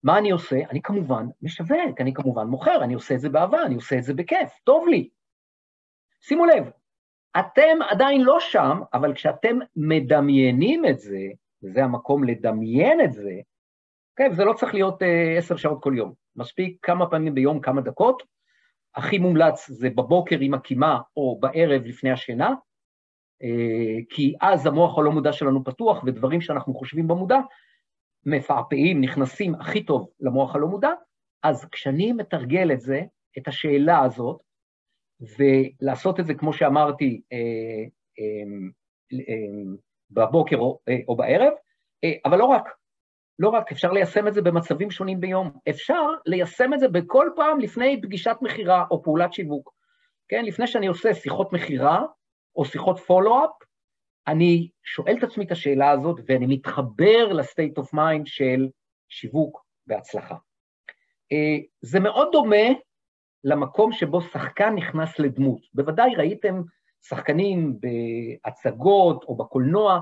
מה 0.03 0.19
אני 0.19 0.31
עושה? 0.31 0.57
אני 0.71 0.83
כמובן 0.83 1.27
משווק, 1.43 2.01
אני 2.01 2.15
כמובן 2.15 2.47
מוכר, 2.47 2.85
אני 2.85 2.95
עושה 2.95 3.15
את 3.15 3.21
זה 3.21 3.29
באהבה, 3.29 3.63
אני 3.67 3.75
עושה 3.75 3.99
את 3.99 4.03
זה 4.03 4.15
בכיף, 4.15 4.51
טוב 4.65 4.89
לי. 4.89 5.09
שימו 6.21 6.47
לב, 6.47 6.71
אתם 7.39 7.79
עדיין 7.91 8.21
לא 8.21 8.41
שם, 8.41 8.81
אבל 8.95 9.15
כשאתם 9.15 9.59
מדמיינים 9.77 10.85
את 10.85 10.99
זה, 10.99 11.19
וזה 11.63 11.85
המקום 11.85 12.25
לדמיין 12.25 13.01
את 13.01 13.13
זה, 13.13 13.33
כן, 14.17 14.33
זה 14.33 14.45
לא 14.45 14.53
צריך 14.53 14.75
להיות 14.75 15.03
אה, 15.03 15.39
עשר 15.39 15.55
uh, 15.55 15.59
שעות 15.59 15.83
כל 15.83 15.95
יום, 15.97 16.13
מספיק 16.37 16.79
כמה 16.83 17.11
פעמים 17.11 17.35
ביום, 17.35 17.61
כמה 17.61 17.81
דקות. 17.81 18.23
הכי 18.95 19.19
מומלץ 19.19 19.71
זה 19.71 19.91
בבוקר 19.91 20.37
עם 20.41 20.55
הקימה 20.55 21.01
או 21.17 21.39
בערב 21.41 21.83
לפני 21.85 22.11
השינה, 22.11 22.51
uh, 23.43 24.05
כי 24.09 24.35
אז 24.41 24.67
המוח 24.67 24.99
הלא 24.99 25.13
מודע 25.13 25.33
שלנו 25.33 25.65
פתוח, 25.65 26.05
ודברים 26.05 26.41
שאנחנו 26.41 26.75
חושבים 26.75 27.09
במודע 27.09 27.39
מפעפעים, 28.27 29.01
נכנסים 29.01 29.55
הכי 29.55 29.85
טוב 29.85 30.09
למוח 30.21 30.55
הלא 30.55 30.67
מודע, 30.67 30.91
אז 31.43 31.69
כשאני 31.73 32.13
מתרגל 32.13 32.73
את 32.73 32.81
זה, 32.81 33.01
את 33.39 33.49
השאלה 33.49 34.01
הזאת, 34.01 34.41
ולעשות 35.39 36.21
את 36.21 36.27
זה, 36.27 36.35
כמו 36.35 36.53
שאמרתי, 36.53 37.21
אה, 37.33 37.39
אה, 38.19 39.15
אה, 39.29 39.75
בבוקר 40.11 40.57
או, 40.57 40.79
אה, 40.89 40.99
או 41.09 41.17
בערב, 41.17 41.53
אה, 42.05 42.13
אבל 42.25 42.39
לא 42.39 42.45
רק, 42.45 42.69
לא 43.39 43.49
רק, 43.49 43.73
אפשר 43.73 43.93
ליישם 43.93 44.29
את 44.29 44.35
זה 44.35 44.43
במצבים 44.43 44.91
שונים 44.91 45.21
ביום, 45.21 45.51
אפשר 45.69 46.03
ליישם 46.27 46.75
את 46.75 46.81
זה 46.81 46.89
בכל 46.89 47.31
פעם 47.37 47.61
לפני 47.61 48.01
פגישת 48.03 48.37
מכירה 48.41 48.85
או 48.91 49.03
פעולת 49.03 49.33
שיווק. 49.33 49.75
כן, 50.29 50.45
לפני 50.45 50.67
שאני 50.67 50.87
עושה 50.87 51.15
שיחות 51.15 51.53
מכירה 51.53 52.03
או 52.57 52.65
שיחות 52.65 52.99
follow-up, 52.99 53.51
אני 54.29 54.69
שואל 54.85 55.17
את 55.19 55.23
עצמי 55.23 55.45
את 55.45 55.53
השאלה 55.53 55.91
הזאת 55.91 56.21
ואני 56.27 56.47
מתחבר 56.47 57.33
ל 57.33 57.40
state 57.40 57.79
of 57.79 57.93
mind 57.93 58.27
של 58.27 58.69
שיווק 59.09 59.65
בהצלחה. 59.87 60.37
אה, 61.33 61.59
זה 61.81 62.01
מאוד 62.01 62.29
דומה 62.33 62.67
למקום 63.45 63.93
שבו 63.93 64.21
שחקן 64.21 64.75
נכנס 64.75 65.19
לדמות. 65.19 65.61
בוודאי 65.75 66.15
ראיתם 66.15 66.63
שחקנים 67.03 67.79
בהצגות 67.81 69.25
או 69.25 69.37
בקולנוע, 69.37 70.01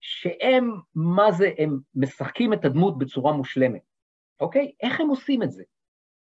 שהם, 0.00 0.70
מה 0.94 1.32
זה, 1.32 1.50
הם 1.58 1.78
משחקים 1.94 2.52
את 2.52 2.64
הדמות 2.64 2.98
בצורה 2.98 3.32
מושלמת. 3.32 3.82
אוקיי? 4.40 4.72
איך 4.80 5.00
הם 5.00 5.08
עושים 5.08 5.42
את 5.42 5.52
זה? 5.52 5.62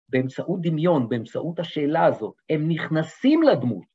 באמצעות 0.08 0.60
דמיון, 0.60 1.08
באמצעות 1.08 1.58
השאלה 1.58 2.04
הזאת. 2.04 2.34
הם 2.50 2.68
נכנסים 2.68 3.42
לדמות. 3.42 3.93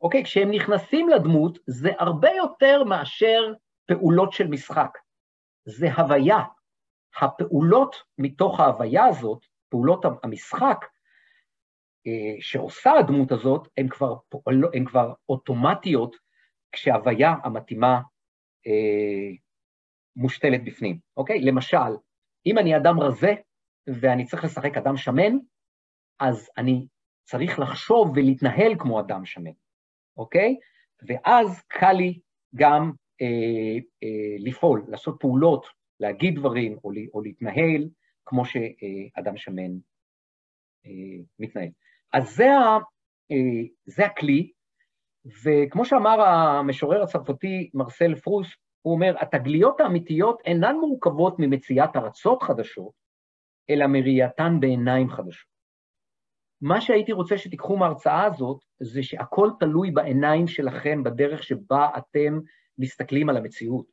אוקיי? 0.00 0.24
כשהם 0.24 0.50
נכנסים 0.50 1.08
לדמות, 1.08 1.58
זה 1.66 1.90
הרבה 1.98 2.30
יותר 2.30 2.84
מאשר 2.84 3.52
פעולות 3.86 4.32
של 4.32 4.46
משחק. 4.46 4.98
זה 5.64 5.94
הוויה. 5.94 6.38
הפעולות 7.20 7.96
מתוך 8.18 8.60
ההוויה 8.60 9.04
הזאת, 9.04 9.46
פעולות 9.68 10.04
המשחק, 10.22 10.84
אה, 12.06 12.36
שעושה 12.40 12.92
הדמות 12.92 13.32
הזאת, 13.32 13.68
הן 13.76 13.88
כבר, 13.88 14.14
הן 14.74 14.84
כבר 14.84 15.12
אוטומטיות 15.28 16.16
כשההוויה 16.72 17.34
המתאימה 17.44 18.00
אה, 18.66 19.36
מושתלת 20.16 20.64
בפנים, 20.64 20.98
אוקיי? 21.16 21.40
למשל, 21.40 21.96
אם 22.46 22.58
אני 22.58 22.76
אדם 22.76 23.00
רזה 23.00 23.34
ואני 24.00 24.24
צריך 24.24 24.44
לשחק 24.44 24.76
אדם 24.76 24.96
שמן, 24.96 25.36
אז 26.20 26.50
אני 26.56 26.86
צריך 27.24 27.58
לחשוב 27.58 28.12
ולהתנהל 28.16 28.74
כמו 28.78 29.00
אדם 29.00 29.24
שמן, 29.24 29.50
אוקיי? 30.18 30.56
ואז 31.08 31.62
קל 31.68 31.92
לי 31.92 32.20
גם 32.54 32.92
אה, 33.22 33.78
אה, 34.02 34.36
לפעול, 34.38 34.84
לעשות 34.88 35.16
פעולות, 35.20 35.66
להגיד 36.00 36.34
דברים 36.34 36.78
או, 36.84 36.90
או 37.14 37.20
להתנהל 37.20 37.88
כמו 38.26 38.44
שאדם 38.44 39.36
שמן 39.36 39.78
אה, 40.86 41.22
מתנהל. 41.38 41.68
אז 42.12 42.36
זה, 42.36 42.50
ה, 42.50 42.78
אה, 43.30 43.66
זה 43.86 44.06
הכלי, 44.06 44.52
וכמו 45.44 45.84
שאמר 45.84 46.20
המשורר 46.20 47.02
הצרפתי 47.02 47.70
מרסל 47.74 48.14
פרוס, 48.14 48.48
הוא 48.82 48.94
אומר, 48.94 49.14
התגליות 49.20 49.80
האמיתיות 49.80 50.40
אינן 50.44 50.76
מורכבות 50.76 51.34
ממציאת 51.38 51.96
ארצות 51.96 52.42
חדשות, 52.42 52.92
אלא 53.70 53.86
מראייתן 53.86 54.60
בעיניים 54.60 55.08
חדשות. 55.08 55.57
מה 56.60 56.80
שהייתי 56.80 57.12
רוצה 57.12 57.38
שתיקחו 57.38 57.76
מההרצאה 57.76 58.24
הזאת, 58.24 58.60
זה 58.80 59.02
שהכל 59.02 59.50
תלוי 59.60 59.90
בעיניים 59.90 60.46
שלכם, 60.46 61.02
בדרך 61.02 61.42
שבה 61.42 61.88
אתם 61.98 62.38
מסתכלים 62.78 63.28
על 63.28 63.36
המציאות. 63.36 63.86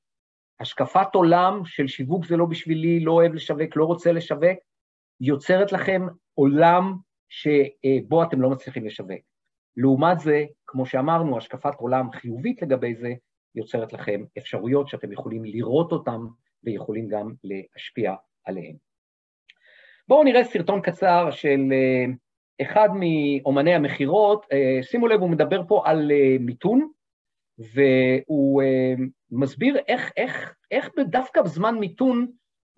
השקפת 0.60 1.08
עולם 1.16 1.62
של 1.66 1.88
שיווק 1.88 2.26
זה 2.26 2.38
לא 2.38 2.46
בשבילי, 2.46 3.00
לא 3.00 3.12
אוהב 3.12 3.34
לשווק, 3.34 3.76
לא 3.76 3.86
רוצה 3.86 4.12
לשווק, 4.12 4.60
יוצרת 5.22 5.72
לכם 5.72 6.02
עולם 6.34 6.96
שבו 7.30 8.24
אתם 8.24 8.42
לא 8.42 8.50
מצליחים 8.50 8.86
לשווק. 8.86 9.22
לעומת 9.78 10.20
זה, 10.20 10.46
כמו 10.68 10.86
שאמרנו, 10.86 11.38
השקפת 11.38 11.74
עולם 11.78 12.12
חיובית 12.12 12.62
לגבי 12.62 12.96
זה, 12.96 13.14
יוצרת 13.56 13.94
לכם 13.94 14.24
אפשרויות 14.38 14.88
שאתם 14.88 15.12
יכולים 15.12 15.46
לראות 15.46 15.92
אותן 15.92 16.20
ויכולים 16.64 17.08
גם 17.08 17.34
להשפיע 17.44 18.14
עליהן. 18.46 18.76
בואו 20.08 20.24
נראה 20.24 20.44
סרטון 20.44 20.82
קצר 20.82 21.32
של 21.32 21.60
אה, 21.72 22.06
אחד 22.62 22.90
מאומני 22.94 23.74
המכירות, 23.74 24.46
אה, 24.52 24.84
שימו 24.84 25.08
לב, 25.08 25.22
הוא 25.22 25.30
מדבר 25.30 25.62
פה 25.68 25.82
על 25.86 26.12
אה, 26.12 26.38
מיתון, 26.40 26.88
והוא 27.58 28.62
מסביר 29.32 29.78
איך, 29.88 30.12
איך, 30.18 30.54
איך 30.72 30.90
דווקא 31.10 31.42
בזמן 31.42 31.76
מיתון 31.76 32.28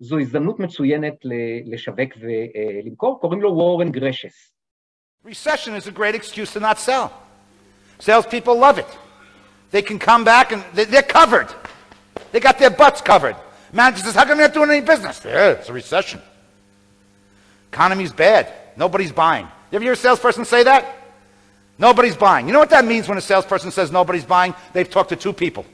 זו 0.00 0.18
הזדמנות 0.18 0.60
מצוינת 0.60 1.14
לשווק 1.64 2.12
ולמכור, 2.20 3.20
קוראים 3.20 3.42
לו 3.42 3.50
וורן 3.50 3.90
גרשס. 3.90 4.52
Recession 5.24 5.74
is 5.74 5.86
a 5.86 5.90
great 5.90 6.14
excuse 6.14 6.52
to 6.52 6.60
not 6.60 6.78
sell. 6.78 7.10
Salespeople 7.98 8.56
love 8.56 8.78
it. 8.78 8.90
They 9.72 9.82
can 9.82 9.98
come 9.98 10.24
back 10.24 10.52
and 10.52 10.62
they're 10.74 11.02
covered. 11.02 11.48
They 12.32 12.40
got 12.40 12.58
their 12.58 12.70
butts 12.70 13.00
covered. 13.00 13.36
Manager 13.72 14.02
says, 14.04 14.14
how 14.14 14.24
come 14.24 14.38
you're 14.38 14.48
not 14.48 14.54
doing 14.54 14.70
any 14.70 14.80
business? 14.80 15.20
Yeah, 15.24 15.50
it's 15.50 15.68
a 15.68 15.72
recession. 15.72 16.20
Economy's 17.72 18.12
bad. 18.12 18.44
Nobody's 18.76 19.12
buying. 19.12 19.48
You 19.70 19.76
ever 19.76 19.84
hear 19.84 19.92
a 19.92 19.96
salesperson 19.96 20.44
say 20.44 20.64
that? 20.64 20.96
Nobody's 21.78 22.16
buying. 22.16 22.46
You 22.46 22.52
know 22.52 22.58
what 22.58 22.70
that 22.70 22.84
means 22.84 23.08
when 23.08 23.18
a 23.18 23.20
salesperson 23.20 23.70
says 23.70 23.92
nobody's 23.92 24.24
buying? 24.24 24.54
They've 24.72 24.88
talked 24.88 25.10
to 25.10 25.16
two 25.16 25.32
people. 25.32 25.64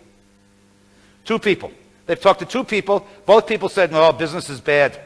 Two 1.25 1.39
people. 1.39 1.73
They've 2.07 2.21
talked 2.21 2.41
to 2.41 2.47
two 2.47 2.65
people. 2.65 3.07
Both 3.25 3.47
people 3.47 3.69
said, 3.69 3.91
no, 3.91 4.13
business 4.13 4.51
is 4.51 4.61
bad. 4.61 5.01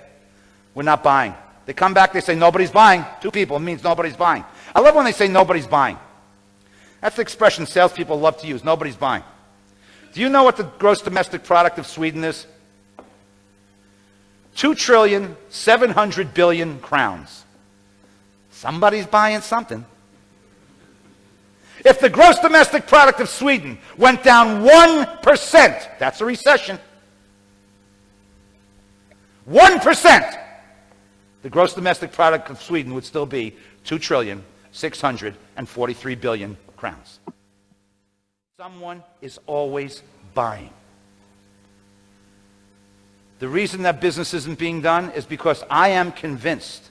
We're 0.75 0.83
not 0.83 1.03
buying. 1.03 1.35
They 1.67 1.75
come 1.75 1.95
back, 1.95 2.13
they 2.13 2.21
say 2.21 2.35
nobody's 2.35 2.71
buying. 2.71 3.05
Two 3.21 3.31
people, 3.31 3.57
it 3.57 3.61
means 3.61 3.85
nobody's 3.85 4.17
buying. 4.17 4.45
I 4.75 4.81
love 4.81 4.95
when 4.95 5.05
they 5.05 5.13
say 5.13 5.29
nobody's 5.29 5.67
buying. 5.67 5.99
That's 7.01 7.17
the 7.17 7.23
expression 7.23 7.67
salespeople 7.67 8.19
love 8.19 8.41
to 8.41 8.47
use. 8.47 8.65
Nobody's 8.65 8.97
buying. 8.97 9.23
Do 10.15 10.21
you 10.21 10.29
know 10.29 10.43
what 10.43 10.57
the 10.57 10.65
gross 10.65 11.03
domestic 11.03 11.45
product 11.45 11.79
of 11.79 11.87
Sweden 11.87 12.25
is? 12.25 12.47
Two 14.57 14.75
trillion, 14.75 15.37
seven 15.51 15.91
hundred 15.91 16.35
billion 16.35 16.81
crowns. 16.81 17.45
Somebody's 18.59 19.07
buying 19.07 19.41
something. 19.41 19.85
If 21.85 22.01
the 22.01 22.11
gross 22.11 22.41
domestic 22.41 22.89
product 22.89 23.21
of 23.21 23.29
Sweden 23.29 23.79
went 23.97 24.25
down 24.25 24.65
1%, 24.65 25.99
that's 26.01 26.21
a 26.21 26.25
recession. 26.25 26.77
1%, 29.49 30.41
the 31.43 31.49
gross 31.49 31.73
domestic 31.73 32.11
product 32.11 32.51
of 32.51 32.61
Sweden 32.61 32.95
would 32.95 33.05
still 33.05 33.27
be 33.27 33.55
2 33.85 34.01
trillion, 34.01 34.43
643 34.73 36.15
billion 36.17 36.57
crowns. 36.77 37.21
Someone 38.57 39.05
is 39.21 39.39
always 39.47 40.03
buying. 40.35 40.71
The 43.39 43.47
reason 43.47 43.83
that 43.83 44.01
business 44.01 44.35
isn't 44.35 44.59
being 44.59 44.81
done 44.81 45.13
is 45.13 45.25
because 45.27 45.63
I 45.71 45.91
am 45.91 46.11
convinced 46.11 46.88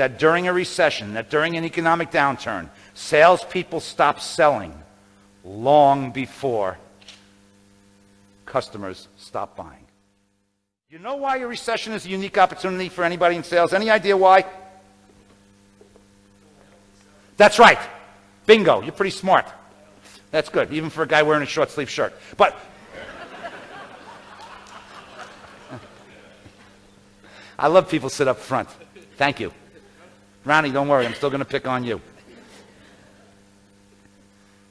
that 0.00 0.18
during 0.18 0.48
a 0.48 0.52
recession, 0.52 1.12
that 1.12 1.28
during 1.28 1.58
an 1.58 1.64
economic 1.66 2.10
downturn, 2.10 2.70
salespeople 2.94 3.80
stop 3.80 4.18
selling 4.18 4.72
long 5.44 6.10
before 6.10 6.78
customers 8.46 9.08
stop 9.18 9.56
buying. 9.56 9.84
You 10.88 11.00
know 11.00 11.16
why 11.16 11.36
a 11.36 11.46
recession 11.46 11.92
is 11.92 12.06
a 12.06 12.08
unique 12.08 12.38
opportunity 12.38 12.88
for 12.88 13.04
anybody 13.04 13.36
in 13.36 13.44
sales? 13.44 13.74
Any 13.74 13.90
idea 13.90 14.16
why? 14.16 14.46
That's 17.36 17.58
right. 17.58 17.78
Bingo, 18.46 18.80
you're 18.80 18.92
pretty 18.92 19.10
smart. 19.10 19.44
That's 20.30 20.48
good, 20.48 20.72
even 20.72 20.88
for 20.88 21.02
a 21.02 21.06
guy 21.06 21.24
wearing 21.24 21.42
a 21.42 21.46
short 21.46 21.70
sleeve 21.70 21.90
shirt. 21.90 22.14
But 22.38 22.58
I 27.58 27.66
love 27.66 27.90
people 27.90 28.08
sit 28.08 28.28
up 28.28 28.38
front. 28.38 28.70
Thank 29.18 29.40
you. 29.40 29.52
Ronnie, 30.44 30.70
don't 30.70 30.88
worry, 30.88 31.06
I'm 31.06 31.14
still 31.14 31.30
going 31.30 31.40
to 31.40 31.44
pick 31.44 31.66
on 31.66 31.84
you. 31.84 32.00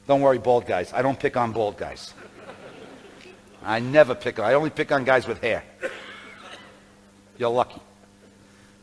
Don't 0.07 0.21
worry, 0.21 0.39
bald 0.39 0.65
guys. 0.65 0.91
I 0.93 1.01
don't 1.01 1.19
pick 1.19 1.37
on 1.37 1.51
bald 1.51 1.77
guys. 1.77 2.13
I 3.63 3.79
never 3.79 4.15
pick 4.15 4.39
on, 4.39 4.45
I 4.45 4.53
only 4.53 4.69
pick 4.69 4.91
on 4.91 5.03
guys 5.03 5.27
with 5.27 5.41
hair. 5.41 5.63
You're 7.37 7.49
lucky, 7.49 7.81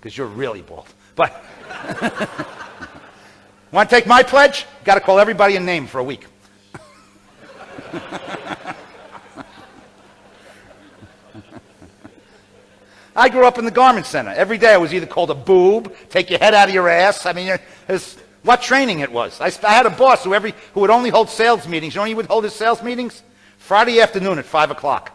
because 0.01 0.17
you're 0.17 0.27
really 0.27 0.63
bald. 0.63 0.87
But 1.15 1.45
Want 3.73 3.91
to 3.91 3.97
take 3.97 4.07
my 4.07 4.23
pledge? 4.23 4.65
Got 4.85 4.95
to 4.95 5.01
call 5.01 5.19
everybody 5.19 5.57
a 5.57 5.61
name 5.61 5.87
for 5.87 5.99
a 5.99 6.05
week. 6.05 6.27
I 13.17 13.29
grew 13.29 13.47
up 13.47 13.59
in 13.59 13.65
the 13.65 13.71
garment 13.71 14.07
center. 14.07 14.31
Every 14.31 14.59
day 14.59 14.75
I 14.75 14.77
was 14.77 14.93
either 14.93 15.07
called 15.07 15.31
a 15.31 15.35
boob, 15.35 15.95
take 16.11 16.31
your 16.31 16.39
head 16.39 16.55
out 16.55 16.69
of 16.69 16.75
your 16.75 16.89
ass. 16.89 17.27
I 17.27 17.33
mean, 17.33 17.57
what 18.43 18.63
training 18.63 19.01
it 19.01 19.11
was. 19.11 19.41
I, 19.41 19.47
I, 19.67 19.73
had 19.73 19.87
a 19.87 19.91
boss 19.91 20.23
who, 20.23 20.35
every, 20.35 20.55
who 20.75 20.81
would 20.81 20.91
only 20.91 21.11
hold 21.11 21.31
sales 21.31 21.67
meetings. 21.67 21.95
You 21.95 21.99
know 21.99 22.03
when 22.03 22.09
he 22.09 22.15
would 22.15 22.27
hold 22.27 22.45
his 22.45 22.55
sales 22.55 22.83
meetings? 22.83 23.23
Friday 23.59 24.01
afternoon 24.01 24.39
at 24.39 24.45
5 24.45 24.71
o'clock. 24.71 25.13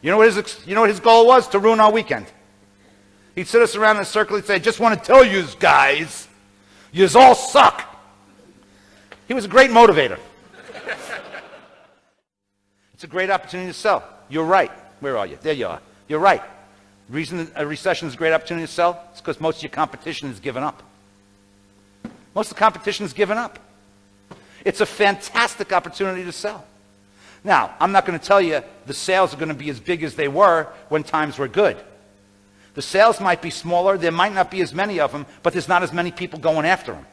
You 0.00 0.10
know, 0.10 0.18
what 0.18 0.32
his, 0.32 0.66
you 0.66 0.74
know 0.74 0.82
what 0.82 0.90
his 0.90 1.00
goal 1.00 1.26
was? 1.26 1.48
To 1.48 1.58
ruin 1.58 1.80
our 1.80 1.92
weekend. 1.92 2.26
He'd 3.34 3.48
sit 3.48 3.60
us 3.60 3.76
around 3.76 3.96
in 3.96 4.02
a 4.02 4.06
circle. 4.06 4.36
He'd 4.36 4.46
say, 4.46 4.54
I 4.54 4.58
just 4.58 4.80
want 4.80 4.98
to 4.98 5.04
tell 5.04 5.24
you 5.24 5.44
guys 5.58 6.28
Yous 6.92 7.14
all 7.14 7.34
suck. 7.34 7.84
He 9.26 9.34
was 9.34 9.44
a 9.44 9.48
great 9.48 9.70
motivator. 9.70 10.18
it's 12.94 13.04
a 13.04 13.06
great 13.06 13.30
opportunity 13.30 13.70
to 13.70 13.78
sell. 13.78 14.04
You're 14.28 14.44
right. 14.44 14.70
Where 15.00 15.18
are 15.18 15.26
you? 15.26 15.38
There 15.40 15.52
you 15.52 15.66
are. 15.66 15.80
You're 16.08 16.18
right. 16.18 16.42
Reason 17.08 17.50
a 17.54 17.66
recession 17.66 18.06
is 18.08 18.14
a 18.14 18.16
great 18.16 18.32
opportunity 18.32 18.66
to 18.66 18.72
sell 18.72 19.02
is 19.14 19.20
because 19.20 19.40
most 19.40 19.58
of 19.58 19.62
your 19.62 19.70
competition 19.70 20.30
is 20.30 20.40
given 20.40 20.62
up. 20.62 20.82
Most 22.34 22.50
of 22.50 22.56
the 22.56 22.60
competition 22.60 23.06
is 23.06 23.12
given 23.12 23.38
up. 23.38 23.58
It's 24.64 24.80
a 24.80 24.86
fantastic 24.86 25.72
opportunity 25.72 26.24
to 26.24 26.32
sell. 26.32 26.64
Now, 27.44 27.74
I'm 27.80 27.92
not 27.92 28.04
going 28.04 28.18
to 28.18 28.24
tell 28.24 28.40
you 28.40 28.60
the 28.86 28.94
sales 28.94 29.32
are 29.32 29.38
going 29.38 29.48
to 29.48 29.54
be 29.54 29.70
as 29.70 29.80
big 29.80 30.02
as 30.02 30.14
they 30.14 30.28
were 30.28 30.68
when 30.88 31.02
times 31.02 31.38
were 31.38 31.48
good. 31.48 31.76
The 32.74 32.82
sales 32.82 33.20
might 33.20 33.40
be 33.40 33.50
smaller, 33.50 33.96
there 33.96 34.12
might 34.12 34.34
not 34.34 34.50
be 34.50 34.60
as 34.60 34.74
many 34.74 35.00
of 35.00 35.12
them, 35.12 35.26
but 35.42 35.52
there's 35.52 35.68
not 35.68 35.82
as 35.82 35.92
many 35.92 36.10
people 36.10 36.38
going 36.38 36.66
after 36.66 36.92
them. 36.92 37.06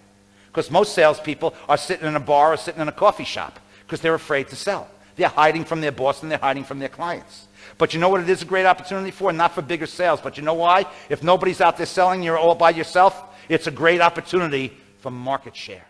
Because 0.47 0.69
most 0.69 0.93
salespeople 0.93 1.53
are 1.69 1.77
sitting 1.77 2.07
in 2.07 2.15
a 2.15 2.19
bar 2.19 2.53
or 2.53 2.57
sitting 2.57 2.81
in 2.81 2.87
a 2.87 2.91
coffee 2.93 3.23
shop 3.23 3.59
because 3.85 4.01
they're 4.01 4.13
afraid 4.13 4.49
to 4.49 4.55
sell. 4.55 4.89
They're 5.15 5.29
hiding 5.29 5.65
from 5.65 5.81
their 5.81 5.91
boss 5.91 6.21
and 6.21 6.31
they're 6.31 6.37
hiding 6.37 6.63
from 6.63 6.79
their 6.79 6.89
clients. 6.89 7.47
But 7.77 7.93
you 7.93 7.99
know 7.99 8.09
what 8.09 8.21
it 8.21 8.29
is 8.29 8.41
a 8.41 8.45
great 8.45 8.65
opportunity 8.65 9.11
for? 9.11 9.31
Not 9.33 9.53
for 9.53 9.61
bigger 9.61 9.85
sales, 9.85 10.21
but 10.21 10.37
you 10.37 10.43
know 10.43 10.53
why? 10.53 10.85
If 11.09 11.23
nobody's 11.23 11.61
out 11.61 11.77
there 11.77 11.85
selling, 11.85 12.23
you're 12.23 12.37
all 12.37 12.55
by 12.55 12.71
yourself, 12.71 13.21
it's 13.49 13.67
a 13.67 13.71
great 13.71 14.01
opportunity 14.01 14.77
for 14.99 15.11
market 15.11 15.55
share. 15.55 15.85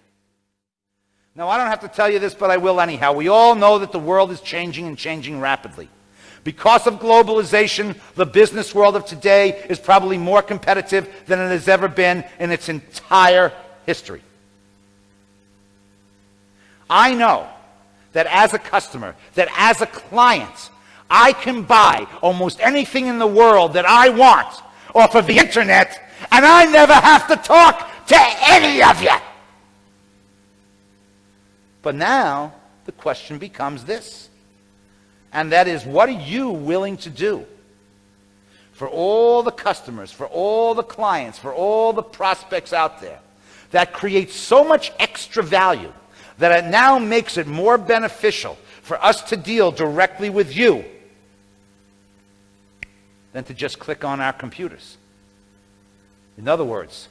Now, 1.36 1.50
I 1.50 1.58
don't 1.58 1.68
have 1.68 1.82
to 1.82 1.90
tell 1.90 2.10
you 2.10 2.20
this, 2.20 2.34
but 2.34 2.50
I 2.50 2.58
will 2.58 2.80
anyhow. 2.80 3.12
We 3.12 3.28
all 3.28 3.56
know 3.56 3.80
that 3.80 3.92
the 3.92 4.00
world 4.00 4.32
is 4.32 4.40
changing 4.40 4.88
and 4.88 4.98
changing 4.98 5.42
rapidly. 5.42 5.90
Because 6.46 6.88
of 6.88 7.00
globalization, 7.00 7.98
the 8.14 8.26
business 8.26 8.74
world 8.74 8.96
of 8.96 9.06
today 9.06 9.66
is 9.68 9.80
probably 9.80 10.18
more 10.18 10.42
competitive 10.42 11.10
than 11.26 11.40
it 11.40 11.50
has 11.50 11.68
ever 11.68 11.88
been 11.88 12.24
in 12.40 12.52
its 12.52 12.70
entire 12.70 13.52
history. 13.86 14.22
I 16.90 17.16
know 17.16 17.50
that 18.16 18.28
as 18.28 18.54
a 18.54 18.60
customer, 18.60 19.14
that 19.34 19.50
as 19.58 19.82
a 19.82 19.86
client, 19.86 20.70
I 21.10 21.34
can 21.34 21.64
buy 21.64 22.08
almost 22.22 22.62
anything 22.62 23.08
in 23.08 23.20
the 23.20 23.28
world 23.28 23.74
that 23.74 23.86
I 23.86 24.08
want 24.08 24.64
off 24.96 25.16
of 25.16 25.28
the 25.28 25.38
internet, 25.38 26.02
and 26.32 26.46
I 26.46 26.64
never 26.64 26.94
have 26.94 27.28
to 27.28 27.36
talk 27.36 28.06
to 28.08 28.18
any 28.48 28.82
of 28.82 29.02
you. 29.02 29.18
But 31.82 31.96
now 31.96 32.54
the 32.86 32.94
question 32.94 33.38
becomes 33.38 33.84
this, 33.84 34.30
and 35.34 35.52
that 35.52 35.68
is 35.68 35.84
what 35.84 36.08
are 36.08 36.14
you 36.14 36.52
willing 36.52 36.96
to 37.00 37.10
do 37.10 37.46
for 38.72 38.88
all 38.88 39.44
the 39.44 39.52
customers, 39.52 40.14
for 40.14 40.28
all 40.28 40.74
the 40.74 40.84
clients, 40.84 41.38
for 41.38 41.54
all 41.54 41.92
the 41.92 42.02
prospects 42.02 42.72
out 42.72 43.02
there 43.02 43.20
that 43.72 43.92
creates 43.92 44.36
so 44.36 44.64
much 44.64 44.94
extra 45.00 45.44
value 45.44 45.92
that 46.38 46.66
it 46.66 46.70
now 46.70 47.00
makes 47.00 47.38
it 47.38 47.48
more 47.48 47.78
beneficial 47.78 48.58
for 48.82 49.04
us 49.04 49.22
to 49.24 49.38
deal 49.38 49.72
directly 49.72 50.30
with 50.30 50.56
you 50.56 50.86
than 53.34 53.44
to 53.44 53.54
just 53.54 53.80
click 53.80 54.04
on 54.04 54.22
our 54.22 54.34
computers. 54.34 54.98
In 56.38 56.48
other 56.48 56.64
words, 56.64 57.08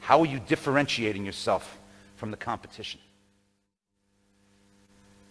how 0.00 0.20
are 0.20 0.26
you 0.26 0.40
differentiating 0.40 1.24
yourself 1.24 1.78
from 2.16 2.30
the 2.30 2.36
competition? 2.36 3.00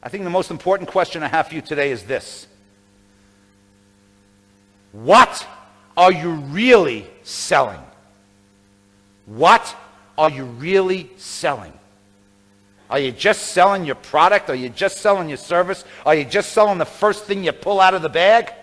I 0.01 0.09
think 0.09 0.23
the 0.23 0.29
most 0.29 0.51
important 0.51 0.89
question 0.89 1.23
I 1.23 1.27
have 1.27 1.47
for 1.47 1.55
you 1.55 1.61
today 1.61 1.91
is 1.91 2.03
this. 2.03 2.47
What 4.91 5.45
are 5.97 6.11
you 6.11 6.31
really 6.31 7.07
selling? 7.23 7.81
What 9.25 9.75
are 10.17 10.29
you 10.29 10.45
really 10.45 11.09
selling? 11.17 11.73
Are 12.89 12.99
you 12.99 13.11
just 13.11 13.47
selling 13.47 13.85
your 13.85 13.95
product? 13.95 14.49
Are 14.49 14.55
you 14.55 14.69
just 14.69 14.97
selling 14.97 15.27
your 15.27 15.37
service? 15.37 15.83
Are 16.05 16.15
you 16.15 16.23
just 16.23 16.53
selling 16.53 16.77
the 16.77 16.85
first 16.85 17.25
thing 17.25 17.43
you 17.43 17.51
pull 17.51 17.79
out 17.79 17.93
of 17.93 18.01
the 18.01 18.09
bag? 18.09 18.53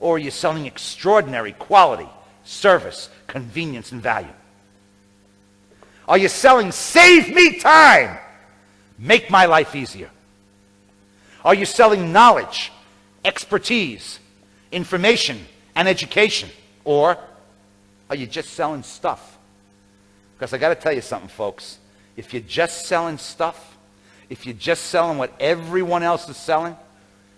Or 0.00 0.16
are 0.16 0.18
you 0.18 0.30
selling 0.30 0.66
extraordinary 0.66 1.52
quality, 1.52 2.08
service, 2.44 3.08
convenience, 3.26 3.92
and 3.92 4.02
value? 4.02 4.32
Are 6.08 6.18
you 6.18 6.28
selling 6.28 6.72
save 6.72 7.34
me 7.34 7.58
time, 7.60 8.18
make 8.98 9.30
my 9.30 9.46
life 9.46 9.74
easier? 9.74 10.10
Are 11.44 11.54
you 11.54 11.64
selling 11.64 12.12
knowledge, 12.12 12.72
expertise, 13.24 14.18
information, 14.72 15.46
and 15.74 15.88
education? 15.88 16.50
Or 16.84 17.16
are 18.10 18.16
you 18.16 18.26
just 18.26 18.50
selling 18.50 18.82
stuff? 18.82 19.33
Because 20.34 20.52
I 20.52 20.58
got 20.58 20.70
to 20.70 20.74
tell 20.74 20.92
you 20.92 21.00
something, 21.00 21.28
folks. 21.28 21.78
If 22.16 22.32
you're 22.32 22.42
just 22.42 22.86
selling 22.86 23.18
stuff, 23.18 23.76
if 24.28 24.46
you're 24.46 24.54
just 24.54 24.84
selling 24.86 25.18
what 25.18 25.32
everyone 25.40 26.02
else 26.02 26.28
is 26.28 26.36
selling, 26.36 26.76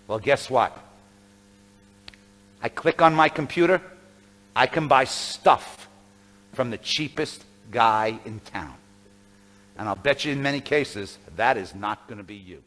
well, 0.07 0.19
guess 0.19 0.49
what? 0.49 0.77
I 2.61 2.69
click 2.69 3.01
on 3.01 3.13
my 3.13 3.29
computer, 3.29 3.81
I 4.55 4.67
can 4.67 4.87
buy 4.87 5.03
stuff 5.03 5.87
from 6.53 6.71
the 6.71 6.77
cheapest 6.77 7.43
guy 7.69 8.19
in 8.25 8.39
town. 8.39 8.73
And 9.77 9.87
I'll 9.87 9.95
bet 9.95 10.25
you 10.25 10.31
in 10.31 10.41
many 10.41 10.59
cases, 10.59 11.17
that 11.35 11.57
is 11.57 11.75
not 11.75 12.07
going 12.07 12.17
to 12.17 12.23
be 12.23 12.35
you. 12.35 12.63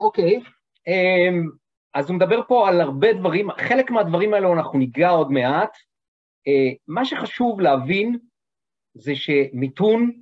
Okay. 0.00 0.42
Um, 0.86 1.58
אז 1.96 2.08
הוא 2.08 2.16
מדבר 2.16 2.40
פה 2.48 2.68
על 2.68 2.80
הרבה 2.80 3.12
דברים, 3.12 3.50
חלק 3.52 3.90
מהדברים 3.90 4.34
האלו 4.34 4.52
אנחנו 4.52 4.78
ניגע 4.78 5.08
עוד 5.08 5.30
מעט. 5.30 5.76
אה, 6.46 6.72
מה 6.88 7.04
שחשוב 7.04 7.60
להבין 7.60 8.18
זה 8.94 9.12
שמיתון, 9.14 10.20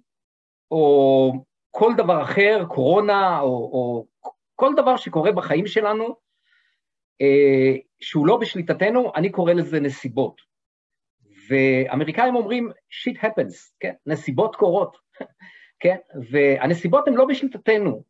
או 0.70 1.32
כל 1.70 1.92
דבר 1.96 2.22
אחר, 2.22 2.64
קורונה, 2.68 3.40
או, 3.40 3.46
או 3.48 4.06
כל 4.54 4.72
דבר 4.76 4.96
שקורה 4.96 5.32
בחיים 5.32 5.66
שלנו, 5.66 6.04
אה, 7.20 7.76
שהוא 8.00 8.26
לא 8.26 8.36
בשליטתנו, 8.36 9.12
אני 9.16 9.30
קורא 9.30 9.52
לזה 9.52 9.80
נסיבות. 9.80 10.40
ואמריקאים 11.48 12.36
אומרים, 12.36 12.70
shit 12.70 13.16
happens, 13.16 13.72
כן? 13.80 13.94
נסיבות 14.06 14.56
קורות, 14.56 14.96
כן? 15.82 15.96
והנסיבות 16.30 17.08
הן 17.08 17.14
לא 17.14 17.24
בשליטתנו. 17.24 18.02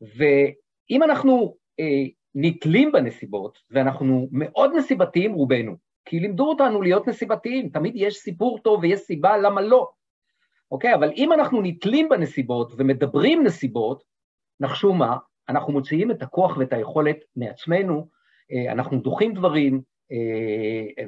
ואם 0.00 1.02
אנחנו 1.02 1.56
אה, 1.80 2.17
נתלים 2.34 2.92
בנסיבות, 2.92 3.58
ואנחנו 3.70 4.28
מאוד 4.32 4.70
נסיבתיים 4.76 5.32
רובנו, 5.32 5.76
כי 6.04 6.20
לימדו 6.20 6.48
אותנו 6.48 6.82
להיות 6.82 7.08
נסיבתיים, 7.08 7.68
תמיד 7.68 7.92
יש 7.96 8.16
סיפור 8.16 8.58
טוב 8.58 8.80
ויש 8.82 9.00
סיבה 9.00 9.36
למה 9.36 9.60
לא. 9.60 9.90
אוקיי? 10.70 10.94
אבל 10.94 11.12
אם 11.16 11.32
אנחנו 11.32 11.62
נתלים 11.62 12.08
בנסיבות 12.08 12.72
ומדברים 12.78 13.44
נסיבות, 13.44 14.02
נחשו 14.60 14.92
מה? 14.92 15.16
אנחנו 15.48 15.72
מוציאים 15.72 16.10
את 16.10 16.22
הכוח 16.22 16.56
ואת 16.56 16.72
היכולת 16.72 17.16
מעצמנו, 17.36 18.08
אה, 18.52 18.72
אנחנו 18.72 19.00
דוחים 19.00 19.34
דברים, 19.34 19.82
אה, 20.12 21.04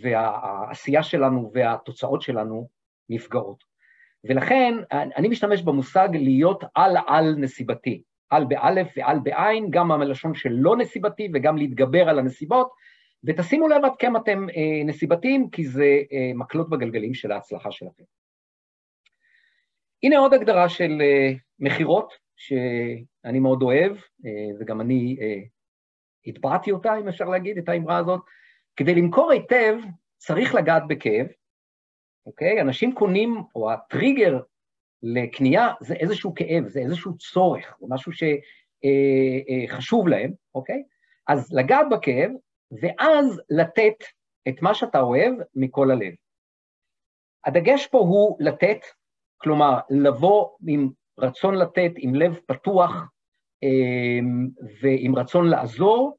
והעשייה 0.00 1.02
שלנו 1.02 1.50
והתוצאות 1.54 2.22
שלנו 2.22 2.68
נפגעות. 3.08 3.64
ולכן 4.24 4.74
אני 4.90 5.28
משתמש 5.28 5.62
במושג 5.62 6.08
להיות 6.12 6.64
על-על 6.74 7.34
נסיבתי. 7.38 8.02
על 8.36 8.44
באלף 8.44 8.92
ועל 8.96 9.18
בעין, 9.22 9.70
גם 9.70 9.92
המלשון 9.92 10.34
של 10.34 10.50
לא 10.52 10.76
נסיבתי 10.76 11.28
וגם 11.34 11.56
להתגבר 11.56 12.08
על 12.08 12.18
הנסיבות, 12.18 12.70
ותשימו 13.24 13.68
לב 13.68 13.84
עד 13.84 13.92
כמה 13.98 14.18
אתם 14.18 14.46
אה, 14.56 14.84
נסיבתיים, 14.84 15.50
כי 15.50 15.64
זה 15.64 15.98
אה, 16.12 16.30
מקלות 16.34 16.70
בגלגלים 16.70 17.14
של 17.14 17.32
ההצלחה 17.32 17.72
שלכם. 17.72 18.02
הנה 20.02 20.18
עוד 20.18 20.34
הגדרה 20.34 20.68
של 20.68 20.98
אה, 21.00 21.32
מכירות, 21.58 22.12
שאני 22.36 23.40
מאוד 23.40 23.62
אוהב, 23.62 23.92
אה, 24.26 24.56
וגם 24.60 24.80
אני 24.80 25.16
אה, 25.20 25.42
הטבעתי 26.26 26.72
אותה, 26.72 26.98
אם 26.98 27.08
אפשר 27.08 27.24
להגיד, 27.24 27.58
את 27.58 27.68
האמרה 27.68 27.96
הזאת. 27.96 28.20
כדי 28.76 28.94
למכור 28.94 29.32
היטב, 29.32 29.78
צריך 30.16 30.54
לגעת 30.54 30.82
בכאב, 30.88 31.26
אוקיי? 32.26 32.60
אנשים 32.60 32.94
קונים, 32.94 33.36
או 33.54 33.72
הטריגר 33.72 34.40
לקנייה 35.04 35.68
זה 35.80 35.94
איזשהו 35.94 36.34
כאב, 36.34 36.68
זה 36.68 36.80
איזשהו 36.80 37.18
צורך, 37.18 37.76
זה 37.80 37.86
משהו 37.90 38.12
שחשוב 38.12 40.08
אה, 40.08 40.14
אה, 40.14 40.18
להם, 40.18 40.32
אוקיי? 40.54 40.82
אז 41.28 41.52
לגעת 41.52 41.86
בכאב, 41.90 42.30
ואז 42.82 43.40
לתת 43.50 44.04
את 44.48 44.62
מה 44.62 44.74
שאתה 44.74 45.00
אוהב 45.00 45.34
מכל 45.54 45.90
הלב. 45.90 46.12
הדגש 47.46 47.86
פה 47.86 47.98
הוא 47.98 48.36
לתת, 48.40 48.78
כלומר, 49.36 49.78
לבוא 49.90 50.48
עם 50.66 50.90
רצון 51.18 51.54
לתת, 51.54 51.90
עם 51.96 52.14
לב 52.14 52.38
פתוח 52.46 52.92
אה, 53.64 54.20
ועם 54.80 55.16
רצון 55.16 55.48
לעזור, 55.48 56.16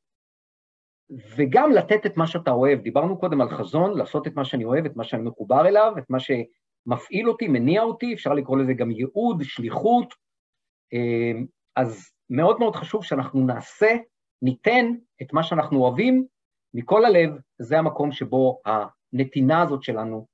וגם 1.36 1.72
לתת 1.72 2.06
את 2.06 2.18
מה 2.18 2.28
שאתה 2.28 2.52
אוהב. 2.52 2.80
דיברנו 2.80 3.20
קודם 3.20 3.42
על 3.42 3.50
חזון, 3.50 3.98
לעשות 3.98 4.28
את 4.28 4.36
מה 4.36 4.46
שאני 4.46 4.66
אוהב, 4.66 4.86
את 4.86 4.96
מה 4.96 5.04
שאני 5.04 5.24
מחובר 5.24 5.68
אליו, 5.68 5.94
את 5.98 6.10
מה 6.10 6.20
ש... 6.20 6.32
מפעיל 6.86 7.30
אותי, 7.30 7.48
מניע 7.48 7.84
אותי, 7.84 8.14
אפשר 8.14 8.34
לקרוא 8.34 8.58
לזה 8.58 8.74
גם 8.74 8.92
ייעוד, 8.92 9.44
שליחות. 9.44 10.14
אמ, 10.94 11.46
אז 11.76 12.12
מאוד 12.30 12.60
מאוד 12.60 12.76
חשוב 12.76 13.04
שאנחנו 13.04 13.46
נעשה, 13.46 13.96
ניתן 14.42 14.86
את 15.22 15.34
מה 15.34 15.44
שאנחנו 15.44 15.80
אוהבים 15.80 16.26
מכל 16.74 17.06
הלב, 17.06 17.30
זה 17.62 17.78
המקום 17.78 18.12
שבו 18.12 18.62
הנתינה 18.66 19.62
הזאת 19.62 19.84
שלנו 19.84 20.28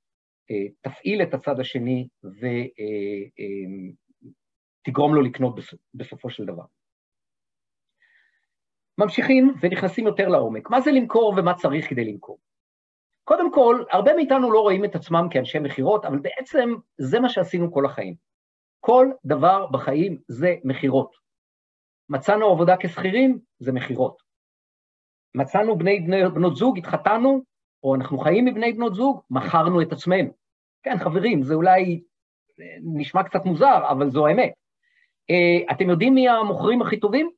אה, 0.50 0.66
תפעיל 0.80 1.22
את 1.22 1.34
הצד 1.34 1.60
השני 1.60 2.08
ותגרום 2.24 2.40
אה, 5.10 5.10
אמ, 5.10 5.14
לו 5.14 5.22
לקנות 5.22 5.54
בסופו 5.94 6.30
של 6.30 6.44
דבר. 6.44 6.64
ממשיכים 8.98 9.54
ונכנסים 9.60 10.06
יותר 10.06 10.28
לעומק. 10.28 10.70
מה 10.70 10.80
זה 10.80 10.90
למכור 10.90 11.34
ומה 11.36 11.54
צריך 11.54 11.90
כדי 11.90 12.04
למכור? 12.04 12.38
קודם 13.24 13.52
כל, 13.52 13.84
הרבה 13.90 14.14
מאיתנו 14.14 14.52
לא 14.52 14.60
רואים 14.60 14.84
את 14.84 14.94
עצמם 14.94 15.26
כאנשי 15.30 15.58
מכירות, 15.58 16.04
אבל 16.04 16.18
בעצם 16.18 16.74
זה 16.98 17.20
מה 17.20 17.28
שעשינו 17.28 17.72
כל 17.72 17.86
החיים. 17.86 18.14
כל 18.80 19.08
דבר 19.24 19.66
בחיים 19.66 20.18
זה 20.28 20.54
מכירות. 20.64 21.14
מצאנו 22.08 22.46
עבודה 22.46 22.76
כשכירים, 22.80 23.38
זה 23.58 23.72
מכירות. 23.72 24.22
מצאנו 25.34 25.78
בני, 25.78 26.00
בני 26.00 26.28
בנות 26.28 26.56
זוג, 26.56 26.78
התחתנו, 26.78 27.42
או 27.82 27.94
אנחנו 27.94 28.18
חיים 28.18 28.44
מבני 28.44 28.72
בנות 28.72 28.94
זוג, 28.94 29.20
מכרנו 29.30 29.82
את 29.82 29.92
עצמנו. 29.92 30.30
כן, 30.82 30.98
חברים, 30.98 31.42
זה 31.42 31.54
אולי 31.54 32.02
נשמע 32.82 33.22
קצת 33.22 33.44
מוזר, 33.44 33.88
אבל 33.90 34.10
זו 34.10 34.26
האמת. 34.26 34.52
אה, 35.30 35.74
אתם 35.74 35.90
יודעים 35.90 36.14
מי 36.14 36.28
המוכרים 36.28 36.82
הכי 36.82 37.00
טובים? 37.00 37.30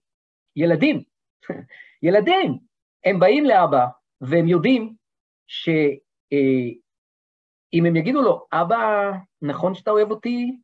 ילדים. 0.57 1.03
ילדים. 2.07 2.59
הם 3.05 3.19
באים 3.21 3.45
לאבא, 3.45 3.87
והם 4.21 4.49
יודעים 4.49 4.95
שאם 5.47 6.35
אה, 7.85 7.89
הם 7.89 7.97
יגידו 7.97 8.23
לו, 8.23 8.47
אבא, 8.53 9.11
נכון 9.43 9.75
שאתה 9.75 9.91
אוהב 9.91 10.11
אותי? 10.11 10.57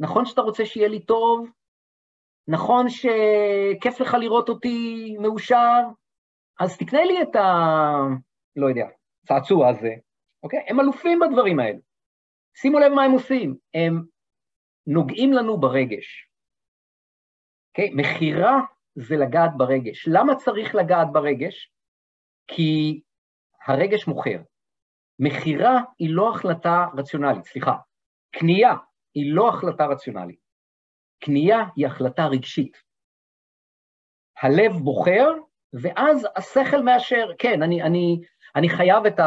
נכון 0.00 0.24
שאתה 0.24 0.40
רוצה 0.40 0.66
שיהיה 0.66 0.88
לי 0.88 1.00
טוב? 1.04 1.48
נכון 2.48 2.86
שכיף 2.88 4.00
לך 4.00 4.14
לראות 4.14 4.48
אותי 4.48 5.16
מאושר? 5.20 5.82
אז 6.60 6.78
תקנה 6.78 7.04
לי 7.04 7.22
את 7.22 7.36
ה... 7.36 7.48
לא 8.56 8.66
יודע, 8.66 8.86
צעצוע 9.26 9.68
הזה, 9.68 9.90
אוקיי? 10.42 10.64
הם 10.68 10.80
אלופים 10.80 11.20
בדברים 11.20 11.58
האלה. 11.60 11.78
שימו 12.56 12.78
לב 12.78 12.92
מה 12.92 13.02
הם 13.02 13.12
עושים, 13.12 13.56
הם 13.74 14.04
נוגעים 14.86 15.32
לנו 15.32 15.60
ברגש. 15.60 16.28
אוקיי? 17.68 17.90
מכירה 17.94 18.60
זה 18.94 19.16
לגעת 19.16 19.50
ברגש. 19.56 20.08
למה 20.08 20.36
צריך 20.36 20.74
לגעת 20.74 21.08
ברגש? 21.12 21.72
כי 22.46 23.00
הרגש 23.68 24.06
מוכר. 24.06 24.38
מכירה 25.18 25.80
היא 25.98 26.10
לא 26.10 26.30
החלטה 26.30 26.86
רציונלית, 26.96 27.44
סליחה, 27.44 27.76
קנייה 28.30 28.74
היא 29.14 29.34
לא 29.34 29.48
החלטה 29.48 29.86
רציונלית. 29.86 30.38
קנייה 31.24 31.58
היא 31.76 31.86
החלטה 31.86 32.26
רגשית. 32.26 32.76
הלב 34.42 34.72
בוחר, 34.72 35.28
ואז 35.72 36.26
השכל 36.36 36.82
מאשר, 36.82 37.30
כן, 37.38 37.62
אני, 37.62 37.82
אני, 37.82 38.20
אני 38.56 38.68
חייב 38.68 39.06
את 39.06 39.20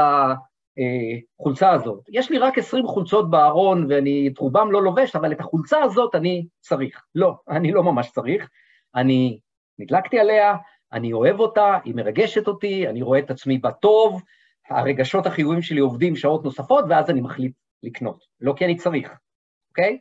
החולצה 1.39 1.71
הזאת. 1.71 2.03
יש 2.09 2.31
לי 2.31 2.37
רק 2.37 2.57
20 2.57 2.87
חולצות 2.87 3.29
בארון 3.29 3.85
ואני 3.89 4.29
את 4.33 4.37
רובם 4.37 4.71
לא 4.71 4.83
לובש, 4.83 5.15
אבל 5.15 5.31
את 5.31 5.39
החולצה 5.39 5.83
הזאת 5.83 6.15
אני 6.15 6.47
צריך. 6.59 7.03
לא, 7.15 7.33
אני 7.49 7.71
לא 7.71 7.83
ממש 7.83 8.11
צריך. 8.11 8.49
אני 8.95 9.39
נדלקתי 9.79 10.19
עליה, 10.19 10.55
אני 10.93 11.13
אוהב 11.13 11.39
אותה, 11.39 11.77
היא 11.85 11.95
מרגשת 11.95 12.47
אותי, 12.47 12.87
אני 12.87 13.01
רואה 13.01 13.19
את 13.19 13.31
עצמי 13.31 13.57
בטוב, 13.57 14.21
הרגשות 14.69 15.25
החיוביים 15.25 15.61
שלי 15.61 15.79
עובדים 15.79 16.15
שעות 16.15 16.43
נוספות, 16.43 16.85
ואז 16.89 17.09
אני 17.09 17.21
מחליט 17.21 17.53
לקנות. 17.83 18.25
לא 18.39 18.53
כי 18.57 18.65
אני 18.65 18.75
צריך, 18.75 19.11
אוקיי? 19.69 19.99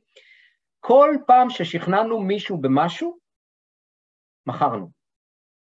כל 0.80 1.16
פעם 1.26 1.50
ששכנענו 1.50 2.20
מישהו 2.20 2.58
במשהו, 2.58 3.18
מכרנו. 4.46 4.90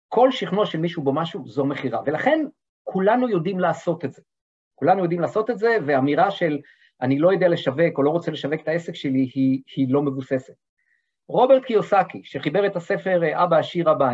כל 0.07 0.31
שכנוע 0.31 0.65
של 0.65 0.79
מישהו 0.79 1.03
במשהו 1.03 1.47
זו 1.47 1.65
מכירה, 1.65 2.01
ולכן 2.05 2.45
כולנו 2.83 3.29
יודעים 3.29 3.59
לעשות 3.59 4.05
את 4.05 4.13
זה. 4.13 4.21
כולנו 4.75 5.03
יודעים 5.03 5.21
לעשות 5.21 5.49
את 5.49 5.57
זה, 5.57 5.77
ואמירה 5.85 6.31
של 6.31 6.59
אני 7.01 7.19
לא 7.19 7.31
יודע 7.31 7.47
לשווק 7.47 7.97
או 7.97 8.03
לא 8.03 8.09
רוצה 8.09 8.31
לשווק 8.31 8.61
את 8.61 8.67
העסק 8.67 8.95
שלי 8.95 9.29
היא, 9.33 9.61
היא 9.75 9.87
לא 9.89 10.01
מבוססת. 10.01 10.53
רוברט 11.27 11.63
קיוסקי, 11.65 12.21
שחיבר 12.23 12.65
את 12.65 12.75
הספר 12.75 13.43
אבא 13.43 13.57
עשיר 13.57 13.91
אבא 13.91 14.05
אה, 14.05 14.13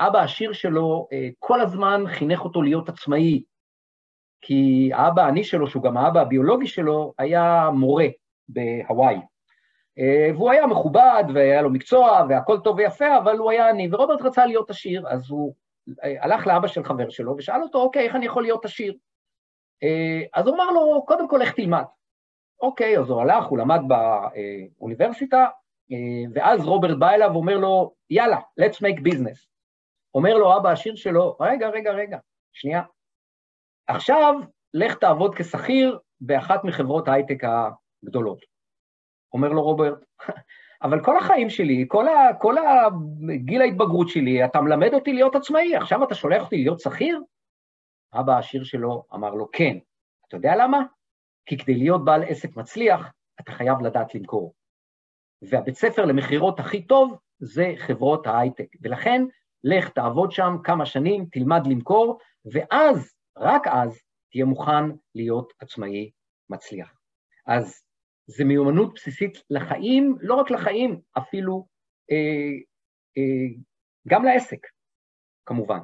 אבא 0.00 0.22
עשיר 0.22 0.52
שלו 0.52 1.08
אה, 1.12 1.28
כל 1.38 1.60
הזמן 1.60 2.04
חינך 2.06 2.40
אותו 2.40 2.62
להיות 2.62 2.88
עצמאי, 2.88 3.42
כי 4.40 4.90
האבא 4.94 5.22
העני 5.22 5.44
שלו, 5.44 5.66
שהוא 5.66 5.82
גם 5.82 5.96
האבא 5.96 6.20
הביולוגי 6.20 6.66
שלו, 6.66 7.12
היה 7.18 7.70
מורה 7.74 8.06
בהוואי. 8.48 9.16
והוא 10.34 10.50
היה 10.50 10.66
מכובד, 10.66 11.24
והיה 11.34 11.62
לו 11.62 11.70
מקצוע, 11.70 12.26
והכל 12.28 12.58
טוב 12.64 12.78
ויפה, 12.78 13.18
אבל 13.18 13.38
הוא 13.38 13.50
היה 13.50 13.68
עני, 13.68 13.88
ורוברט 13.92 14.22
רצה 14.22 14.46
להיות 14.46 14.70
עשיר, 14.70 15.08
אז 15.08 15.30
הוא 15.30 15.54
הלך 16.02 16.46
לאבא 16.46 16.68
של 16.68 16.84
חבר 16.84 17.10
שלו 17.10 17.34
ושאל 17.38 17.62
אותו, 17.62 17.82
אוקיי, 17.82 18.06
איך 18.06 18.16
אני 18.16 18.26
יכול 18.26 18.42
להיות 18.42 18.64
עשיר? 18.64 18.94
אז 20.34 20.46
הוא 20.46 20.54
אמר 20.54 20.70
לו, 20.70 21.04
קודם 21.06 21.28
כל, 21.28 21.42
איך 21.42 21.54
תלמד? 21.54 21.84
אוקיי, 22.60 22.98
אז 22.98 23.10
הוא 23.10 23.20
הלך, 23.20 23.44
הוא 23.44 23.58
למד 23.58 23.80
באוניברסיטה, 24.78 25.46
ואז 26.34 26.66
רוברט 26.66 26.98
בא 26.98 27.10
אליו 27.10 27.30
ואומר 27.32 27.56
לו, 27.56 27.94
יאללה, 28.10 28.38
let's 28.60 28.76
make 28.76 29.00
business. 29.00 29.46
אומר 30.14 30.34
לו 30.34 30.56
אבא 30.56 30.70
השיר 30.70 30.96
שלו, 30.96 31.36
רגע, 31.40 31.68
רגע, 31.68 31.92
רגע, 31.92 32.18
שנייה. 32.52 32.82
עכשיו, 33.86 34.34
לך 34.74 34.94
תעבוד 34.94 35.34
כשכיר 35.34 35.98
באחת 36.20 36.64
מחברות 36.64 37.08
ההייטק 37.08 37.42
הגדולות. 37.44 38.38
אומר 39.32 39.48
לו 39.48 39.62
רוברט, 39.62 40.04
אבל 40.84 41.04
כל 41.04 41.18
החיים 41.18 41.50
שלי, 41.50 41.84
כל, 41.88 42.08
ה, 42.08 42.34
כל 42.40 42.54
הגיל 43.34 43.62
ההתבגרות 43.62 44.08
שלי, 44.08 44.44
אתה 44.44 44.60
מלמד 44.60 44.94
אותי 44.94 45.12
להיות 45.12 45.34
עצמאי, 45.34 45.76
עכשיו 45.76 46.04
אתה 46.04 46.14
שולח 46.14 46.44
אותי 46.44 46.56
להיות 46.56 46.80
שכיר? 46.80 47.20
אבא 48.14 48.38
השיר 48.38 48.64
שלו 48.64 49.04
אמר 49.14 49.30
לו, 49.30 49.48
כן. 49.52 49.78
אתה 50.28 50.36
יודע 50.36 50.56
למה? 50.56 50.82
כי 51.46 51.58
כדי 51.58 51.74
להיות 51.74 52.04
בעל 52.04 52.22
עסק 52.22 52.56
מצליח, 52.56 53.12
אתה 53.40 53.52
חייב 53.52 53.80
לדעת 53.80 54.14
למכור. 54.14 54.52
והבית 55.42 55.76
ספר 55.76 56.04
למכירות 56.04 56.60
הכי 56.60 56.82
טוב 56.82 57.18
זה 57.38 57.74
חברות 57.78 58.26
ההייטק, 58.26 58.66
ולכן 58.82 59.22
לך 59.64 59.88
תעבוד 59.88 60.32
שם 60.32 60.56
כמה 60.64 60.86
שנים, 60.86 61.26
תלמד 61.32 61.66
למכור, 61.66 62.18
ואז, 62.52 63.14
רק 63.38 63.62
אז, 63.66 64.00
תהיה 64.30 64.44
מוכן 64.44 64.84
להיות 65.14 65.52
עצמאי 65.60 66.10
מצליח. 66.50 66.94
אז 67.46 67.82
זה 68.26 68.44
מיומנות 68.44 68.94
בסיסית 68.94 69.38
לחיים, 69.50 70.16
לא 70.20 70.34
רק 70.34 70.50
לחיים, 70.50 71.00
אפילו 71.18 71.66
אה, 72.10 72.16
אה, 73.18 73.58
גם 74.08 74.24
לעסק, 74.24 74.66
כמובן. 75.46 75.78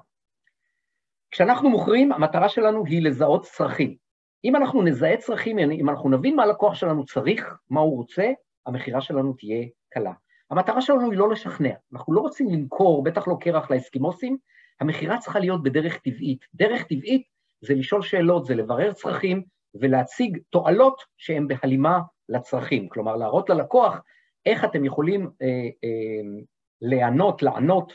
כשאנחנו 1.31 1.71
מוכרים, 1.71 2.13
המטרה 2.13 2.49
שלנו 2.49 2.85
היא 2.85 3.03
לזהות 3.03 3.45
צרכים. 3.45 3.97
אם 4.45 4.57
אנחנו 4.57 4.83
נזהה 4.83 5.17
צרכים, 5.17 5.59
אם 5.59 5.89
אנחנו 5.89 6.11
נבין 6.11 6.37
מה 6.37 6.43
הלקוח 6.43 6.75
שלנו 6.75 7.05
צריך, 7.05 7.59
מה 7.71 7.81
הוא 7.81 7.97
רוצה, 7.97 8.33
המכירה 8.69 9.01
שלנו 9.01 9.33
תהיה 9.33 9.66
קלה. 9.91 10.12
המטרה 10.51 10.81
שלנו 10.81 11.11
היא 11.11 11.19
לא 11.19 11.31
לשכנע, 11.31 11.75
אנחנו 11.93 12.12
לא 12.12 12.21
רוצים 12.21 12.49
למכור, 12.51 13.05
בטח 13.05 13.29
לא 13.29 13.37
קרח 13.41 13.71
לאסקימוסים, 13.71 14.39
המכירה 14.81 15.19
צריכה 15.19 15.39
להיות 15.39 15.62
בדרך 15.62 15.99
טבעית. 15.99 16.45
דרך 16.55 16.83
טבעית 16.83 17.23
זה 17.61 17.75
לשאול 17.75 18.03
שאלות, 18.03 18.47
זה 18.47 18.55
לברר 18.55 18.93
צרכים 18.93 19.43
ולהציג 19.75 20.39
תועלות 20.51 21.03
שהן 21.16 21.49
בהלימה 21.49 22.01
לצרכים, 22.29 22.89
כלומר 22.89 23.16
להראות 23.16 23.51
ללקוח 23.51 24.01
איך 24.47 24.64
אתם 24.64 24.85
יכולים 24.85 25.31
אה, 25.43 25.47
אה, 25.85 26.43
להיענות, 26.83 27.43
לענות 27.43 27.93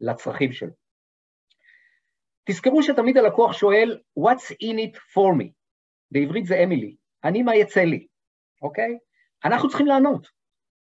לצרכים 0.00 0.52
שלו. 0.52 0.72
תזכרו 2.48 2.82
שתמיד 2.82 3.16
הלקוח 3.18 3.52
שואל, 3.52 4.00
What's 4.20 4.52
in 4.62 4.76
it 4.76 4.96
for 4.96 5.40
me? 5.40 5.48
בעברית 6.10 6.46
זה 6.46 6.62
אמילי, 6.64 6.96
אני 7.24 7.42
מה 7.42 7.56
יצא 7.56 7.80
לי, 7.80 8.06
אוקיי? 8.62 8.98
אנחנו 9.44 9.68
צריכים 9.68 9.86
לענות. 9.86 10.28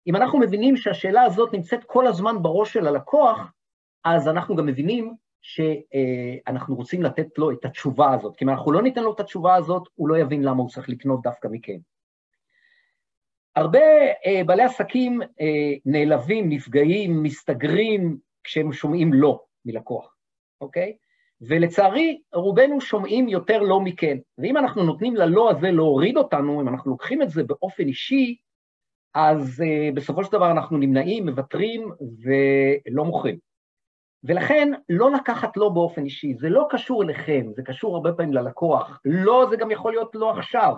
אם 0.07 0.16
אנחנו 0.16 0.38
מבינים 0.38 0.76
שהשאלה 0.76 1.22
הזאת 1.22 1.53
נמצאת 1.53 1.84
כל 1.84 2.07
הזמן 2.07 2.42
בראש 2.42 2.72
של 2.72 2.86
הלקוח, 2.86 3.53
אז 4.05 4.28
אנחנו 4.28 4.57
גם 4.57 4.66
מבינים 4.66 5.14
שאנחנו 5.40 6.74
רוצים 6.74 7.03
לתת 7.03 7.38
לו 7.38 7.51
את 7.51 7.64
התשובה 7.64 8.14
הזאת, 8.14 8.36
כי 8.36 8.44
אם 8.44 8.51
אנחנו 8.51 8.72
לא 8.72 8.82
ניתן 8.82 9.03
לו 9.03 9.14
את 9.14 9.20
התשובה 9.20 9.55
הזאת, 9.55 9.82
הוא 9.94 10.09
לא 10.09 10.18
יבין 10.18 10.42
למה 10.42 10.62
הוא 10.62 10.68
צריך 10.68 10.88
לקנות 10.88 11.22
דווקא 11.22 11.49
מכם. 11.51 11.78
הרבה 13.57 13.80
אה, 14.26 14.44
בעלי 14.47 14.62
עסקים 14.62 15.22
אה, 15.22 15.74
נעלבים, 15.84 16.49
נפגעים, 16.49 17.22
מסתגרים 17.22 18.18
כשהם 18.44 18.72
שומעים 18.72 19.12
לא 19.12 19.44
מלקוח, 19.64 20.16
אוקיי? 20.61 20.97
ולצערי, 21.41 22.20
רובנו 22.34 22.80
שומעים 22.80 23.28
יותר 23.28 23.62
לא 23.62 23.80
מכן. 23.80 24.18
ואם 24.39 24.57
אנחנו 24.57 24.84
נותנים 24.84 25.16
ללא 25.16 25.51
הזה 25.51 25.70
להוריד 25.70 26.16
אותנו, 26.16 26.61
אם 26.61 26.68
אנחנו 26.68 26.91
לוקחים 26.91 27.22
את 27.22 27.30
זה 27.30 27.45
באופן 27.45 27.87
אישי, 27.87 28.37
אז 29.14 29.62
uh, 29.62 29.95
בסופו 29.95 30.24
של 30.24 30.32
דבר 30.32 30.51
אנחנו 30.51 30.78
נמנעים, 30.78 31.28
מוותרים 31.28 31.91
ולא 32.22 33.05
מוכרים. 33.05 33.39
ולכן, 34.24 34.72
לא 34.89 35.11
לקחת 35.11 35.57
לא 35.57 35.68
באופן 35.68 36.05
אישי, 36.05 36.34
זה 36.34 36.49
לא 36.49 36.66
קשור 36.70 37.03
אליכם, 37.03 37.47
זה 37.55 37.62
קשור 37.62 37.95
הרבה 37.95 38.12
פעמים 38.12 38.32
ללקוח. 38.32 39.01
לא, 39.05 39.47
זה 39.51 39.57
גם 39.57 39.70
יכול 39.70 39.93
להיות 39.93 40.11
לא 40.14 40.30
עכשיו. 40.30 40.74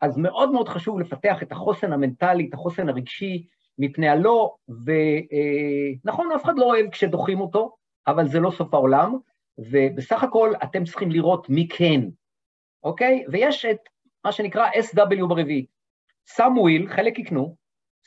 אז 0.00 0.18
מאוד 0.18 0.52
מאוד 0.52 0.68
חשוב 0.68 1.00
לפתח 1.00 1.42
את 1.42 1.52
החוסן 1.52 1.92
המנטלי, 1.92 2.46
את 2.48 2.54
החוסן 2.54 2.88
הרגשי, 2.88 3.46
מפני 3.78 4.08
הלא, 4.08 4.54
ונכון, 4.68 6.30
אה, 6.30 6.36
אף 6.36 6.44
אחד 6.44 6.58
לא 6.58 6.64
אוהב 6.64 6.90
כשדוחים 6.90 7.40
אותו, 7.40 7.76
אבל 8.06 8.28
זה 8.28 8.40
לא 8.40 8.50
סוף 8.50 8.74
העולם, 8.74 9.16
ובסך 9.58 10.22
הכל 10.22 10.52
אתם 10.64 10.84
צריכים 10.84 11.10
לראות 11.10 11.48
מי 11.48 11.68
כן, 11.68 12.00
אוקיי? 12.82 13.24
ויש 13.32 13.64
את 13.64 13.78
מה 14.24 14.32
שנקרא 14.32 14.70
SW 14.70 15.26
ברביעית. 15.28 15.74
some 16.30 16.56
will, 16.56 16.94
חלק 16.96 17.18
יקנו, 17.18 17.56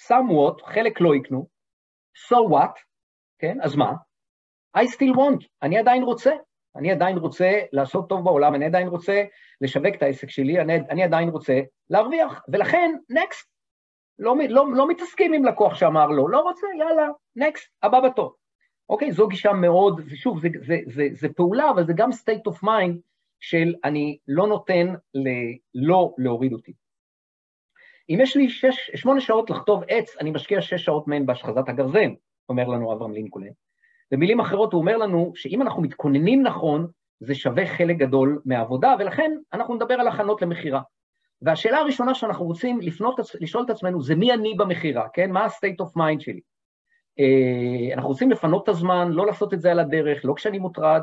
somewhat, 0.07 0.65
חלק 0.65 1.01
לא 1.01 1.15
יקנו, 1.15 1.47
so 2.29 2.51
what, 2.51 2.79
כן, 3.39 3.57
אז 3.61 3.75
מה? 3.75 3.93
I 4.77 4.81
still 4.81 5.15
want, 5.15 5.45
אני 5.61 5.77
עדיין 5.77 6.03
רוצה, 6.03 6.31
אני 6.75 6.91
עדיין 6.91 7.17
רוצה 7.17 7.51
לעשות 7.71 8.09
טוב 8.09 8.23
בעולם, 8.23 8.55
אני 8.55 8.65
עדיין 8.65 8.87
רוצה 8.87 9.23
לשווק 9.61 9.95
את 9.97 10.03
העסק 10.03 10.29
שלי, 10.29 10.61
אני, 10.61 10.75
אני 10.75 11.03
עדיין 11.03 11.29
רוצה 11.29 11.59
להרוויח, 11.89 12.41
ולכן, 12.51 12.95
next, 13.13 13.45
לא, 14.19 14.35
לא, 14.49 14.65
לא 14.73 14.87
מתעסקים 14.87 15.33
עם 15.33 15.45
לקוח 15.45 15.75
שאמר 15.75 16.07
לא, 16.07 16.29
לא 16.29 16.39
רוצה, 16.39 16.67
יאללה, 16.79 17.07
next, 17.39 17.69
הבא 17.83 17.99
בתור. 17.99 18.35
אוקיי? 18.89 19.11
זו 19.11 19.27
גישה 19.27 19.53
מאוד, 19.53 20.01
ושוב, 20.05 20.39
זה, 20.41 20.47
זה, 20.65 20.77
זה, 20.85 21.07
זה 21.11 21.29
פעולה, 21.29 21.69
אבל 21.69 21.85
זה 21.85 21.93
גם 21.95 22.09
state 22.09 22.51
of 22.51 22.63
mind 22.63 22.97
של 23.39 23.73
אני 23.83 24.17
לא 24.27 24.47
נותן 24.47 24.93
לא 25.75 26.13
להוריד 26.17 26.53
אותי. 26.53 26.73
אם 28.09 28.17
יש 28.21 28.35
לי 28.38 28.49
שש, 28.49 28.91
שמונה 28.95 29.21
שעות 29.21 29.49
לכתוב 29.49 29.83
עץ, 29.88 30.17
אני 30.19 30.31
משקיע 30.31 30.61
שש 30.61 30.85
שעות 30.85 31.07
מהן 31.07 31.25
בהשחזת 31.25 31.69
הגרזן, 31.69 32.13
אומר 32.49 32.67
לנו 32.67 32.93
אברהם 32.93 33.13
לינקולן. 33.13 33.51
במילים 34.11 34.39
אחרות 34.39 34.73
הוא 34.73 34.81
אומר 34.81 34.97
לנו 34.97 35.31
שאם 35.35 35.61
אנחנו 35.61 35.81
מתכוננים 35.81 36.43
נכון, 36.43 36.88
זה 37.19 37.35
שווה 37.35 37.67
חלק 37.67 37.97
גדול 37.97 38.41
מהעבודה, 38.45 38.95
ולכן 38.99 39.31
אנחנו 39.53 39.75
נדבר 39.75 39.93
על 39.93 40.07
הכנות 40.07 40.41
למכירה. 40.41 40.81
והשאלה 41.41 41.77
הראשונה 41.77 42.15
שאנחנו 42.15 42.45
רוצים 42.45 42.79
לפנות, 42.81 43.19
לשאול 43.41 43.63
את 43.63 43.69
עצמנו, 43.69 44.01
זה 44.01 44.15
מי 44.15 44.33
אני 44.33 44.53
במכירה, 44.57 45.07
כן? 45.13 45.31
מה 45.31 45.45
ה-state 45.45 45.85
of 45.85 45.97
mind 45.97 46.19
שלי? 46.19 46.39
אה, 47.20 47.93
אנחנו 47.93 48.09
רוצים 48.09 48.32
לפנות 48.32 48.63
את 48.63 48.70
הזמן, 48.70 49.11
לא 49.11 49.26
לעשות 49.26 49.53
את 49.53 49.61
זה 49.61 49.72
על 49.72 49.80
הדרך, 49.80 50.26
לא 50.26 50.34
כשאני 50.34 50.59
מוטרד. 50.59 51.01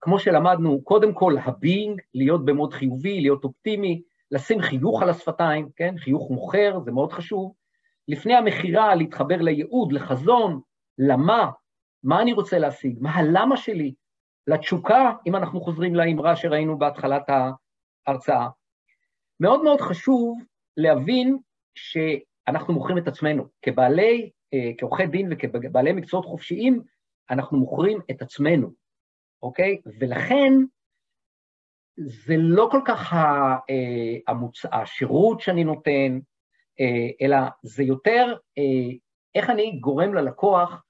כמו 0.00 0.18
שלמדנו, 0.18 0.82
קודם 0.82 1.14
כל 1.14 1.38
ה-being, 1.38 1.96
להיות 2.14 2.44
במוד 2.44 2.74
חיובי, 2.74 3.20
להיות 3.20 3.44
אופטימי, 3.44 4.02
לשים 4.30 4.60
חיוך 4.60 5.02
על 5.02 5.10
השפתיים, 5.10 5.68
כן? 5.76 5.94
חיוך 5.98 6.30
מוכר, 6.30 6.78
זה 6.84 6.92
מאוד 6.92 7.12
חשוב. 7.12 7.52
לפני 8.08 8.34
המכירה, 8.34 8.94
להתחבר 8.94 9.36
לייעוד, 9.36 9.92
לחזון, 9.92 10.60
למה, 10.98 11.50
מה 12.02 12.22
אני 12.22 12.32
רוצה 12.32 12.58
להשיג, 12.58 12.96
מה 13.00 13.10
הלמה 13.10 13.56
שלי, 13.56 13.94
לתשוקה, 14.46 15.12
אם 15.26 15.36
אנחנו 15.36 15.60
חוזרים 15.60 15.94
לאמרה 15.94 16.36
שראינו 16.36 16.78
בהתחלת 16.78 17.22
ההרצאה. 18.06 18.48
מאוד 19.40 19.62
מאוד 19.62 19.80
חשוב 19.80 20.38
להבין 20.76 21.38
שאנחנו 21.74 22.74
מוכרים 22.74 22.98
את 22.98 23.08
עצמנו. 23.08 23.44
כבעלי, 23.62 24.30
כעורכי 24.78 25.06
דין 25.06 25.32
וכבעלי 25.32 25.92
מקצועות 25.92 26.24
חופשיים, 26.24 26.82
אנחנו 27.30 27.58
מוכרים 27.58 27.98
את 28.10 28.22
עצמנו, 28.22 28.70
אוקיי? 29.42 29.80
ולכן 30.00 30.52
זה 31.96 32.34
לא 32.36 32.68
כל 32.70 32.80
כך 32.86 33.12
אה, 33.12 34.16
המוצ... 34.28 34.64
השירות 34.72 35.40
שאני 35.40 35.64
נותן, 35.64 36.18
אה, 36.80 37.26
אלא 37.26 37.36
זה 37.62 37.82
יותר 37.82 38.34
איך 39.34 39.50
אני 39.50 39.78
גורם 39.80 40.14
ללקוח 40.14 40.82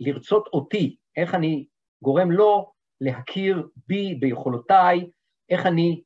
לרצות 0.00 0.48
אותי, 0.52 0.96
איך 1.16 1.34
אני 1.34 1.66
גורם 2.02 2.30
לו 2.30 2.72
להכיר 3.00 3.68
בי, 3.86 4.14
ביכולותיי, 4.14 5.10
איך 5.50 5.66
אני 5.66 6.02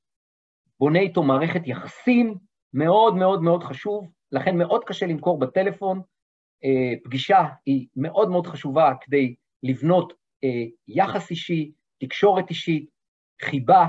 בונה 0.80 0.98
איתו 0.98 1.22
מערכת 1.22 1.60
יחסים 1.64 2.34
מאוד 2.74 3.14
מאוד 3.14 3.42
מאוד 3.42 3.62
חשוב, 3.62 4.10
לכן 4.32 4.58
מאוד 4.58 4.84
קשה 4.84 5.06
למכור 5.06 5.38
בטלפון. 5.38 6.02
אה, 6.64 6.92
פגישה 7.04 7.44
היא 7.66 7.86
מאוד 7.96 8.30
מאוד 8.30 8.46
חשובה 8.46 8.92
כדי 9.00 9.34
לבנות 9.62 10.12
אה, 10.44 10.64
יחס 10.88 11.30
אישי, 11.30 11.72
תקשורת 12.00 12.50
אישית, 12.50 12.90
חיבה, 13.42 13.86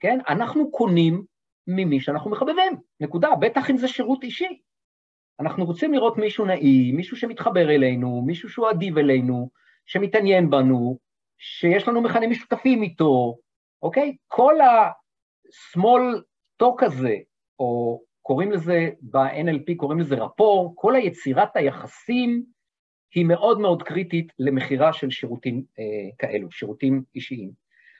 כן? 0.00 0.18
אנחנו 0.28 0.70
קונים 0.70 1.24
ממי 1.66 2.00
שאנחנו 2.00 2.30
מחבבים, 2.30 2.72
נקודה, 3.00 3.28
בטח 3.40 3.70
אם 3.70 3.76
זה 3.76 3.88
שירות 3.88 4.22
אישי. 4.22 4.58
אנחנו 5.40 5.64
רוצים 5.64 5.94
לראות 5.94 6.16
מישהו 6.16 6.44
נעים, 6.44 6.96
מישהו 6.96 7.16
שמתחבר 7.16 7.70
אלינו, 7.70 8.22
מישהו 8.26 8.48
שהוא 8.48 8.70
אדיב 8.70 8.98
אלינו, 8.98 9.50
שמתעניין 9.86 10.50
בנו, 10.50 10.98
שיש 11.38 11.88
לנו 11.88 12.02
מכנים 12.02 12.30
משותפים 12.30 12.82
איתו, 12.82 13.36
אוקיי? 13.82 14.16
כל 14.26 14.60
ה... 14.60 14.90
small 15.48 16.22
talk 16.62 16.84
הזה, 16.84 17.16
או 17.58 18.00
קוראים 18.28 18.52
לזה, 18.52 18.88
ב-NLP 19.02 19.76
קוראים 19.76 20.00
לזה 20.00 20.14
רפור, 20.14 20.72
כל 20.76 20.94
היצירת 20.94 21.56
היחסים 21.56 22.44
היא 23.14 23.24
מאוד 23.24 23.60
מאוד 23.60 23.82
קריטית 23.82 24.32
למכירה 24.38 24.92
של 24.92 25.10
שירותים 25.10 25.64
אה, 25.78 25.84
כאלו, 26.18 26.50
שירותים 26.50 27.02
אישיים. 27.14 27.50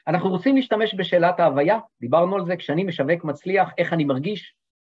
אנחנו 0.06 0.30
רוצים 0.30 0.56
להשתמש 0.56 0.94
בשאלת 0.94 1.40
ההוויה, 1.40 1.78
דיברנו 2.00 2.36
על 2.36 2.44
זה, 2.44 2.56
כשאני 2.56 2.84
משווק 2.84 3.24
מצליח, 3.24 3.70
איך 3.78 3.92
אני 3.92 4.04
מרגיש. 4.04 4.54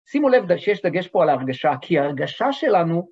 שימו 0.06 0.30
לב 0.30 0.58
שיש 0.58 0.82
דגש 0.82 1.08
פה 1.08 1.24
על 1.24 1.30
ההרגשה, 1.30 1.74
כי 1.82 2.00
ההרגשה 2.00 2.54
שלנו 2.54 3.10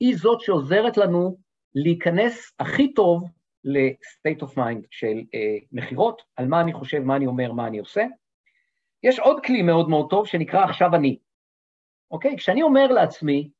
היא 0.00 0.16
זאת 0.16 0.40
שעוזרת 0.40 0.96
לנו 0.96 1.36
להיכנס 1.74 2.52
הכי 2.58 2.94
טוב 2.94 3.24
ל-state 3.64 4.42
of 4.42 4.56
mind 4.56 4.86
של 4.90 5.22
אה, 5.34 5.56
מכירות, 5.72 6.22
על 6.36 6.46
מה 6.46 6.60
אני 6.60 6.72
חושב, 6.72 6.98
מה 6.98 7.16
אני 7.16 7.26
אומר, 7.26 7.52
מה 7.52 7.66
אני 7.66 7.78
עושה. 7.78 8.04
יש 9.02 9.18
עוד 9.18 9.44
כלי 9.44 9.62
מאוד 9.62 9.88
מאוד 9.88 10.10
טוב 10.10 10.26
שנקרא 10.26 10.64
עכשיו 10.64 10.94
אני. 10.94 11.18
אוקיי? 12.10 12.36
כשאני 12.36 12.62
אומר 12.62 12.86
לעצמי, 12.86 13.50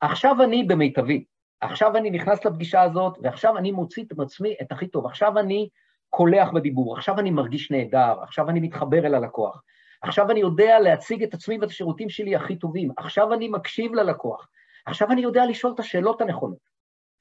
עכשיו 0.00 0.42
אני 0.42 0.64
במיטבי, 0.64 1.24
עכשיו 1.60 1.96
אני 1.96 2.10
נכנס 2.10 2.44
לפגישה 2.44 2.82
הזאת, 2.82 3.18
ועכשיו 3.22 3.58
אני 3.58 3.72
מוציא 3.72 4.04
את 4.04 4.20
עצמי 4.20 4.54
את 4.62 4.72
הכי 4.72 4.86
טוב, 4.86 5.06
עכשיו 5.06 5.38
אני 5.38 5.68
קולח 6.10 6.50
בדיבור, 6.54 6.96
עכשיו 6.96 7.18
אני 7.18 7.30
מרגיש 7.30 7.70
נהדר, 7.70 8.22
עכשיו 8.22 8.48
אני 8.48 8.60
מתחבר 8.60 9.06
אל 9.06 9.14
הלקוח, 9.14 9.62
עכשיו 10.02 10.30
אני 10.30 10.40
יודע 10.40 10.80
להציג 10.80 11.22
את 11.22 11.34
עצמי 11.34 11.58
ואת 11.58 11.70
השירותים 11.70 12.08
שלי 12.08 12.36
הכי 12.36 12.56
טובים, 12.56 12.90
עכשיו 12.96 13.32
אני 13.32 13.48
מקשיב 13.48 13.94
ללקוח, 13.94 14.48
עכשיו 14.86 15.10
אני 15.10 15.20
יודע 15.20 15.46
לשאול 15.46 15.72
את 15.74 15.80
השאלות 15.80 16.20
הנכונות. 16.20 16.72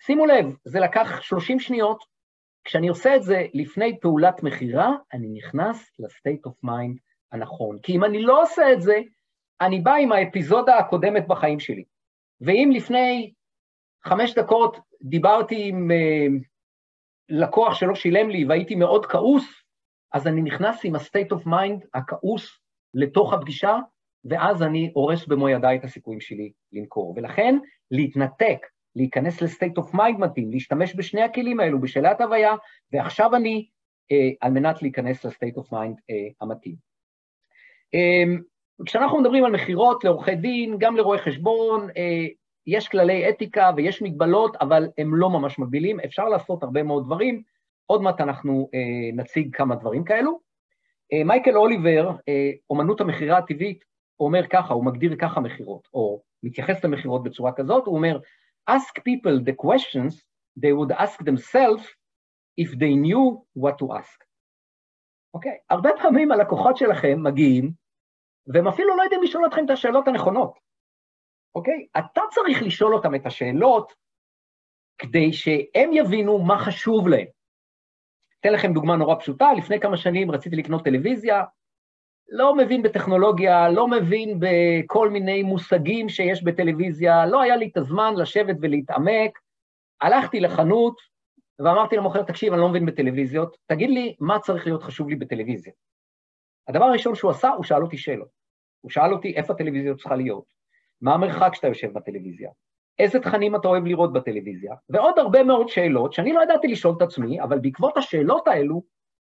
שימו 0.05 0.25
לב, 0.25 0.55
זה 0.65 0.79
לקח 0.79 1.21
30 1.21 1.59
שניות, 1.59 2.03
כשאני 2.63 2.87
עושה 2.89 3.15
את 3.15 3.23
זה 3.23 3.45
לפני 3.53 3.99
פעולת 3.99 4.43
מכירה, 4.43 4.91
אני 5.13 5.27
נכנס 5.27 5.91
ל-state 5.99 6.49
of 6.49 6.69
mind 6.69 6.97
הנכון. 7.31 7.79
כי 7.83 7.95
אם 7.95 8.03
אני 8.03 8.21
לא 8.21 8.41
עושה 8.41 8.73
את 8.73 8.81
זה, 8.81 8.99
אני 9.61 9.79
בא 9.79 9.93
עם 9.93 10.11
האפיזודה 10.11 10.77
הקודמת 10.77 11.27
בחיים 11.27 11.59
שלי. 11.59 11.83
ואם 12.41 12.69
לפני 12.73 13.33
חמש 14.05 14.33
דקות 14.33 14.77
דיברתי 15.01 15.67
עם 15.67 15.91
uh, 15.91 16.43
לקוח 17.29 17.75
שלא 17.75 17.95
שילם 17.95 18.29
לי 18.29 18.45
והייתי 18.45 18.75
מאוד 18.75 19.05
כעוס, 19.05 19.63
אז 20.13 20.27
אני 20.27 20.41
נכנס 20.41 20.81
עם 20.83 20.95
ה-state 20.95 21.37
of 21.37 21.47
mind 21.47 21.87
הכעוס 21.93 22.59
לתוך 22.93 23.33
הפגישה, 23.33 23.77
ואז 24.25 24.63
אני 24.63 24.91
הורס 24.93 25.27
במו 25.27 25.49
ידיי 25.49 25.77
את 25.77 25.83
הסיכויים 25.83 26.21
שלי 26.21 26.51
למכור. 26.71 27.13
ולכן, 27.17 27.55
להתנתק, 27.91 28.67
להיכנס 28.95 29.41
ל-state 29.41 29.83
of 29.83 29.95
mind 29.95 30.17
מתאים, 30.17 30.51
להשתמש 30.51 30.95
בשני 30.95 31.21
הכלים 31.21 31.59
האלו, 31.59 31.81
בשאלת 31.81 32.21
הוויה, 32.21 32.55
ועכשיו 32.93 33.35
אני, 33.35 33.67
uh, 34.13 34.37
על 34.41 34.51
מנת 34.51 34.81
להיכנס 34.81 35.25
ל-state 35.25 35.57
of 35.57 35.65
mind 35.65 35.95
uh, 35.95 36.33
המתאים. 36.41 36.75
אמ, 37.93 38.41
כשאנחנו 38.85 39.21
מדברים 39.21 39.45
על 39.45 39.51
מכירות 39.51 40.03
לעורכי 40.03 40.35
דין, 40.35 40.77
גם 40.77 40.97
לרואי 40.97 41.19
חשבון, 41.19 41.89
אה, 41.97 42.27
יש 42.67 42.87
כללי 42.87 43.29
אתיקה 43.29 43.71
ויש 43.75 44.01
מגבלות, 44.01 44.55
אבל 44.55 44.87
הם 44.97 45.15
לא 45.15 45.29
ממש 45.29 45.59
מגבילים, 45.59 45.99
אפשר 45.99 46.29
לעשות 46.29 46.63
הרבה 46.63 46.83
מאוד 46.83 47.05
דברים. 47.05 47.43
עוד 47.85 48.01
מעט 48.01 48.21
אנחנו 48.21 48.69
אה, 48.73 49.23
נציג 49.23 49.55
כמה 49.55 49.75
דברים 49.75 50.03
כאלו. 50.03 50.39
אה, 51.13 51.23
מייקל 51.23 51.57
אוליבר, 51.57 52.11
אומנות 52.69 53.01
המכירה 53.01 53.37
הטבעית, 53.37 53.83
אומר 54.19 54.47
ככה, 54.47 54.73
הוא 54.73 54.85
מגדיר 54.85 55.15
ככה 55.19 55.39
מכירות, 55.39 55.87
או 55.93 56.21
מתייחס 56.43 56.83
למכירות 56.83 57.23
בצורה 57.23 57.51
כזאת, 57.51 57.85
הוא 57.85 57.95
אומר, 57.95 58.19
ask 58.69 58.99
people 58.99 59.49
the 59.49 59.65
questions 59.65 60.13
they 60.59 60.73
would 60.73 60.95
ask 60.97 61.23
themselves 61.23 61.83
if 62.61 62.69
they 62.71 62.95
knew 62.95 63.41
what 63.57 63.73
to 63.81 63.85
ask. 63.99 64.25
אוקיי? 65.33 65.51
Okay? 65.51 65.55
הרבה 65.69 65.89
פעמים 66.01 66.31
הלקוחות 66.31 66.77
שלכם 66.77 67.23
מגיעים 67.23 67.80
והם 68.47 68.67
אפילו 68.67 68.97
לא 68.97 69.03
יודעים 69.03 69.23
לשאול 69.23 69.45
אתכם 69.45 69.65
את 69.65 69.69
השאלות 69.69 70.07
הנכונות, 70.07 70.59
אוקיי? 71.55 71.87
אתה 71.97 72.21
צריך 72.31 72.63
לשאול 72.63 72.93
אותם 72.93 73.15
את 73.15 73.25
השאלות 73.25 73.93
כדי 74.97 75.33
שהם 75.33 75.93
יבינו 75.93 76.37
מה 76.37 76.57
חשוב 76.57 77.07
להם. 77.07 77.27
אתן 78.39 78.53
לכם 78.53 78.73
דוגמה 78.73 78.95
נורא 78.95 79.15
פשוטה, 79.15 79.53
לפני 79.53 79.79
כמה 79.79 79.97
שנים 79.97 80.31
רציתי 80.31 80.55
לקנות 80.55 80.83
טלוויזיה, 80.83 81.43
לא 82.29 82.55
מבין 82.55 82.83
בטכנולוגיה, 82.83 83.69
לא 83.69 83.87
מבין 83.87 84.39
בכל 84.39 85.09
מיני 85.09 85.43
מושגים 85.43 86.09
שיש 86.09 86.43
בטלוויזיה, 86.43 87.25
לא 87.25 87.41
היה 87.41 87.55
לי 87.55 87.69
את 87.71 87.77
הזמן 87.77 88.13
לשבת 88.17 88.55
ולהתעמק, 88.61 89.39
הלכתי 90.01 90.39
לחנות 90.39 90.95
ואמרתי 91.59 91.95
למוכר, 91.95 92.23
תקשיב, 92.23 92.53
אני 92.53 92.61
לא 92.61 92.69
מבין 92.69 92.85
בטלוויזיות, 92.85 93.57
תגיד 93.65 93.89
לי 93.89 94.15
מה 94.19 94.39
צריך 94.39 94.65
להיות 94.65 94.83
חשוב 94.83 95.09
לי 95.09 95.15
בטלוויזיה. 95.15 95.73
הדבר 96.67 96.85
הראשון 96.85 97.15
שהוא 97.15 97.31
עשה, 97.31 97.49
הוא 97.49 97.63
שאל 97.63 97.83
אותי 97.83 97.97
שאלות. 97.97 98.27
הוא 98.81 98.91
שאל 98.91 99.13
אותי 99.13 99.35
איפה 99.35 99.53
הטלוויזיה 99.53 99.95
צריכה 99.95 100.15
להיות, 100.15 100.43
מה 101.01 101.13
המרחק 101.13 101.55
שאתה 101.55 101.67
יושב 101.67 101.93
בטלוויזיה, 101.93 102.49
איזה 102.99 103.19
תכנים 103.19 103.55
אתה 103.55 103.67
אוהב 103.67 103.85
לראות 103.85 104.13
בטלוויזיה, 104.13 104.73
ועוד 104.89 105.19
הרבה 105.19 105.43
מאוד 105.43 105.69
שאלות 105.69 106.13
שאני 106.13 106.33
לא 106.33 106.43
ידעתי 106.43 106.67
לשאול 106.67 106.95
את 106.97 107.01
עצמי, 107.01 107.41
אבל 107.41 107.59
בעקבות 107.59 107.97
השאלות 107.97 108.47
האלו, 108.47 108.83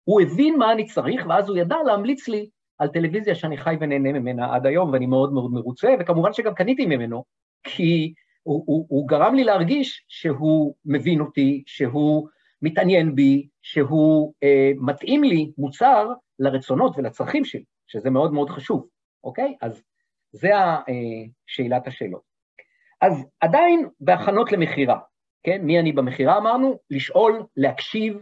הוא 0.04 0.22
הבין 0.22 0.58
מה 0.58 0.72
אני 0.72 0.86
צריך, 0.86 1.26
ואז 1.30 1.50
הוא 1.50 1.58
ידע 1.58 1.76
להמליץ 1.86 2.28
לי 2.28 2.50
על 2.80 2.88
טלוויזיה 2.88 3.36
שאני 3.36 3.58
חי 3.58 3.76
ונהנה 3.80 4.12
ממנה 4.12 4.56
עד 4.56 4.66
היום, 4.66 4.94
ואני 4.94 5.06
מאוד 5.06 5.34
מאוד 5.34 5.52
מרוצה, 5.52 5.96
וכמובן 6.00 6.34
שגם 6.34 6.54
קניתי 6.54 6.86
ממנו, 6.86 7.24
כי 7.64 8.14
הוא, 8.44 8.64
הוא, 8.66 8.86
הוא 8.90 9.08
גרם 9.08 9.36
לי 9.36 9.44
להרגיש 9.44 10.06
שהוא 10.08 10.76
מבין 10.86 11.22
אותי, 11.22 11.64
שהוא 11.66 12.28
מתעניין 12.62 13.16
בי, 13.16 13.48
שהוא 13.62 14.34
אה, 14.44 14.72
מתאים 14.78 15.24
לי 15.24 15.52
מוצר 15.58 16.08
לרצונות 16.42 16.98
ולצרכים 16.98 17.46
שלי, 17.46 17.64
שזה 17.88 18.10
מאוד 18.10 18.34
מאוד 18.34 18.50
חשוב, 18.50 18.88
אוקיי? 19.24 19.56
אז 19.62 19.84
זה 20.32 20.50
שאלת 21.48 21.88
השאלות. 21.88 22.22
אז 23.02 23.26
עדיין 23.40 23.90
בהכנות 24.00 24.52
למכירה, 24.52 25.00
כן? 25.44 25.62
מי 25.62 25.80
אני 25.80 25.92
במכירה 25.92 26.38
אמרנו? 26.38 26.80
לשאול, 26.90 27.44
להקשיב, 27.58 28.22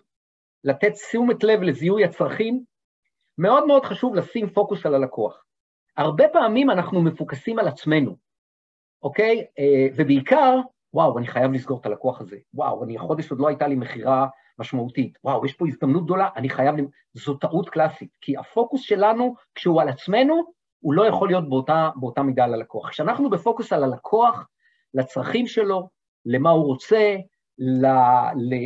לתת 0.63 0.91
תשומת 0.93 1.43
לב 1.43 1.61
לזיהוי 1.61 2.05
הצרכים. 2.05 2.63
מאוד 3.38 3.67
מאוד 3.67 3.86
חשוב 3.86 4.15
לשים 4.15 4.49
פוקוס 4.49 4.86
על 4.86 4.95
הלקוח. 4.95 5.43
הרבה 5.97 6.28
פעמים 6.34 6.70
אנחנו 6.70 7.01
מפוקסים 7.01 7.59
על 7.59 7.67
עצמנו, 7.67 8.15
אוקיי? 9.03 9.45
אה, 9.59 9.88
ובעיקר, 9.95 10.55
וואו, 10.93 11.17
אני 11.17 11.28
חייב 11.28 11.51
לסגור 11.51 11.80
את 11.80 11.86
הלקוח 11.86 12.22
הזה. 12.22 12.38
וואו, 12.53 12.84
אני 12.84 12.97
החודש 12.97 13.32
עוד 13.32 13.39
לא 13.39 13.47
הייתה 13.47 13.67
לי 13.67 13.76
מכירה 13.76 14.28
משמעותית. 14.60 15.18
וואו, 15.24 15.45
יש 15.45 15.53
פה 15.53 15.68
הזדמנות 15.68 16.03
גדולה, 16.03 16.30
אני 16.36 16.49
חייב... 16.49 16.76
זו 17.14 17.34
טעות 17.34 17.70
קלאסית, 17.70 18.18
כי 18.22 18.38
הפוקוס 18.38 18.82
שלנו, 18.82 19.36
כשהוא 19.55 19.82
על 19.82 19.89
עצמנו, 19.89 20.43
הוא 20.80 20.93
לא 20.93 21.07
יכול 21.07 21.28
להיות 21.28 21.49
באותה, 21.49 21.89
באותה 21.95 22.24
מידה 22.24 22.43
על 22.43 22.53
הלקוח. 22.53 22.89
כשאנחנו 22.89 23.30
בפוקוס 23.30 23.74
על 23.74 23.84
הלקוח, 23.84 24.47
לצרכים 24.93 25.47
שלו, 25.47 25.89
למה 26.26 26.49
הוא 26.49 26.66
רוצה, 26.66 27.16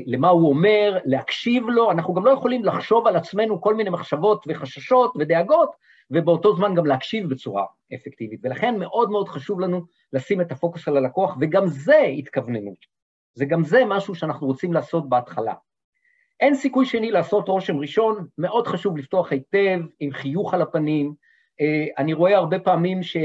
למה 0.07 0.29
הוא 0.29 0.49
אומר, 0.49 0.97
להקשיב 1.05 1.63
לו, 1.69 1.91
אנחנו 1.91 2.13
גם 2.13 2.25
לא 2.25 2.31
יכולים 2.31 2.65
לחשוב 2.65 3.07
על 3.07 3.15
עצמנו 3.15 3.61
כל 3.61 3.75
מיני 3.75 3.89
מחשבות 3.89 4.45
וחששות 4.47 5.13
ודאגות, 5.19 5.75
ובאותו 6.11 6.55
זמן 6.55 6.75
גם 6.75 6.85
להקשיב 6.85 7.29
בצורה 7.29 7.65
אפקטיבית. 7.95 8.39
ולכן 8.43 8.79
מאוד 8.79 9.09
מאוד 9.09 9.29
חשוב 9.29 9.59
לנו 9.59 9.81
לשים 10.13 10.41
את 10.41 10.51
הפוקוס 10.51 10.87
על 10.87 10.97
הלקוח, 10.97 11.37
וגם 11.41 11.67
זה 11.67 12.01
התכווננות. 12.01 12.77
זה 13.35 13.45
גם 13.45 13.63
זה 13.63 13.85
משהו 13.87 14.15
שאנחנו 14.15 14.47
רוצים 14.47 14.73
לעשות 14.73 15.09
בהתחלה. 15.09 15.53
אין 16.43 16.55
סיכוי 16.55 16.85
שני 16.85 17.11
לעשות 17.11 17.47
רושם 17.47 17.77
ראשון, 17.77 18.27
מאוד 18.37 18.67
חשוב 18.67 18.97
לפתוח 18.97 19.31
היטב, 19.31 19.79
עם 19.99 20.11
חיוך 20.11 20.53
על 20.53 20.61
הפנים. 20.61 21.13
אה, 21.61 21.85
אני 21.97 22.13
רואה 22.13 22.37
הרבה 22.37 22.59
פעמים 22.59 23.03
ש... 23.03 23.17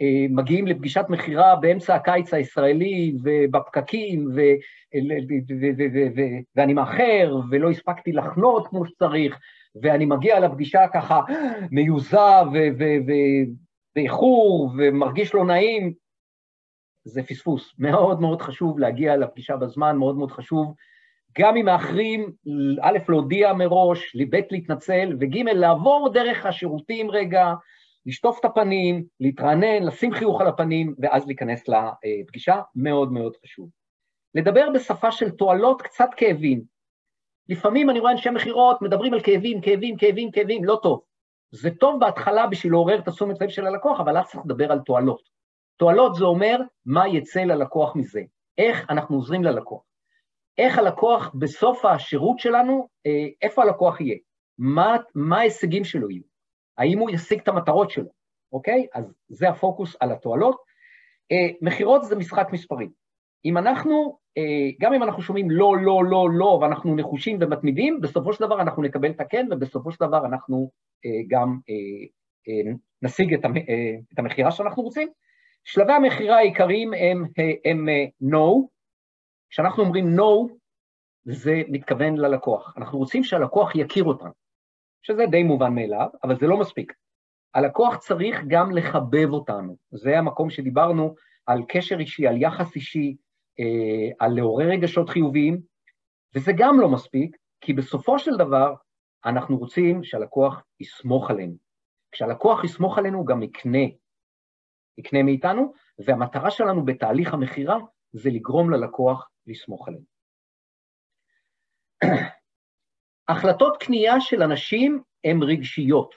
אה, 0.00 0.26
לפגישת 0.66 1.04
מכירה 1.08 1.56
באמצע 1.56 1.94
הקיץ 1.94 2.34
הישראלי 2.34 3.16
ובפקקים, 3.22 4.26
ו, 4.26 4.40
ו, 5.60 5.82
ו, 6.16 6.20
ואני 6.56 6.74
מאחר 6.74 7.36
ולא 7.50 7.70
הספקתי 7.70 8.12
לחנות 8.12 8.66
כמו 8.66 8.86
שצריך, 8.86 9.38
ואני 9.82 10.04
מגיע 10.04 10.40
לפגישה 10.40 10.88
ככה 10.94 11.20
מיוזע 11.70 12.42
באיחור 13.94 14.70
ומרגיש 14.78 15.34
לא 15.34 15.44
נעים, 15.44 15.92
זה 17.04 17.22
פספוס. 17.22 17.74
מאוד 17.78 18.20
מאוד 18.20 18.42
חשוב 18.42 18.78
להגיע 18.78 19.16
לפגישה 19.16 19.56
בזמן, 19.56 19.96
מאוד 19.96 20.16
מאוד 20.16 20.30
חשוב, 20.30 20.74
גם 21.38 21.56
אם 21.56 21.64
מאחרים, 21.64 22.32
א', 22.82 22.98
להודיע 23.08 23.52
מראש, 23.52 24.16
ב', 24.30 24.36
להתנצל, 24.50 25.16
וג', 25.20 25.38
לעבור 25.38 26.10
דרך 26.12 26.46
השירותים 26.46 27.10
רגע, 27.10 27.52
לשטוף 28.06 28.40
את 28.40 28.44
הפנים, 28.44 29.04
להתרענן, 29.20 29.82
לשים 29.82 30.12
חיוך 30.12 30.40
על 30.40 30.46
הפנים, 30.46 30.94
ואז 30.98 31.26
להיכנס 31.26 31.64
לפגישה, 31.68 32.60
מאוד 32.76 33.12
מאוד 33.12 33.32
חשוב. 33.44 33.68
לדבר 34.34 34.68
בשפה 34.74 35.12
של 35.12 35.30
תועלות, 35.30 35.82
קצת 35.82 36.08
כאבים. 36.16 36.62
לפעמים 37.48 37.90
אני 37.90 38.00
רואה 38.00 38.12
אנשי 38.12 38.30
מכירות 38.30 38.82
מדברים 38.82 39.14
על 39.14 39.20
כאבים, 39.20 39.60
כאבים, 39.60 39.96
כאבים, 39.96 40.30
כאבים, 40.30 40.64
לא 40.64 40.78
טוב. 40.82 41.00
זה 41.50 41.70
טוב 41.70 42.00
בהתחלה 42.00 42.46
בשביל 42.46 42.72
לעורר 42.72 42.98
את 42.98 43.08
התשומת 43.08 43.40
לב 43.40 43.48
של 43.48 43.66
הלקוח, 43.66 44.00
אבל 44.00 44.18
אז 44.18 44.26
צריך 44.26 44.44
לדבר 44.44 44.72
על 44.72 44.78
תועלות. 44.78 45.22
תועלות 45.76 46.14
זה 46.14 46.24
אומר 46.24 46.60
מה 46.86 47.08
יצא 47.08 47.40
ללקוח 47.40 47.96
מזה, 47.96 48.22
איך 48.58 48.90
אנחנו 48.90 49.16
עוזרים 49.16 49.44
ללקוח. 49.44 49.85
איך 50.58 50.78
הלקוח 50.78 51.34
בסוף 51.34 51.84
השירות 51.84 52.38
שלנו, 52.38 52.88
אה, 53.06 53.26
איפה 53.42 53.62
הלקוח 53.62 54.00
יהיה, 54.00 54.16
מה, 54.58 54.96
מה 55.14 55.38
ההישגים 55.38 55.84
שלו 55.84 56.10
יהיו. 56.10 56.22
האם 56.78 56.98
הוא 56.98 57.10
ישיג 57.10 57.40
את 57.40 57.48
המטרות 57.48 57.90
שלו, 57.90 58.08
אוקיי? 58.52 58.86
אז 58.94 59.14
זה 59.28 59.48
הפוקוס 59.48 59.96
על 60.00 60.12
התועלות. 60.12 60.56
אה, 61.32 61.48
מכירות 61.62 62.04
זה 62.04 62.16
משחק 62.16 62.48
מספרים. 62.52 62.90
אם 63.44 63.58
אנחנו, 63.58 64.18
אה, 64.38 64.70
גם 64.80 64.92
אם 64.92 65.02
אנחנו 65.02 65.22
שומעים 65.22 65.50
לא, 65.50 65.76
לא, 65.76 66.04
לא, 66.04 66.28
לא, 66.32 66.58
ואנחנו 66.62 66.96
נחושים 66.96 67.38
ומתמידים, 67.40 68.00
בסופו 68.00 68.32
של 68.32 68.44
דבר 68.44 68.60
אנחנו 68.60 68.82
נקבל 68.82 69.10
את 69.10 69.20
הכן, 69.20 69.46
ובסופו 69.50 69.92
של 69.92 70.06
דבר 70.06 70.26
אנחנו 70.26 70.70
אה, 71.04 71.10
גם 71.28 71.58
אה, 71.68 72.06
אה, 72.48 72.72
נשיג 73.02 73.34
את, 73.34 73.44
המ, 73.44 73.56
אה, 73.56 73.62
את 74.14 74.18
המכירה 74.18 74.50
שאנחנו 74.50 74.82
רוצים. 74.82 75.08
שלבי 75.64 75.92
המכירה 75.92 76.36
העיקריים 76.36 76.94
הם, 76.94 77.24
אה, 77.38 77.70
הם 77.70 77.88
אה, 77.88 78.04
no, 78.22 78.66
כשאנחנו 79.50 79.82
אומרים 79.82 80.18
no, 80.18 80.52
זה 81.24 81.62
מתכוון 81.68 82.16
ללקוח. 82.16 82.74
אנחנו 82.76 82.98
רוצים 82.98 83.24
שהלקוח 83.24 83.74
יכיר 83.74 84.04
אותנו. 84.04 84.30
שזה 85.02 85.26
די 85.26 85.42
מובן 85.42 85.74
מאליו, 85.74 86.08
אבל 86.24 86.38
זה 86.38 86.46
לא 86.46 86.56
מספיק. 86.56 86.92
הלקוח 87.54 87.96
צריך 87.96 88.40
גם 88.48 88.70
לחבב 88.70 89.28
אותנו. 89.30 89.76
זה 89.90 90.18
המקום 90.18 90.50
שדיברנו 90.50 91.14
על 91.46 91.62
קשר 91.68 91.98
אישי, 91.98 92.26
על 92.26 92.42
יחס 92.42 92.76
אישי, 92.76 93.16
אה, 93.60 94.26
על 94.26 94.32
לעורר 94.32 94.68
רגשות 94.68 95.08
חיוביים, 95.08 95.60
וזה 96.34 96.52
גם 96.56 96.80
לא 96.80 96.88
מספיק, 96.88 97.36
כי 97.60 97.72
בסופו 97.72 98.18
של 98.18 98.36
דבר 98.36 98.74
אנחנו 99.24 99.56
רוצים 99.56 100.04
שהלקוח 100.04 100.62
יסמוך 100.80 101.30
עלינו. 101.30 101.54
כשהלקוח 102.12 102.64
יסמוך 102.64 102.98
עלינו 102.98 103.18
הוא 103.18 103.26
גם 103.26 103.42
יקנה, 103.42 103.84
יקנה 104.98 105.22
מאיתנו, 105.22 105.72
והמטרה 106.06 106.50
שלנו 106.50 106.84
בתהליך 106.84 107.34
המכירה 107.34 107.78
זה 108.12 108.30
לגרום 108.30 108.70
ללקוח 108.70 109.28
לסמוך 109.46 109.88
עלינו. 109.88 110.04
החלטות 113.28 113.76
קנייה 113.76 114.20
של 114.20 114.42
אנשים 114.42 115.02
הן 115.24 115.42
רגשיות. 115.42 116.14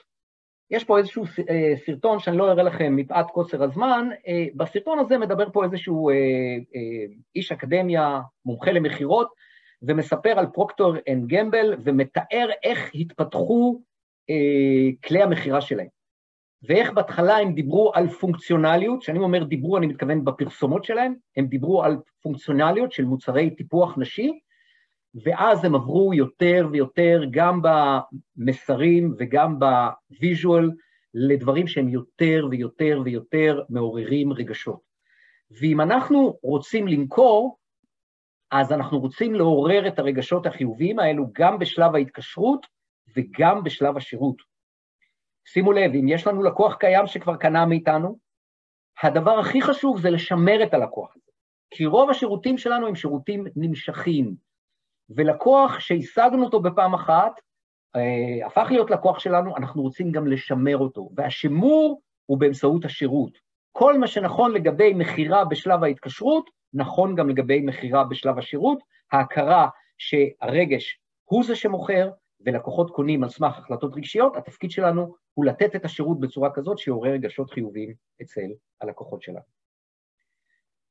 יש 0.70 0.84
פה 0.84 0.98
איזשהו 0.98 1.24
אה, 1.50 1.72
סרטון 1.86 2.18
שאני 2.18 2.36
לא 2.36 2.50
אראה 2.50 2.62
לכם 2.62 2.96
מפאת 2.96 3.26
קוצר 3.26 3.62
הזמן, 3.62 4.08
אה, 4.28 4.46
בסרטון 4.54 4.98
הזה 4.98 5.18
מדבר 5.18 5.50
פה 5.52 5.64
איזשהו 5.64 6.10
אה, 6.10 6.14
איש 7.34 7.52
אקדמיה, 7.52 8.20
מומחה 8.44 8.72
למכירות, 8.72 9.28
ומספר 9.82 10.38
על 10.38 10.46
Procter 10.46 10.94
and 11.08 11.28
Gamble, 11.28 11.74
ומתאר 11.84 12.48
איך 12.62 12.90
התפתחו 12.94 13.82
כלי 15.04 15.22
המכירה 15.22 15.60
שלהם. 15.60 15.99
ואיך 16.62 16.92
בהתחלה 16.92 17.36
הם 17.36 17.54
דיברו 17.54 17.92
על 17.94 18.08
פונקציונליות, 18.08 19.00
כשאני 19.00 19.18
אומר 19.18 19.44
דיברו, 19.44 19.76
אני 19.78 19.86
מתכוון 19.86 20.24
בפרסומות 20.24 20.84
שלהם, 20.84 21.14
הם 21.36 21.46
דיברו 21.46 21.84
על 21.84 21.96
פונקציונליות 22.22 22.92
של 22.92 23.04
מוצרי 23.04 23.50
טיפוח 23.50 23.98
נשי, 23.98 24.40
ואז 25.24 25.64
הם 25.64 25.74
עברו 25.74 26.14
יותר 26.14 26.68
ויותר 26.72 27.22
גם 27.30 27.60
במסרים 27.62 29.14
וגם 29.18 29.58
ב 29.58 29.74
visual 29.74 30.70
לדברים 31.14 31.66
שהם 31.66 31.88
יותר 31.88 32.46
ויותר 32.50 33.00
ויותר 33.04 33.62
מעוררים 33.68 34.32
רגשות. 34.32 34.80
ואם 35.60 35.80
אנחנו 35.80 36.38
רוצים 36.42 36.88
למכור, 36.88 37.58
אז 38.50 38.72
אנחנו 38.72 38.98
רוצים 38.98 39.34
לעורר 39.34 39.88
את 39.88 39.98
הרגשות 39.98 40.46
החיוביים 40.46 40.98
האלו 40.98 41.26
גם 41.32 41.58
בשלב 41.58 41.94
ההתקשרות 41.94 42.66
וגם 43.16 43.64
בשלב 43.64 43.96
השירות. 43.96 44.49
שימו 45.52 45.72
לב, 45.72 45.92
אם 45.94 46.08
יש 46.08 46.26
לנו 46.26 46.42
לקוח 46.42 46.74
קיים 46.74 47.06
שכבר 47.06 47.36
קנה 47.36 47.66
מאיתנו, 47.66 48.18
הדבר 49.02 49.38
הכי 49.38 49.62
חשוב 49.62 50.00
זה 50.00 50.10
לשמר 50.10 50.62
את 50.62 50.74
הלקוח 50.74 51.16
הזה, 51.16 51.30
כי 51.70 51.86
רוב 51.86 52.10
השירותים 52.10 52.58
שלנו 52.58 52.86
הם 52.86 52.94
שירותים 52.94 53.44
נמשכים, 53.56 54.34
ולקוח 55.10 55.80
שהשגנו 55.80 56.44
אותו 56.44 56.60
בפעם 56.60 56.94
אחת, 56.94 57.40
אה, 57.96 58.46
הפך 58.46 58.66
להיות 58.70 58.90
לקוח 58.90 59.18
שלנו, 59.18 59.56
אנחנו 59.56 59.82
רוצים 59.82 60.12
גם 60.12 60.26
לשמר 60.26 60.78
אותו, 60.78 61.10
והשימור 61.16 62.00
הוא 62.26 62.38
באמצעות 62.38 62.84
השירות. 62.84 63.38
כל 63.72 63.98
מה 63.98 64.06
שנכון 64.06 64.52
לגבי 64.52 64.94
מכירה 64.94 65.44
בשלב 65.44 65.84
ההתקשרות, 65.84 66.50
נכון 66.74 67.14
גם 67.14 67.28
לגבי 67.28 67.60
מכירה 67.60 68.04
בשלב 68.04 68.38
השירות, 68.38 68.78
ההכרה 69.12 69.68
שהרגש 69.98 71.00
הוא 71.24 71.44
זה 71.44 71.56
שמוכר, 71.56 72.10
ולקוחות 72.46 72.90
קונים 72.90 73.22
על 73.22 73.28
סמך 73.28 73.58
החלטות 73.58 73.96
רגשיות, 73.96 74.36
התפקיד 74.36 74.70
שלנו 74.70 75.14
הוא 75.34 75.44
לתת 75.44 75.76
את 75.76 75.84
השירות 75.84 76.20
בצורה 76.20 76.50
כזאת 76.54 76.78
שיעורר 76.78 77.12
רגשות 77.12 77.50
חיוביים 77.50 77.94
אצל 78.22 78.50
הלקוחות 78.80 79.22
שלנו. 79.22 79.60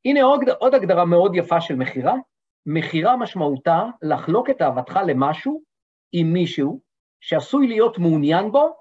הנה 0.05 0.23
עוד, 0.23 0.41
עוד 0.59 0.73
הגדרה 0.73 1.05
מאוד 1.05 1.35
יפה 1.35 1.61
של 1.61 1.75
מכירה, 1.75 2.13
מכירה 2.65 3.17
משמעותה 3.17 3.83
לחלוק 4.01 4.49
את 4.49 4.61
אהבתך 4.61 4.99
למשהו 5.07 5.63
עם 6.11 6.33
מישהו 6.33 6.81
שעשוי 7.19 7.67
להיות 7.67 7.97
מעוניין 7.97 8.51
בו 8.51 8.75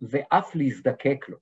ואף 0.00 0.54
להזדקק 0.54 1.28
לו. 1.28 1.38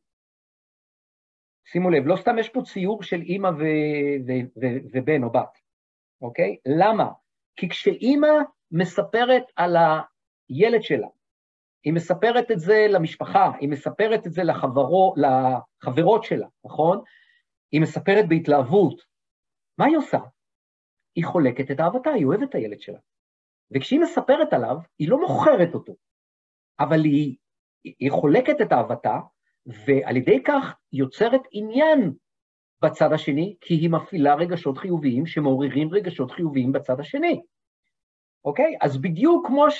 שימו 1.64 1.90
לב, 1.90 2.06
לא 2.06 2.16
סתם 2.16 2.38
יש 2.38 2.48
פה 2.48 2.62
ציור 2.62 3.02
של 3.02 3.20
אימא 3.20 3.48
ו- 3.48 4.26
ו- 4.26 4.60
ו- 4.60 4.80
ובן 4.92 5.22
או 5.22 5.30
בת, 5.30 5.58
אוקיי? 6.22 6.56
למה? 6.66 7.08
כי 7.56 7.68
כשאימא 7.68 8.28
מספרת 8.70 9.42
על 9.56 9.76
הילד 10.50 10.82
שלה, 10.82 11.06
היא 11.84 11.92
מספרת 11.92 12.50
את 12.50 12.60
זה 12.60 12.86
למשפחה, 12.90 13.52
היא 13.60 13.68
מספרת 13.68 14.26
את 14.26 14.32
זה 14.32 14.42
לחברו, 14.42 15.14
לחברות 15.16 16.24
שלה, 16.24 16.46
נכון? 16.64 17.00
היא 17.72 17.80
מספרת 17.80 18.28
בהתלהבות. 18.28 19.02
מה 19.78 19.84
היא 19.86 19.96
עושה? 19.96 20.18
היא 21.14 21.24
חולקת 21.24 21.70
את 21.70 21.80
אהבתה, 21.80 22.10
היא 22.10 22.24
אוהבת 22.24 22.48
את 22.48 22.54
הילד 22.54 22.80
שלה. 22.80 22.98
וכשהיא 23.74 24.00
מספרת 24.00 24.52
עליו, 24.52 24.76
היא 24.98 25.08
לא 25.08 25.20
מוכרת 25.20 25.74
אותו, 25.74 25.94
אבל 26.80 27.04
היא, 27.04 27.36
היא 27.84 28.10
חולקת 28.10 28.60
את 28.60 28.72
אהבתה, 28.72 29.18
ועל 29.86 30.16
ידי 30.16 30.42
כך 30.46 30.74
יוצרת 30.92 31.40
עניין 31.52 32.12
בצד 32.82 33.12
השני, 33.12 33.56
כי 33.60 33.74
היא 33.74 33.90
מפעילה 33.90 34.34
רגשות 34.34 34.78
חיוביים 34.78 35.26
שמעוררים 35.26 35.88
רגשות 35.92 36.30
חיוביים 36.30 36.72
בצד 36.72 37.00
השני. 37.00 37.40
אוקיי? 38.44 38.76
אז 38.80 39.00
בדיוק 39.00 39.46
כמו 39.46 39.70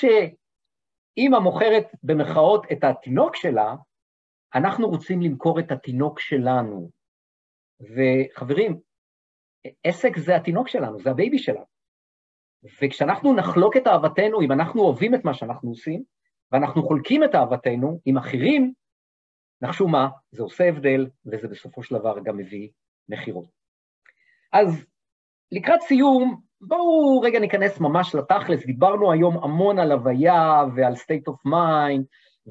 אימא 1.17 1.39
מוכרת 1.39 1.85
במרכאות 2.03 2.65
את 2.71 2.83
התינוק 2.83 3.35
שלה, 3.35 3.75
אנחנו 4.55 4.89
רוצים 4.89 5.21
למכור 5.21 5.59
את 5.59 5.71
התינוק 5.71 6.19
שלנו. 6.19 6.89
וחברים, 7.81 8.79
עסק 9.83 10.17
זה 10.17 10.35
התינוק 10.35 10.67
שלנו, 10.67 10.99
זה 10.99 11.11
ה 11.11 11.17
baby 11.17 11.39
שלנו. 11.39 11.65
וכשאנחנו 12.81 13.33
נחלוק 13.33 13.77
את 13.77 13.87
אהבתנו, 13.87 14.41
אם 14.41 14.51
אנחנו 14.51 14.81
אוהבים 14.81 15.15
את 15.15 15.25
מה 15.25 15.33
שאנחנו 15.33 15.69
עושים, 15.69 16.03
ואנחנו 16.51 16.83
חולקים 16.83 17.23
את 17.23 17.35
אהבתנו 17.35 17.99
עם 18.05 18.17
אחרים, 18.17 18.73
נחשו 19.61 19.87
מה, 19.87 20.09
זה 20.31 20.43
עושה 20.43 20.69
הבדל, 20.69 21.09
וזה 21.25 21.47
בסופו 21.47 21.83
של 21.83 21.95
דבר 21.95 22.19
גם 22.23 22.37
מביא 22.37 22.69
מכירות. 23.09 23.45
אז 24.53 24.85
לקראת 25.51 25.81
סיום, 25.81 26.41
בואו 26.61 27.21
רגע 27.21 27.39
ניכנס 27.39 27.79
ממש 27.79 28.15
לתכלס, 28.15 28.65
דיברנו 28.65 29.11
היום 29.11 29.43
המון 29.43 29.79
על 29.79 29.91
הוויה 29.91 30.63
ועל 30.75 30.93
state 30.93 31.31
of 31.31 31.49
mind, 31.49 32.03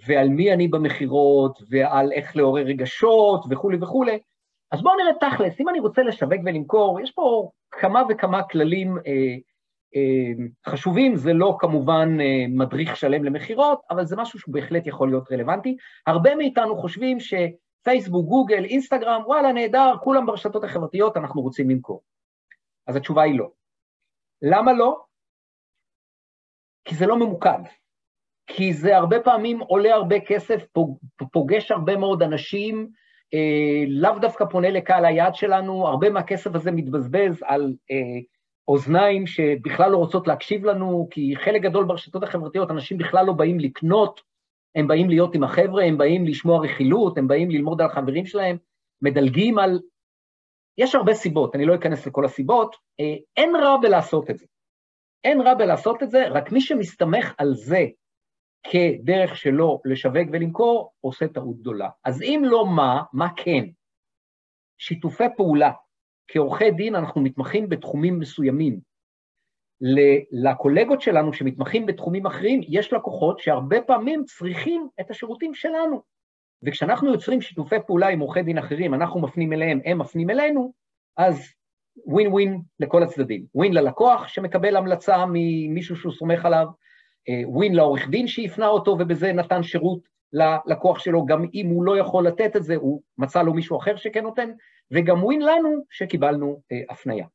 ועל 0.07 0.29
מי 0.29 0.53
אני 0.53 0.69
במכירות, 0.69 1.59
ועל 1.71 2.13
איך 2.13 2.37
לעורר 2.37 2.63
רגשות 2.63 3.45
וכולי 3.51 3.79
וכולי, 3.81 4.19
אז 4.73 4.83
בואו 4.83 4.95
נראה 4.97 5.31
תכלס, 5.31 5.61
אם 5.61 5.69
אני 5.69 5.81
רוצה 5.81 6.03
לשווק 6.03 6.41
ולמכור, 6.45 7.01
יש 7.01 7.11
פה 7.11 7.51
כמה 7.71 8.03
וכמה 8.09 8.43
כללים 8.43 8.97
אה, 8.97 9.37
אה, 9.97 10.45
חשובים, 10.67 11.17
זה 11.17 11.33
לא 11.33 11.57
כמובן 11.61 12.21
אה, 12.21 12.45
מדריך 12.49 12.97
שלם 12.97 13.25
למכירות, 13.25 13.81
אבל 13.91 14.05
זה 14.05 14.17
משהו 14.17 14.39
שהוא 14.39 14.55
בהחלט 14.55 14.87
יכול 14.87 15.09
להיות 15.09 15.33
רלוונטי. 15.33 15.77
הרבה 16.07 16.35
מאיתנו 16.35 16.77
חושבים 16.77 17.19
שפייסבוק, 17.21 18.27
גוגל, 18.27 18.65
אינסטגרם, 18.65 19.23
וואלה, 19.27 19.53
נהדר, 19.53 19.95
כולם 20.03 20.27
ברשתות 20.27 20.65
החברתיות, 20.65 21.17
אנחנו 21.17 21.43
רוצים 21.43 21.71
למכור. 21.71 22.03
אז 22.87 22.97
התשובה 22.97 23.23
היא 23.23 23.39
לא. 23.39 23.60
למה 24.43 24.73
לא? 24.73 25.05
כי 26.85 26.95
זה 26.95 27.07
לא 27.07 27.17
ממוקד. 27.17 27.63
כי 28.47 28.73
זה 28.73 28.97
הרבה 28.97 29.21
פעמים 29.21 29.61
עולה 29.61 29.95
הרבה 29.95 30.21
כסף, 30.21 30.67
פוגש 31.33 31.71
הרבה 31.71 31.97
מאוד 31.97 32.23
אנשים, 32.23 32.89
אה, 33.35 33.85
לאו 33.89 34.19
דווקא 34.19 34.45
פונה 34.45 34.71
לקהל 34.71 35.05
היעד 35.05 35.35
שלנו, 35.35 35.87
הרבה 35.87 36.11
מהכסף 36.11 36.55
הזה 36.55 36.71
מתבזבז 36.71 37.43
על 37.43 37.75
אה, 37.91 38.21
אוזניים 38.69 39.27
שבכלל 39.27 39.91
לא 39.91 39.97
רוצות 39.97 40.27
להקשיב 40.27 40.65
לנו, 40.65 41.09
כי 41.11 41.35
חלק 41.37 41.63
גדול 41.63 41.85
ברשתות 41.85 42.23
החברתיות, 42.23 42.71
אנשים 42.71 42.99
בכלל 42.99 43.27
לא 43.27 43.33
באים 43.33 43.61
לקנות, 43.61 44.21
הם 44.75 44.89
באים 44.89 45.09
להיות 45.09 45.35
עם 45.35 45.45
החבר'ה, 45.45 45.85
הם 45.85 45.99
באים 45.99 46.27
לשמוע 46.27 46.65
רכילות, 46.65 47.19
הם 47.19 47.29
באים 47.29 47.51
ללמוד 47.51 47.81
על 47.81 47.87
החברים 47.87 48.27
שלהם, 48.27 48.57
מדלגים 49.03 49.59
על... 49.59 49.81
יש 50.79 50.95
הרבה 50.95 51.15
סיבות, 51.15 51.55
אני 51.55 51.65
לא 51.65 51.75
אכנס 51.75 52.07
לכל 52.07 52.25
הסיבות, 52.25 52.77
אה, 53.01 53.15
אין 53.37 53.57
רע 53.57 53.77
בלעשות 53.77 54.31
את 54.31 54.39
זה. 54.39 54.47
אין 55.25 55.41
רע 55.41 55.55
בלעשות 55.55 56.03
את 56.03 56.11
זה, 56.11 56.29
רק 56.29 56.53
מי 56.53 56.61
שמסתמך 56.61 57.35
על 57.39 57.55
זה 57.55 57.87
כדרך 58.63 59.37
שלו 59.37 59.81
לשווק 59.85 60.29
ולמכור, 60.33 60.93
עושה 61.01 61.29
טעות 61.29 61.61
גדולה. 61.61 61.89
אז 62.05 62.23
אם 62.23 62.43
לא 62.45 62.67
מה, 62.67 63.03
מה 63.13 63.29
כן? 63.37 63.65
שיתופי 64.79 65.25
פעולה. 65.37 65.73
כעורכי 66.29 66.71
דין 66.71 66.95
אנחנו 66.95 67.21
מתמחים 67.21 67.69
בתחומים 67.69 68.19
מסוימים. 68.19 68.81
לקולגות 70.33 71.01
שלנו 71.01 71.33
שמתמחים 71.33 71.87
בתחומים 71.87 72.27
אחרים, 72.27 72.61
יש 72.69 72.93
לקוחות 72.93 73.39
שהרבה 73.39 73.83
פעמים 73.83 74.25
צריכים 74.25 74.89
את 75.01 75.11
השירותים 75.11 75.55
שלנו. 75.55 76.03
וכשאנחנו 76.63 77.13
יוצרים 77.13 77.41
שיתופי 77.41 77.77
פעולה 77.87 78.09
עם 78.09 78.21
עורכי 78.21 78.43
דין 78.43 78.59
אחרים, 78.59 78.95
אנחנו 78.95 79.21
מפנים 79.21 79.53
אליהם, 79.53 79.81
הם 79.85 79.99
מפנים 79.99 80.31
אלינו, 80.31 80.73
אז 81.17 81.53
ווין 82.07 82.33
ווין 82.33 82.61
לכל 82.81 83.03
הצדדים. 83.03 83.45
ווין 83.55 83.75
ללקוח 83.75 84.29
שמקבל 84.29 84.77
המלצה 84.77 85.25
ממישהו 85.29 85.97
שהוא 85.97 86.13
סומך 86.13 86.45
עליו, 86.45 86.67
אה, 87.29 87.43
ווין 87.49 87.75
לעורך 87.75 88.09
דין 88.09 88.27
שהפנה 88.27 88.69
אותו 88.69 88.91
ובזה 88.91 89.33
נתן 89.33 89.63
שירות 89.63 90.01
ללקוח 90.33 90.99
שלו, 90.99 91.27
גם 91.27 91.45
אם 91.55 91.67
הוא 91.67 91.85
לא 91.85 91.99
יכול 91.99 92.27
לתת 92.27 92.57
את 92.57 92.63
זה, 92.63 92.77
הוא 92.77 93.03
מצא 93.19 93.43
לו 93.43 93.55
מישהו 93.55 93.79
אחר 93.79 93.97
שכן 93.97 94.23
נותן, 94.23 94.51
וגם 94.91 95.25
ווין 95.25 95.43
לנו 95.43 95.85
שקיבלנו 95.91 96.61
אה, 96.73 96.81
הפנייה. 96.91 97.27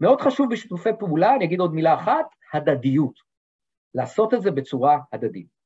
מאוד 0.00 0.20
חשוב 0.20 0.50
בשיתופי 0.52 0.90
פעולה, 0.98 1.34
אני 1.34 1.44
אגיד 1.44 1.60
עוד 1.60 1.74
מילה 1.74 1.94
אחת, 1.94 2.26
הדדיות. 2.52 3.14
לעשות 3.94 4.34
את 4.34 4.42
זה 4.42 4.50
בצורה 4.50 4.98
הדדית. 5.12 5.61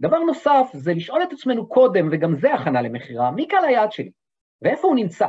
דבר 0.00 0.18
נוסף 0.18 0.70
זה 0.72 0.94
לשאול 0.94 1.22
את 1.22 1.32
עצמנו 1.32 1.68
קודם, 1.68 2.08
וגם 2.12 2.34
זה 2.34 2.54
הכנה 2.54 2.82
למכירה, 2.82 3.30
מי 3.30 3.48
קהל 3.48 3.64
היעד 3.64 3.92
שלי 3.92 4.10
ואיפה 4.62 4.88
הוא 4.88 4.96
נמצא. 4.96 5.26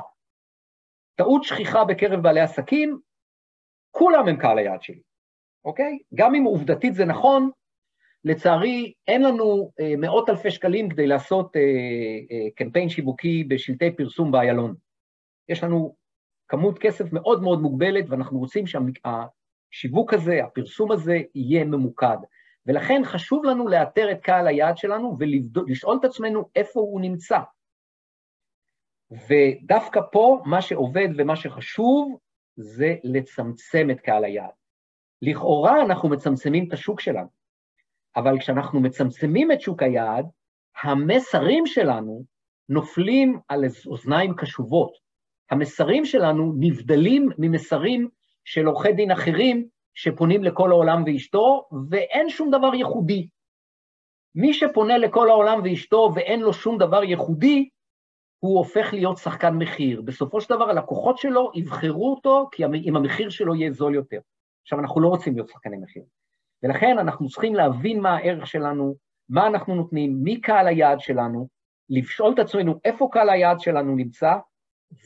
טעות 1.16 1.44
שכיחה 1.44 1.86
בקרב 1.86 2.24
בעלי 2.24 2.40
עסקים, 2.40 3.00
כולם 3.92 4.28
הם 4.28 4.38
קהל 4.38 4.58
היעד 4.58 4.82
שלי. 4.82 5.02
אוקיי? 5.66 6.00
גם 6.14 6.36
אם 6.36 6.44
עובדתית 6.44 6.94
זה 6.94 7.06
נכון, 7.06 7.50
לצערי 8.24 8.94
אין 9.08 9.22
לנו 9.22 9.72
אה, 9.80 9.94
מאות 9.98 10.30
אלפי 10.30 10.52
שקלים 10.52 10.90
כדי 10.90 11.08
לעשות 11.08 11.56
אה, 11.56 11.62
אה, 12.32 12.50
קמפיין 12.56 12.90
שיווקי 12.90 13.44
בשלטי 13.44 13.96
פרסום 13.96 14.32
באיילון. 14.32 14.76
יש 15.50 15.64
לנו 15.64 15.96
כמות 16.48 16.80
כסף 16.80 17.14
מאוד 17.14 17.42
מאוד 17.42 17.62
מוגבלת, 17.62 18.06
ואנחנו 18.10 18.40
רוצים 18.40 18.66
שהשיווק 18.68 20.14
הזה, 20.14 20.44
הפרסום 20.44 20.92
הזה, 20.92 21.20
יהיה 21.36 21.66
ממוקד. 21.66 22.18
ולכן 22.68 23.02
חשוב 23.06 23.46
לנו 23.46 23.68
לאתר 23.68 24.12
את 24.12 24.22
קהל 24.22 24.48
היעד 24.48 24.78
שלנו 24.78 25.18
ולשאול 25.20 25.98
את 26.00 26.06
עצמנו 26.06 26.50
איפה 26.56 26.80
הוא 26.80 27.02
נמצא. 27.02 27.40
ודווקא 29.12 30.02
פה, 30.12 30.42
מה 30.46 30.62
שעובד 30.62 31.08
ומה 31.18 31.36
שחשוב 31.36 32.18
זה 32.56 32.96
לצמצם 33.04 33.88
את 33.92 34.02
קהל 34.02 34.24
היעד. 34.24 34.52
לכאורה 35.22 35.82
אנחנו 35.82 36.10
מצמצמים 36.10 36.68
את 36.68 36.74
השוק 36.74 37.02
שלנו, 37.02 37.28
אבל 38.16 38.40
כשאנחנו 38.40 38.80
מצמצמים 38.80 39.52
את 39.52 39.62
שוק 39.62 39.84
היעד, 39.84 40.26
המסרים 40.84 41.66
שלנו 41.68 42.24
נופלים 42.70 43.40
על 43.48 43.64
אוזניים 43.86 44.36
קשובות. 44.36 44.92
המסרים 45.52 46.06
שלנו 46.06 46.54
נבדלים 46.60 47.30
ממסרים 47.38 48.10
של 48.46 48.66
עורכי 48.66 48.94
דין 48.94 49.12
אחרים 49.12 49.68
שפונים 50.00 50.44
לכל 50.44 50.72
העולם 50.72 51.04
ואשתו, 51.06 51.68
ואין 51.90 52.30
שום 52.30 52.52
דבר 52.52 52.76
ייחודי. 52.76 53.28
מי 54.36 54.54
שפונה 54.54 54.98
לכל 54.98 55.30
העולם 55.30 55.62
ואשתו 55.64 56.12
ואין 56.16 56.40
לו 56.40 56.54
שום 56.54 56.78
דבר 56.78 57.04
ייחודי, 57.04 57.70
הוא 58.40 58.58
הופך 58.58 58.94
להיות 58.94 59.18
שחקן 59.18 59.56
מחיר. 59.56 60.02
בסופו 60.02 60.42
של 60.42 60.56
דבר 60.56 60.70
הלקוחות 60.70 61.18
שלו 61.18 61.52
יבחרו 61.56 62.12
אותו 62.12 62.50
כי 62.52 62.66
אם 62.66 62.96
המחיר 62.96 63.30
שלו 63.30 63.56
יהיה 63.56 63.72
זול 63.72 63.96
יותר. 63.96 64.20
עכשיו, 64.64 64.80
אנחנו 64.80 65.02
לא 65.02 65.08
רוצים 65.08 65.34
להיות 65.34 65.50
שחקני 65.50 65.78
מחיר. 65.78 66.04
ולכן 66.64 66.98
אנחנו 67.00 67.30
צריכים 67.30 67.56
להבין 67.56 68.00
מה 68.00 68.16
הערך 68.16 68.48
שלנו, 68.48 68.96
מה 69.30 69.48
אנחנו 69.48 69.76
נותנים, 69.76 70.24
מי 70.24 70.42
קהל 70.42 70.68
היעד 70.68 71.00
שלנו, 71.00 71.48
לשאול 71.90 72.34
את 72.34 72.40
עצמנו 72.40 72.80
איפה 72.86 73.10
קהל 73.12 73.30
היעד 73.30 73.60
שלנו 73.60 73.96
נמצא, 73.96 74.34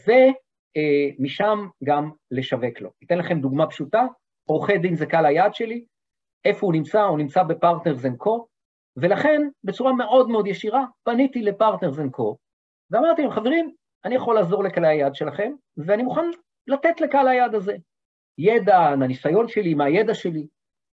ומשם 0.08 1.68
גם 1.84 2.12
לשווק 2.32 2.82
לו. 2.82 2.89
אתן 3.04 3.18
לכם 3.18 3.42
דוגמה 3.42 3.68
פשוטה, 3.68 4.05
עורכי 4.51 4.78
דין 4.78 4.95
זה 4.95 5.05
קהל 5.05 5.25
היעד 5.25 5.55
שלי, 5.55 5.86
איפה 6.45 6.65
הוא 6.65 6.73
נמצא? 6.73 7.01
הוא 7.01 7.17
נמצא 7.17 7.43
ב 7.43 7.50
Partners 7.50 8.05
and 8.05 8.17
Co, 8.17 8.47
ולכן 8.97 9.41
בצורה 9.63 9.93
מאוד 9.93 10.29
מאוד 10.29 10.47
ישירה 10.47 10.86
פניתי 11.03 11.41
ל 11.42 11.48
Partners 11.48 12.00
and 12.00 12.12
Co, 12.12 12.38
ואמרתי 12.91 13.21
להם, 13.21 13.32
חברים, 13.32 13.71
אני 14.05 14.15
יכול 14.15 14.36
לעזור 14.36 14.63
לקהל 14.63 14.86
היעד 14.86 15.15
שלכם, 15.15 15.51
ואני 15.78 16.03
מוכן 16.03 16.25
לתת 16.67 17.01
לקהל 17.01 17.28
היעד 17.28 17.55
הזה. 17.55 17.75
ידע, 18.37 18.95
מהניסיון 18.95 19.47
שלי, 19.47 19.73
מהידע 19.73 20.13
שלי, 20.13 20.47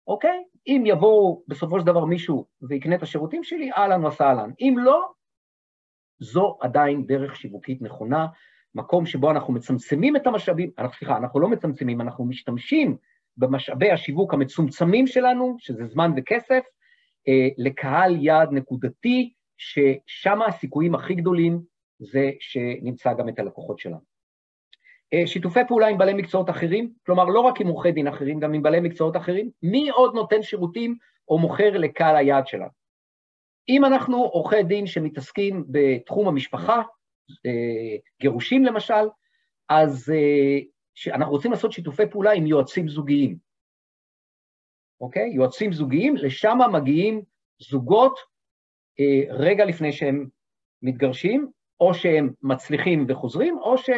אוקיי? 0.08 0.44
אם 0.68 0.84
יבואו 0.86 1.44
בסופו 1.48 1.80
של 1.80 1.86
דבר 1.86 2.06
מישהו 2.06 2.46
ויקנה 2.62 2.96
את 2.96 3.04
השירותים 3.04 3.44
שלי, 3.44 3.72
אהלן 3.72 4.06
וסהלן. 4.06 4.52
אם 4.60 4.76
לא, 4.80 5.12
זו 6.20 6.58
עדיין 6.62 7.06
דרך 7.06 7.36
שיווקית 7.36 7.82
נכונה, 7.82 8.28
מקום 8.76 9.06
שבו 9.06 9.32
אנחנו 9.32 9.54
מצמצמים 9.54 10.16
את 10.16 10.28
המשאבים, 10.28 10.72
סליחה, 10.98 11.18
אנחנו 11.18 11.40
לא 11.40 11.50
מצמצמים, 11.50 12.02
אנחנו 12.02 12.26
משתמשים 12.26 12.98
במשאבי 13.38 13.92
השיווק 13.92 14.34
המצומצמים 14.34 15.08
שלנו, 15.08 15.56
שזה 15.60 15.86
זמן 15.86 16.12
וכסף, 16.18 16.64
אה, 17.28 17.48
לקהל 17.58 18.16
יעד 18.26 18.50
נקודתי, 18.52 19.34
ששם 19.58 20.42
הסיכויים 20.42 20.96
הכי 20.96 21.16
גדולים 21.16 21.62
זה 22.00 22.32
שנמצא 22.40 23.14
גם 23.14 23.30
את 23.30 23.40
הלקוחות 23.40 23.80
שלנו. 23.80 24.14
אה, 25.14 25.28
שיתופי 25.28 25.60
פעולה 25.68 25.88
עם 25.88 25.98
בעלי 25.98 26.14
מקצועות 26.14 26.50
אחרים, 26.50 26.94
כלומר 27.06 27.26
לא 27.26 27.40
רק 27.40 27.62
עם 27.62 27.68
עורכי 27.68 27.92
דין 27.92 28.08
אחרים, 28.08 28.40
גם 28.40 28.54
עם 28.54 28.64
בעלי 28.64 28.80
מקצועות 28.80 29.18
אחרים, 29.18 29.50
מי 29.64 29.90
עוד 29.90 30.16
נותן 30.16 30.42
שירותים 30.42 30.96
או 31.28 31.40
מוכר 31.40 31.78
לקהל 31.78 32.16
היעד 32.16 32.48
שלנו. 32.48 32.84
אם 33.70 33.86
אנחנו 33.86 34.18
עורכי 34.18 34.64
דין 34.64 34.88
שמתעסקים 34.88 35.66
בתחום 35.68 36.28
המשפחה, 36.28 36.82
אה, 37.46 37.98
גירושים 38.22 38.66
למשל, 38.66 39.08
אז 39.70 40.14
אה, 41.08 41.16
אנחנו 41.16 41.34
רוצים 41.34 41.52
לעשות 41.52 41.72
שיתופי 41.72 42.04
פעולה 42.12 42.32
עם 42.32 42.48
יועצים 42.48 42.88
זוגיים. 42.88 43.38
אוקיי? 45.02 45.30
יועצים 45.34 45.74
זוגיים, 45.74 46.16
לשם 46.16 46.58
מגיעים 46.74 47.22
זוגות 47.60 48.20
רגע 49.30 49.66
לפני 49.66 49.92
שהם 49.92 50.28
מתגרשים, 50.82 51.52
או 51.80 51.94
שהם 51.94 52.30
מצליחים 52.42 53.06
וחוזרים, 53.08 53.58
או 53.58 53.78
ש... 53.78 53.90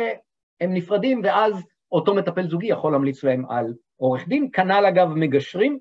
הם 0.62 0.74
נפרדים, 0.74 1.22
ואז 1.24 1.64
אותו 1.92 2.16
מטפל 2.16 2.48
זוגי 2.48 2.68
יכול 2.68 2.92
להמליץ 2.92 3.24
להם 3.24 3.46
על 3.50 3.74
עורך 3.96 4.28
דין. 4.28 4.50
כנ"ל 4.54 4.86
אגב 4.86 5.08
מגשרים, 5.16 5.80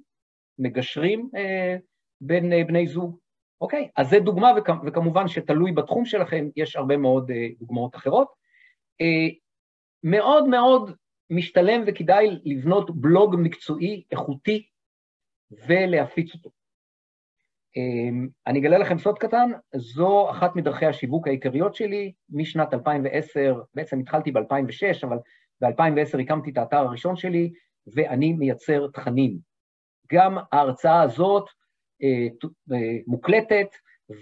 מגשרים 0.58 1.30
אה, 1.36 1.76
בין 2.20 2.52
אה, 2.52 2.64
בני 2.64 2.86
זוג. 2.86 3.18
אוקיי? 3.60 3.88
אז 3.96 4.10
זה 4.10 4.18
דוגמה, 4.20 4.52
וכמובן 4.86 5.28
שתלוי 5.28 5.72
בתחום 5.72 6.04
שלכם, 6.04 6.48
יש 6.56 6.76
הרבה 6.76 6.96
מאוד 6.96 7.30
דוגמאות 7.60 7.96
אחרות. 7.96 8.28
מאוד 10.02 10.48
מאוד 10.48 10.90
משתלם 11.30 11.84
וכדאי 11.86 12.40
לבנות 12.44 13.00
בלוג 13.00 13.36
מקצועי, 13.38 14.02
איכותי, 14.10 14.66
ולהפיץ 15.50 16.34
אותו. 16.34 16.50
אמ, 17.76 18.28
אני 18.46 18.58
אגלה 18.58 18.78
לכם 18.78 18.98
סוד 18.98 19.18
קטן, 19.18 19.50
זו 19.74 20.30
אחת 20.30 20.56
מדרכי 20.56 20.86
השיווק 20.86 21.28
העיקריות 21.28 21.74
שלי 21.74 22.12
משנת 22.30 22.74
2010, 22.74 23.60
בעצם 23.74 24.00
התחלתי 24.00 24.30
ב-2006, 24.30 25.06
אבל 25.06 25.18
ב-2010 25.60 26.20
הקמתי 26.20 26.50
את 26.50 26.58
האתר 26.58 26.76
הראשון 26.76 27.16
שלי, 27.16 27.52
ואני 27.86 28.32
מייצר 28.32 28.86
תכנים. 28.92 29.38
גם 30.12 30.38
ההרצאה 30.52 31.02
הזאת 31.02 31.48
אה, 32.02 32.26
אה, 32.72 32.96
מוקלטת, 33.06 33.68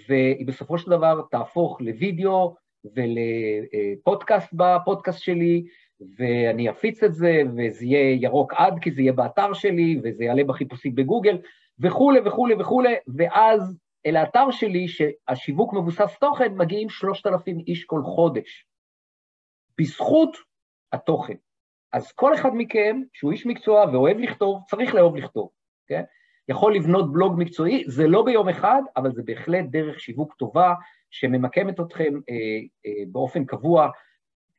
והיא 0.08 0.46
בסופו 0.46 0.78
של 0.78 0.90
דבר 0.90 1.22
תהפוך 1.30 1.80
לוידאו 1.80 2.54
ולפודקאסט 2.84 4.52
בפודקאסט 4.52 5.20
שלי, 5.22 5.64
ואני 6.18 6.70
אפיץ 6.70 7.02
את 7.02 7.14
זה, 7.14 7.42
וזה 7.56 7.84
יהיה 7.84 8.16
ירוק 8.20 8.52
עד, 8.54 8.78
כי 8.80 8.90
זה 8.90 9.00
יהיה 9.00 9.12
באתר 9.12 9.52
שלי, 9.52 10.00
וזה 10.04 10.24
יעלה 10.24 10.44
בחיפושים 10.44 10.94
בגוגל, 10.94 11.38
וכולי 11.78 12.20
וכולי 12.24 12.54
וכולי, 12.54 12.94
ואז 13.16 13.78
אל 14.06 14.16
האתר 14.16 14.50
שלי, 14.50 14.88
שהשיווק 14.88 15.72
מבוסס 15.72 16.16
תוכן, 16.20 16.54
מגיעים 16.54 16.88
3,000 16.88 17.58
איש 17.66 17.84
כל 17.84 18.02
חודש. 18.02 18.66
בזכות 19.78 20.36
התוכן. 20.92 21.34
אז 21.92 22.12
כל 22.12 22.34
אחד 22.34 22.50
מכם, 22.54 23.00
שהוא 23.12 23.32
איש 23.32 23.46
מקצוע 23.46 23.84
ואוהב 23.92 24.18
לכתוב, 24.18 24.62
צריך 24.70 24.94
לאהוב 24.94 25.16
לכתוב, 25.16 25.50
כן? 25.86 26.02
יכול 26.48 26.74
לבנות 26.74 27.12
בלוג 27.12 27.34
מקצועי, 27.38 27.84
זה 27.86 28.06
לא 28.06 28.22
ביום 28.24 28.48
אחד, 28.48 28.82
אבל 28.96 29.12
זה 29.12 29.22
בהחלט 29.24 29.64
דרך 29.70 30.00
שיווק 30.00 30.34
טובה, 30.34 30.74
שממקמת 31.10 31.80
אתכם 31.80 32.14
אה, 32.30 32.34
אה, 32.86 33.04
באופן 33.12 33.44
קבוע, 33.44 33.88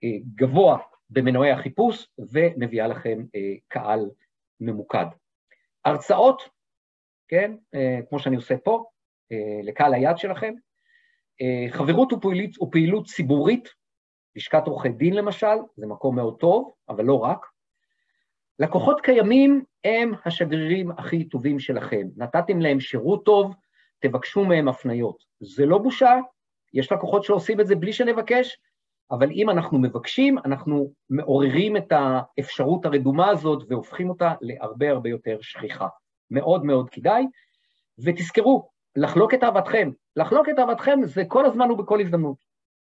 אה, 0.03 0.17
גבוה 0.35 0.77
במנועי 1.13 1.51
החיפוש, 1.51 2.07
ומביאה 2.31 2.87
לכם 2.87 3.23
אה, 3.35 3.53
קהל 3.67 4.09
ממוקד. 4.59 5.05
הרצאות, 5.85 6.41
כן, 7.27 7.55
אה, 7.75 7.99
כמו 8.09 8.19
שאני 8.19 8.35
עושה 8.35 8.57
פה, 8.57 8.83
אה, 9.31 9.59
לקהל 9.63 9.93
היד 9.93 10.17
שלכם, 10.17 10.53
חברות 11.69 12.13
ופעילות, 12.13 12.61
ופעילות 12.61 13.05
ציבורית, 13.05 13.69
לשכת 14.35 14.67
עורכי 14.67 14.89
דין 14.89 15.13
למשל, 15.13 15.55
זה 15.75 15.87
מקום 15.87 16.15
מאוד 16.15 16.39
טוב, 16.39 16.71
אבל 16.89 17.05
לא 17.05 17.19
רק. 17.19 17.45
לקוחות 18.59 19.01
קיימים 19.01 19.63
הם 19.83 20.11
השגרירים 20.25 20.91
הכי 20.91 21.23
טובים 21.23 21.59
שלכם. 21.59 22.07
נתתם 22.17 22.59
להם 22.59 22.79
שירות 22.79 23.25
טוב, 23.25 23.53
תבקשו 23.99 24.45
מהם 24.45 24.67
הפניות. 24.67 25.23
זה 25.39 25.65
לא 25.65 25.77
בושה, 25.77 26.19
יש 26.73 26.91
לקוחות 26.91 27.23
שעושים 27.23 27.61
את 27.61 27.67
זה 27.67 27.75
בלי 27.75 27.93
שנבקש, 27.93 28.57
אבל 29.11 29.31
אם 29.31 29.49
אנחנו 29.49 29.79
מבקשים, 29.79 30.37
אנחנו 30.37 30.91
מעוררים 31.09 31.77
את 31.77 31.91
האפשרות 31.91 32.85
הרדומה 32.85 33.29
הזאת 33.29 33.63
והופכים 33.69 34.09
אותה 34.09 34.33
להרבה 34.41 34.89
הרבה 34.89 35.09
יותר 35.09 35.37
שכיחה. 35.41 35.87
מאוד 36.31 36.65
מאוד 36.65 36.89
כדאי. 36.89 37.25
ותזכרו, 38.03 38.69
לחלוק 38.95 39.33
את 39.33 39.43
אהבתכם. 39.43 39.91
לחלוק 40.15 40.49
את 40.49 40.59
אהבתכם 40.59 40.99
זה 41.03 41.23
כל 41.27 41.45
הזמן 41.45 41.71
ובכל 41.71 42.01
הזדמנות. 42.01 42.37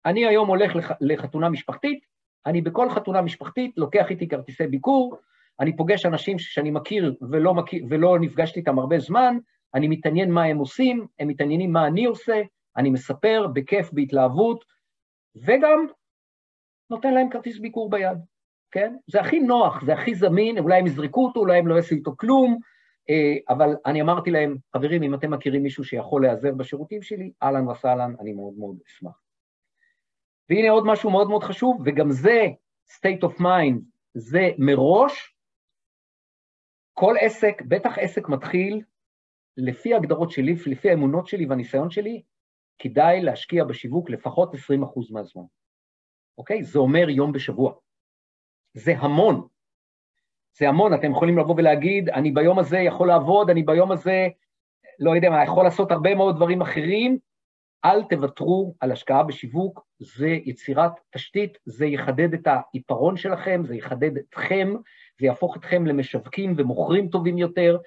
אני 0.06 0.26
היום 0.26 0.48
הולך 0.48 0.76
לח, 0.76 0.90
לחתונה 1.01 1.48
משפחתית, 1.48 2.05
אני 2.47 2.62
בכל 2.62 2.90
חתונה 2.90 3.22
משפחתית 3.22 3.72
לוקח 3.76 4.10
איתי 4.10 4.28
כרטיסי 4.28 4.66
ביקור, 4.66 5.16
אני 5.60 5.76
פוגש 5.76 6.06
אנשים 6.06 6.38
שאני 6.38 6.70
מכיר 6.70 7.14
ולא, 7.30 7.55
מכיר 7.55 7.84
ולא 7.88 8.18
נפגשתי 8.18 8.60
איתם 8.60 8.78
הרבה 8.78 8.98
זמן, 8.98 9.38
אני 9.74 9.88
מתעניין 9.88 10.30
מה 10.30 10.44
הם 10.44 10.59
עושים, 10.59 11.06
הם 11.18 11.28
מתעניינים 11.28 11.72
מה 11.72 11.86
אני 11.86 12.05
עושה, 12.05 12.43
אני 12.76 12.90
מספר 12.90 13.47
בכיף, 13.52 13.93
בהתלהבות, 13.93 14.64
וגם 15.36 15.86
נותן 16.90 17.14
להם 17.14 17.30
כרטיס 17.30 17.58
ביקור 17.58 17.90
ביד, 17.90 18.18
כן? 18.70 18.96
זה 19.06 19.20
הכי 19.20 19.40
נוח, 19.40 19.84
זה 19.84 19.92
הכי 19.92 20.14
זמין, 20.14 20.58
אולי 20.58 20.78
הם 20.78 20.86
יזרקו 20.86 21.26
אותו, 21.26 21.40
אולי 21.40 21.58
הם 21.58 21.66
לא 21.66 21.74
יעשו 21.74 21.94
איתו 21.94 22.16
כלום, 22.16 22.58
אה, 23.10 23.54
אבל 23.54 23.76
אני 23.86 24.02
אמרתי 24.02 24.30
להם, 24.30 24.56
חברים, 24.76 25.02
אם 25.02 25.14
אתם 25.14 25.30
מכירים 25.30 25.62
מישהו 25.62 25.84
שיכול 25.84 26.22
להיעזר 26.22 26.54
בשירותים 26.54 27.02
שלי, 27.02 27.32
אהלן 27.42 27.68
וסהלן, 27.68 28.14
אני 28.20 28.32
מאוד 28.32 28.54
מאוד 28.58 28.76
אשמח. 28.86 29.20
והנה 30.50 30.70
עוד 30.70 30.86
משהו 30.86 31.10
מאוד 31.10 31.28
מאוד 31.28 31.42
חשוב, 31.42 31.82
וגם 31.84 32.10
זה 32.10 32.46
state 32.88 33.28
of 33.28 33.40
mind, 33.40 33.80
זה 34.14 34.50
מראש, 34.58 35.36
כל 36.94 37.14
עסק, 37.20 37.62
בטח 37.68 37.98
עסק 37.98 38.28
מתחיל, 38.28 38.82
לפי 39.56 39.94
ההגדרות 39.94 40.30
שלי, 40.30 40.54
לפי 40.66 40.90
האמונות 40.90 41.26
שלי 41.26 41.46
והניסיון 41.46 41.90
שלי, 41.90 42.22
כדאי 42.78 43.22
להשקיע 43.22 43.64
בשיווק 43.64 44.10
לפחות 44.10 44.54
20% 44.54 44.56
מהזמן. 45.10 45.42
אוקיי? 46.38 46.62
זה 46.62 46.78
אומר 46.78 47.10
יום 47.10 47.32
בשבוע. 47.32 47.72
זה 48.74 48.94
המון. 48.98 49.46
זה 50.58 50.68
המון, 50.68 50.94
אתם 50.94 51.10
יכולים 51.10 51.38
לבוא 51.38 51.54
ולהגיד, 51.58 52.08
אני 52.08 52.30
ביום 52.30 52.58
הזה 52.58 52.78
יכול 52.78 53.08
לעבוד, 53.08 53.50
אני 53.50 53.62
ביום 53.62 53.92
הזה, 53.92 54.28
לא 54.98 55.16
יודע 55.16 55.30
מה, 55.30 55.44
יכול 55.44 55.64
לעשות 55.64 55.92
הרבה 55.92 56.14
מאוד 56.14 56.36
דברים 56.36 56.60
אחרים, 56.60 57.18
אל 57.84 58.02
תוותרו 58.02 58.74
על 58.80 58.92
השקעה 58.92 59.22
בשיווק, 59.22 59.86
זה 59.98 60.28
יצירת 60.28 60.92
תשתית, 61.10 61.58
זה 61.64 61.86
יחדד 61.86 62.34
את 62.34 62.46
העיפרון 62.46 63.16
שלכם, 63.16 63.62
זה 63.64 63.76
יחדד 63.76 64.16
אתכם, 64.16 64.74
זה 65.20 65.26
יהפוך 65.26 65.56
אתכם 65.56 65.86
למשווקים 65.86 66.54
ומוכרים 66.56 67.08
טובים 67.08 67.38
יותר, 67.38 67.78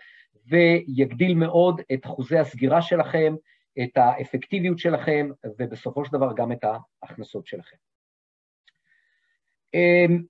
ויגדיל 0.47 1.35
מאוד 1.35 1.81
את 1.93 2.05
אחוזי 2.05 2.38
הסגירה 2.38 2.81
שלכם, 2.81 3.35
את 3.84 3.97
האפקטיביות 3.97 4.80
שלכם, 4.80 5.30
ובסופו 5.59 6.05
של 6.05 6.11
דבר 6.11 6.34
גם 6.35 6.51
את 6.51 6.65
ההכנסות 7.03 7.47
שלכם. 7.47 7.77
אמ, 9.73 10.23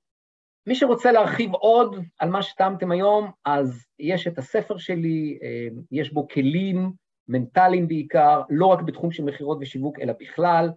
מי 0.68 0.76
שרוצה 0.76 1.12
להרחיב 1.12 1.54
עוד 1.54 1.96
על 2.20 2.30
מה 2.30 2.44
שטעמתם 2.44 2.92
היום, 2.92 3.32
אז 3.46 3.86
יש 4.00 4.28
את 4.28 4.38
הספר 4.38 4.78
שלי, 4.78 5.40
אמ, 5.42 5.82
יש 5.92 6.14
בו 6.14 6.28
כלים 6.28 6.92
מנטליים 7.28 7.88
בעיקר, 7.88 8.42
לא 8.50 8.66
רק 8.66 8.82
בתחום 8.82 9.12
של 9.12 9.24
מכירות 9.24 9.58
ושיווק, 9.62 10.00
אלא 10.00 10.14
בכלל. 10.20 10.70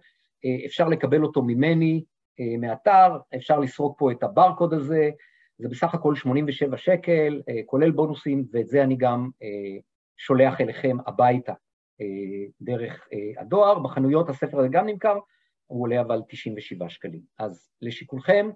אה, 0.45 0.65
אפשר 0.65 0.87
לקבל 0.87 1.23
אותו 1.23 1.41
ממני, 1.41 2.03
אה, 2.39 2.57
מאתר, 2.57 3.17
אפשר 3.35 3.59
לסרוק 3.59 3.99
פה 3.99 4.11
את 4.11 4.23
הברקוד 4.23 4.73
הזה, 4.73 5.09
זה 5.57 5.69
בסך 5.69 5.93
הכל 5.93 6.15
87 6.15 6.77
שקל, 6.77 7.41
אה, 7.49 7.61
כולל 7.65 7.91
בונוסים, 7.91 8.45
ואת 8.53 8.67
זה 8.67 8.83
אני 8.83 8.95
גם 8.95 9.29
שולח 10.17 10.61
אליכם 10.61 10.97
הביתה 11.07 11.53
דרך 12.61 13.07
הדואר. 13.37 13.79
בחנויות 13.79 14.29
הספר 14.29 14.59
הזה 14.59 14.67
גם 14.67 14.85
נמכר, 14.87 15.17
הוא 15.67 15.81
עולה 15.83 16.01
אבל 16.01 16.21
97 16.27 16.89
שקלים. 16.89 17.21
אז 17.39 17.69
לשיקולכם, 17.81 18.49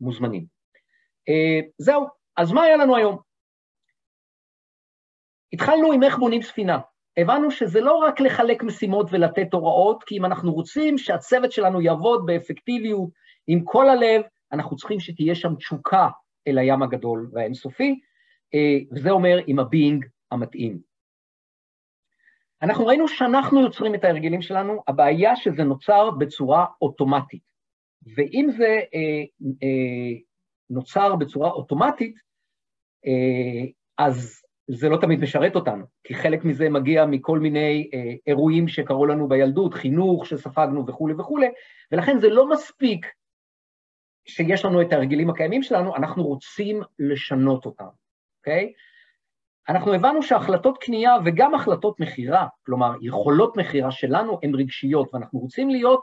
מוזמנים. 0.00 0.46
זהו, 1.78 2.06
אז 2.36 2.52
מה 2.52 2.62
היה 2.62 2.76
לנו 2.76 2.96
היום? 2.96 3.18
התחלנו 5.52 5.92
עם 5.92 6.02
איך 6.02 6.18
בונים 6.18 6.42
ספינה. 6.42 6.78
הבנו 7.16 7.50
שזה 7.50 7.80
לא 7.80 7.96
רק 7.96 8.20
לחלק 8.20 8.62
משימות 8.62 9.06
ולתת 9.10 9.52
הוראות, 9.52 10.04
כי 10.04 10.18
אם 10.18 10.24
אנחנו 10.24 10.52
רוצים 10.52 10.98
שהצוות 10.98 11.52
שלנו 11.52 11.80
יעבוד 11.80 12.26
באפקטיביות 12.26 13.10
עם 13.46 13.60
כל 13.64 13.88
הלב, 13.88 14.22
אנחנו 14.52 14.76
צריכים 14.76 15.00
שתהיה 15.00 15.34
שם 15.34 15.54
תשוקה 15.54 16.08
אל 16.48 16.58
הים 16.58 16.82
הגדול 16.82 17.30
והאינסופי, 17.32 18.00
אה, 18.54 18.78
וזה 18.92 19.10
אומר 19.10 19.38
עם 19.46 19.58
הבינג 19.58 20.04
המתאים. 20.30 20.87
אנחנו 22.62 22.86
ראינו 22.86 23.08
שאנחנו 23.08 23.60
יוצרים 23.60 23.94
את 23.94 24.04
ההרגלים 24.04 24.42
שלנו, 24.42 24.82
הבעיה 24.88 25.36
שזה 25.36 25.64
נוצר 25.64 26.10
בצורה 26.10 26.66
אוטומטית. 26.82 27.42
ואם 28.16 28.48
זה 28.56 28.80
אה, 28.94 29.24
אה, 29.62 30.18
נוצר 30.70 31.16
בצורה 31.16 31.50
אוטומטית, 31.50 32.14
אה, 33.06 33.70
אז 33.98 34.42
זה 34.70 34.88
לא 34.88 34.96
תמיד 34.96 35.20
משרת 35.20 35.56
אותנו, 35.56 35.84
כי 36.04 36.14
חלק 36.14 36.44
מזה 36.44 36.68
מגיע 36.68 37.06
מכל 37.06 37.38
מיני 37.38 37.90
אה, 37.94 38.12
אירועים 38.26 38.68
שקרו 38.68 39.06
לנו 39.06 39.28
בילדות, 39.28 39.74
חינוך 39.74 40.26
שספגנו 40.26 40.86
וכולי 40.86 41.14
וכולי, 41.14 41.46
ולכן 41.92 42.18
זה 42.18 42.28
לא 42.28 42.50
מספיק 42.50 43.06
שיש 44.26 44.64
לנו 44.64 44.82
את 44.82 44.92
ההרגלים 44.92 45.30
הקיימים 45.30 45.62
שלנו, 45.62 45.96
אנחנו 45.96 46.24
רוצים 46.24 46.80
לשנות 46.98 47.66
אותם, 47.66 47.88
אוקיי? 48.38 48.72
אנחנו 49.68 49.94
הבנו 49.94 50.22
שהחלטות 50.22 50.78
קנייה 50.78 51.14
וגם 51.24 51.54
החלטות 51.54 52.00
מכירה, 52.00 52.46
כלומר, 52.66 52.92
יכולות 53.00 53.56
מכירה 53.56 53.90
שלנו 53.90 54.38
הן 54.42 54.54
רגשיות, 54.54 55.14
ואנחנו 55.14 55.38
רוצים 55.38 55.70
להיות 55.70 56.00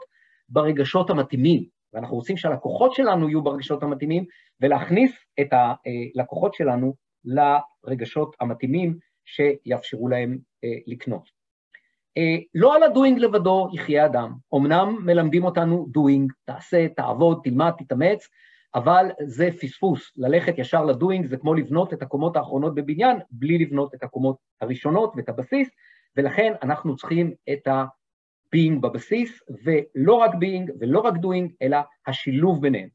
ברגשות 0.48 1.10
המתאימים, 1.10 1.64
ואנחנו 1.92 2.16
רוצים 2.16 2.36
שהלקוחות 2.36 2.94
שלנו 2.94 3.28
יהיו 3.28 3.42
ברגשות 3.42 3.82
המתאימים, 3.82 4.24
ולהכניס 4.60 5.12
את 5.40 5.48
הלקוחות 5.52 6.54
שלנו 6.54 6.94
לרגשות 7.24 8.36
המתאימים 8.40 8.98
שיאפשרו 9.24 10.08
להם 10.08 10.38
אה, 10.64 10.78
לקנות. 10.86 11.28
אה, 12.18 12.36
לא 12.54 12.76
על 12.76 12.82
הדוינג 12.82 13.18
לבדו 13.18 13.68
יחיה 13.72 14.06
אדם, 14.06 14.32
אמנם 14.54 14.96
מלמדים 15.04 15.44
אותנו 15.44 15.86
דוינג, 15.90 16.32
תעשה, 16.44 16.86
תעבוד, 16.96 17.40
תלמד, 17.44 17.72
תתאמץ, 17.78 18.28
אבל 18.76 19.06
זה 19.22 19.48
פספוס, 19.60 20.12
ללכת 20.16 20.58
ישר 20.58 20.84
לדוינג 20.84 21.26
זה 21.26 21.36
כמו 21.36 21.54
לבנות 21.54 21.92
את 21.92 22.02
הקומות 22.02 22.36
האחרונות 22.36 22.74
בבניין 22.74 23.16
בלי 23.30 23.58
לבנות 23.58 23.94
את 23.94 24.02
הקומות 24.02 24.36
הראשונות 24.60 25.12
ואת 25.16 25.28
הבסיס, 25.28 25.68
ולכן 26.16 26.52
אנחנו 26.62 26.96
צריכים 26.96 27.34
את 27.52 27.66
ה-being 27.66 28.80
בבסיס, 28.80 29.42
ולא 29.64 30.14
רק 30.14 30.30
being 30.34 30.72
ולא 30.80 31.00
רק 31.00 31.14
doing, 31.14 31.52
אלא 31.62 31.78
השילוב 32.06 32.62
ביניהם. 32.62 32.88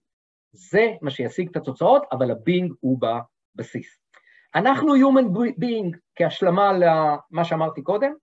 זה 0.52 0.88
מה 1.02 1.12
שישיג 1.12 1.50
את 1.50 1.56
התוצאות, 1.56 2.04
אבל 2.12 2.32
ה-being 2.32 2.74
הוא 2.80 3.00
בבסיס. 3.56 4.00
אנחנו 4.56 4.96
human 4.96 5.26
being 5.62 5.98
כהשלמה 6.16 6.72
למה 6.74 7.46
שאמרתי 7.46 7.82
קודם, 7.82 8.14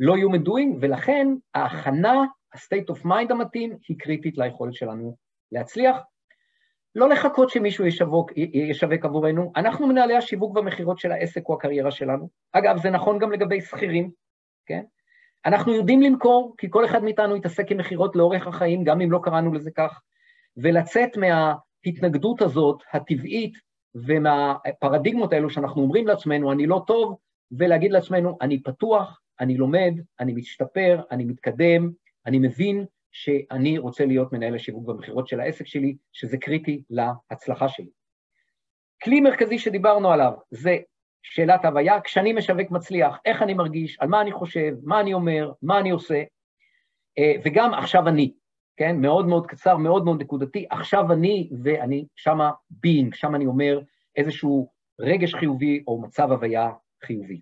לא 0.00 0.14
human 0.16 0.48
doing, 0.48 0.76
ולכן 0.80 1.28
ההכנה, 1.54 2.24
ה-state 2.54 2.94
of 2.94 3.06
mind 3.06 3.30
המתאים, 3.30 3.76
היא 3.88 3.98
קריטית 3.98 4.38
ליכולת 4.38 4.74
שלנו 4.74 5.16
להצליח. 5.52 5.96
לא 6.94 7.08
לחכות 7.08 7.50
שמישהו 7.50 7.86
ישווק, 7.86 8.32
ישווק 8.36 9.04
עבורנו, 9.04 9.52
אנחנו 9.56 9.86
מנהלי 9.86 10.16
השיווק 10.16 10.56
והמכירות 10.56 10.98
של 10.98 11.12
העסק 11.12 11.48
או 11.48 11.54
הקריירה 11.54 11.90
שלנו. 11.90 12.28
אגב, 12.52 12.76
זה 12.82 12.90
נכון 12.90 13.18
גם 13.18 13.32
לגבי 13.32 13.60
שכירים, 13.60 14.10
כן? 14.66 14.82
אנחנו 15.46 15.74
יודעים 15.74 16.02
למכור, 16.02 16.54
כי 16.58 16.66
כל 16.70 16.84
אחד 16.84 17.04
מאיתנו 17.04 17.36
יתעסק 17.36 17.70
עם 17.70 17.78
מכירות 17.78 18.16
לאורך 18.16 18.46
החיים, 18.46 18.84
גם 18.84 19.00
אם 19.00 19.12
לא 19.12 19.20
קראנו 19.22 19.52
לזה 19.52 19.70
כך, 19.70 20.00
ולצאת 20.56 21.16
מההתנגדות 21.16 22.42
הזאת, 22.42 22.82
הטבעית, 22.92 23.54
ומהפרדיגמות 23.94 25.32
האלו 25.32 25.50
שאנחנו 25.50 25.82
אומרים 25.82 26.06
לעצמנו, 26.06 26.52
אני 26.52 26.66
לא 26.66 26.82
טוב, 26.86 27.16
ולהגיד 27.52 27.92
לעצמנו, 27.92 28.38
אני 28.40 28.62
פתוח, 28.62 29.20
אני 29.40 29.56
לומד, 29.56 29.94
אני 30.20 30.32
משתפר, 30.32 31.00
אני 31.10 31.24
מתקדם, 31.24 31.90
אני 32.26 32.38
מבין 32.38 32.84
שאני 33.12 33.78
רוצה 33.78 34.06
להיות 34.06 34.32
מנהל 34.32 34.54
השיווק 34.54 34.86
במכירות 34.86 35.28
של 35.28 35.40
העסק 35.40 35.66
שלי, 35.66 35.96
שזה 36.12 36.38
קריטי 36.38 36.82
להצלחה 36.90 37.68
שלי. 37.68 37.90
כלי 39.02 39.20
מרכזי 39.20 39.58
שדיברנו 39.58 40.12
עליו 40.12 40.32
זה 40.50 40.76
שאלת 41.22 41.64
הוויה, 41.64 42.00
כשאני 42.00 42.32
משווק 42.32 42.70
מצליח, 42.70 43.18
איך 43.24 43.42
אני 43.42 43.54
מרגיש, 43.54 43.98
על 44.00 44.08
מה 44.08 44.20
אני 44.20 44.32
חושב, 44.32 44.74
מה 44.82 45.00
אני 45.00 45.14
אומר, 45.14 45.52
מה 45.62 45.78
אני 45.78 45.90
עושה, 45.90 46.22
אה, 47.18 47.32
וגם 47.44 47.74
עכשיו 47.74 48.08
אני, 48.08 48.32
כן? 48.76 48.96
מאוד 49.00 49.26
מאוד 49.26 49.46
קצר, 49.46 49.76
מאוד 49.76 50.04
מאוד 50.04 50.20
נקודתי, 50.20 50.66
עכשיו 50.70 51.12
אני, 51.12 51.50
ואני 51.62 52.06
שמה 52.16 52.50
being, 52.86 53.14
שם 53.14 53.34
אני 53.34 53.46
אומר 53.46 53.80
איזשהו 54.16 54.72
רגש 55.00 55.34
חיובי 55.34 55.82
או 55.86 56.00
מצב 56.00 56.32
הוויה 56.32 56.70
חיובי. 57.04 57.40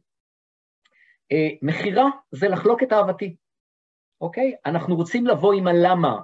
אה, 1.33 1.49
מכירה 1.63 2.05
זה 2.31 2.49
לחלוק 2.49 2.83
את 2.83 2.93
אהבתי, 2.93 3.37
אוקיי? 4.21 4.55
אנחנו 4.67 4.97
רוצים 4.97 5.27
לבוא 5.27 5.53
עם 5.53 5.67
הלמה, 5.67 6.21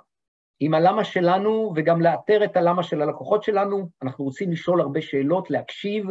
עם 0.60 0.74
הלמה 0.74 1.04
שלנו 1.04 1.72
וגם 1.76 2.02
לאתר 2.02 2.44
את 2.44 2.56
הלמה 2.56 2.82
של 2.82 3.02
הלקוחות 3.02 3.42
שלנו, 3.42 3.88
אנחנו 4.02 4.24
רוצים 4.24 4.52
לשאול 4.52 4.80
הרבה 4.80 5.02
שאלות, 5.02 5.50
להקשיב 5.50 6.06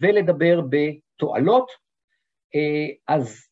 ולדבר 0.00 0.60
בתועלות. 0.70 1.70
אה, 2.54 3.14
אז 3.14 3.48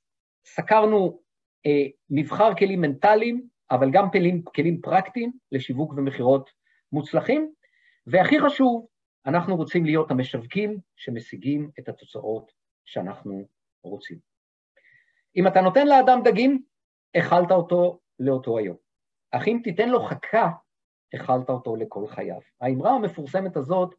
סקרנו 0.46 1.20
אה, 1.66 1.86
מבחר 2.10 2.54
כלים 2.54 2.80
מנטליים, 2.80 3.46
אבל 3.70 3.90
גם 3.90 4.10
כלים, 4.10 4.42
כלים 4.42 4.80
פרקטיים 4.80 5.32
לשיווק 5.52 5.92
ומכירות 5.92 6.50
מוצלחים, 6.92 7.52
והכי 8.06 8.40
חשוב, 8.40 8.86
אנחנו 9.26 9.56
רוצים 9.56 9.84
להיות 9.84 10.10
המשווקים 10.10 10.78
שמשיגים 10.96 11.70
את 11.78 11.88
התוצאות 11.88 12.52
שאנחנו 12.84 13.44
רוצים. 13.82 14.18
אם 15.36 15.46
אתה 15.46 15.60
נותן 15.60 15.86
לאדם 15.86 16.20
דגים, 16.24 16.62
אכלת 17.18 17.50
אותו 17.50 17.98
לאותו 18.18 18.58
היום. 18.58 18.76
אך 19.30 19.48
אם 19.48 19.60
תיתן 19.64 19.88
לו 19.88 20.02
חכה, 20.02 20.50
אכלת 21.14 21.50
אותו 21.50 21.76
לכל 21.76 22.06
חייו. 22.06 22.40
האמרה 22.60 22.94
המפורסמת 22.94 23.56
הזאת 23.56 23.94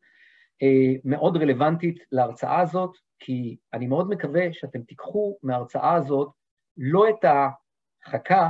אה, 0.63 0.99
מאוד 1.05 1.37
רלוונטית 1.37 1.99
להרצאה 2.11 2.59
הזאת, 2.59 2.97
כי 3.19 3.57
אני 3.73 3.87
מאוד 3.87 4.09
מקווה 4.09 4.53
שאתם 4.53 4.81
תיקחו 4.81 5.37
מההרצאה 5.43 5.93
הזאת 5.93 6.31
לא 6.77 7.09
את 7.09 7.25
החכה, 7.25 8.49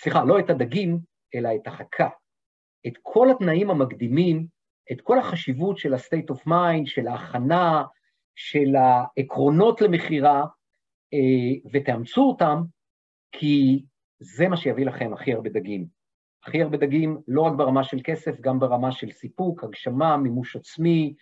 סליחה, 0.00 0.24
לא 0.24 0.38
את 0.38 0.50
הדגים, 0.50 0.98
אלא 1.34 1.48
את 1.54 1.66
החכה. 1.66 2.08
את 2.86 2.92
כל 3.02 3.30
התנאים 3.30 3.70
המקדימים, 3.70 4.46
את 4.92 5.00
כל 5.00 5.18
החשיבות 5.18 5.78
של 5.78 5.94
ה-state 5.94 6.34
of 6.34 6.48
mind, 6.48 6.86
של 6.86 7.08
ההכנה, 7.08 7.84
של 8.34 8.76
העקרונות 8.76 9.80
למכירה, 9.80 10.44
אה, 11.14 11.70
ותאמצו 11.72 12.22
אותם, 12.22 12.62
כי 13.32 13.84
זה 14.22 14.48
מה 14.48 14.56
שיביא 14.56 14.86
לכם 14.86 15.12
הכי 15.12 15.32
הרבה 15.32 15.50
דגים. 15.50 15.86
הכי 16.44 16.62
הרבה 16.62 16.76
דגים, 16.76 17.20
לא 17.28 17.42
רק 17.42 17.52
ברמה 17.52 17.84
של 17.84 18.00
כסף, 18.04 18.40
גם 18.40 18.60
ברמה 18.60 18.92
של 18.92 19.10
סיפוק, 19.10 19.64
הגשמה, 19.64 20.16
מימוש 20.16 20.56
עצמי, 20.56 21.14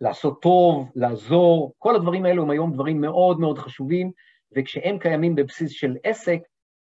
לעשות 0.00 0.42
טוב, 0.42 0.90
לעזור, 0.94 1.74
כל 1.78 1.96
הדברים 1.96 2.24
האלו 2.24 2.42
הם 2.42 2.50
היום 2.50 2.72
דברים 2.72 3.00
מאוד 3.00 3.40
מאוד 3.40 3.58
חשובים, 3.58 4.12
וכשהם 4.56 4.98
קיימים 4.98 5.34
בבסיס 5.34 5.70
של 5.70 5.96
עסק, 6.04 6.40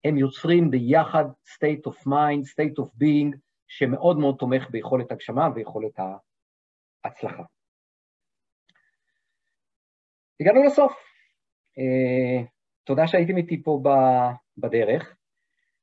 הם 0.05 0.19
יוצרים 0.19 0.71
ביחד 0.71 1.25
state 1.25 1.91
of 1.91 2.07
mind, 2.07 2.43
state 2.53 2.83
of 2.83 2.87
being, 2.87 3.37
שמאוד 3.69 4.19
מאוד 4.19 4.37
תומך 4.39 4.71
ביכולת 4.71 5.13
הגשמה 5.13 5.49
ויכולת 5.55 5.99
ההצלחה. 7.05 7.43
הגענו 10.41 10.63
לסוף. 10.63 10.93
Uh, 11.79 12.47
תודה 12.85 13.07
שהייתם 13.07 13.37
איתי 13.37 13.63
פה 13.63 13.83
בדרך. 14.59 15.18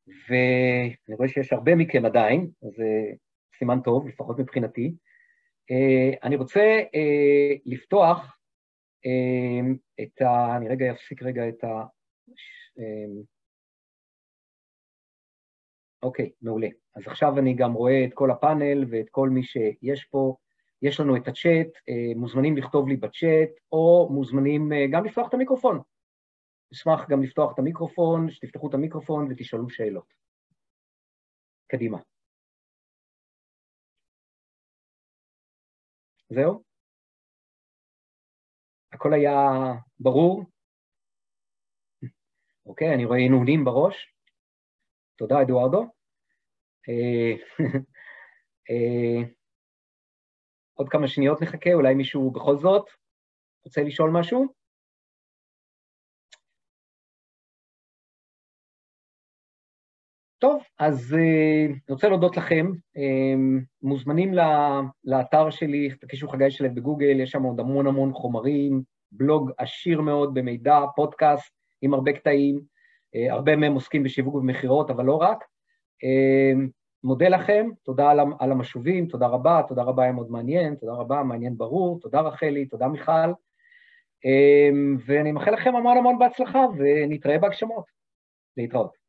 ואני 0.07 1.15
רואה 1.17 1.27
שיש 1.29 1.53
הרבה 1.53 1.75
מכם 1.75 2.05
עדיין, 2.05 2.47
אז 2.63 2.69
זה 2.77 2.85
סימן 3.59 3.79
טוב, 3.81 4.07
לפחות 4.07 4.39
מבחינתי. 4.39 4.95
אה, 5.71 6.17
אני 6.23 6.35
רוצה 6.35 6.61
אה, 6.95 7.53
לפתוח 7.65 8.37
אה, 9.05 9.73
את 10.03 10.21
ה... 10.21 10.57
אני 10.57 10.67
רגע 10.67 10.91
אפסיק 10.91 11.23
רגע 11.23 11.49
את 11.49 11.63
ה... 11.63 11.83
אוקיי, 16.03 16.31
מעולה. 16.41 16.67
אז 16.95 17.07
עכשיו 17.07 17.39
אני 17.39 17.53
גם 17.53 17.73
רואה 17.73 18.05
את 18.05 18.13
כל 18.13 18.31
הפאנל 18.31 18.85
ואת 18.89 19.09
כל 19.11 19.29
מי 19.29 19.43
שיש 19.43 20.03
פה. 20.03 20.35
יש 20.81 20.99
לנו 20.99 21.17
את 21.17 21.27
הצ'אט, 21.27 21.67
מוזמנים 22.15 22.57
לכתוב 22.57 22.87
לי 22.87 22.95
בצ'אט, 22.95 23.49
או 23.71 24.09
מוזמנים 24.11 24.71
גם 24.91 25.05
לפתוח 25.05 25.27
את 25.29 25.33
המיקרופון. 25.33 25.81
אשמח 26.73 27.09
גם 27.09 27.23
לפתוח 27.23 27.53
את 27.53 27.59
המיקרופון, 27.59 28.31
שתפתחו 28.31 28.69
את 28.69 28.73
המיקרופון 28.73 29.27
ותשאלו 29.31 29.69
שאלות. 29.69 30.13
קדימה. 31.67 31.97
זהו? 36.29 36.63
הכל 38.93 39.13
היה 39.13 39.39
ברור? 39.99 40.43
אוקיי, 42.65 42.93
אני 42.95 43.05
רואה 43.05 43.19
הנהונים 43.19 43.65
בראש. 43.65 44.13
תודה, 45.15 45.41
אדוארדו. 45.41 45.81
אה, 46.89 47.33
אה, 48.69 49.29
עוד 50.73 50.89
כמה 50.89 51.07
שניות 51.07 51.41
נחכה, 51.41 51.73
אולי 51.73 51.93
מישהו 51.93 52.31
בכל 52.31 52.57
זאת 52.57 52.85
רוצה 53.65 53.81
לשאול 53.83 54.09
משהו? 54.13 54.64
טוב, 60.45 60.63
אז 60.79 61.13
uh, 61.13 61.71
אני 61.71 61.79
רוצה 61.89 62.09
להודות 62.09 62.37
לכם. 62.37 62.71
Um, 62.97 63.63
מוזמנים 63.81 64.33
לאתר 65.03 65.49
שלי, 65.49 65.89
תקישו 66.01 66.27
חגי 66.27 66.51
שלו 66.51 66.75
בגוגל, 66.75 67.19
יש 67.19 67.31
שם 67.31 67.43
עוד 67.43 67.59
המון 67.59 67.87
המון 67.87 68.13
חומרים, 68.13 68.81
בלוג 69.11 69.51
עשיר 69.57 70.01
מאוד 70.01 70.33
במידע, 70.33 70.79
פודקאסט 70.95 71.53
עם 71.81 71.93
הרבה 71.93 72.13
קטעים, 72.13 72.55
uh, 72.59 73.33
הרבה 73.33 73.55
מהם 73.55 73.73
עוסקים 73.73 74.03
בשיווק 74.03 74.35
ובמכירות, 74.35 74.89
אבל 74.89 75.05
לא 75.05 75.15
רק. 75.15 75.43
Uh, 76.03 76.69
מודה 77.03 77.29
לכם, 77.29 77.69
תודה 77.83 78.09
על, 78.09 78.19
על 78.39 78.51
המשובים, 78.51 79.07
תודה 79.07 79.27
רבה, 79.27 79.61
תודה 79.67 79.83
רבה, 79.83 80.03
היה 80.03 80.11
מאוד 80.11 80.31
מעניין, 80.31 80.75
תודה 80.75 80.93
רבה, 80.93 81.23
מעניין 81.23 81.57
ברור, 81.57 81.99
תודה 81.99 82.21
רחלי, 82.21 82.65
תודה 82.65 82.87
מיכל, 82.87 83.31
ואני 85.05 85.31
מאחל 85.31 85.51
לכם 85.51 85.75
המון 85.75 85.97
המון 85.97 86.19
בהצלחה, 86.19 86.65
ונתראה 86.77 87.37
בהגשמות. 87.39 87.85
להתראות. 88.57 89.04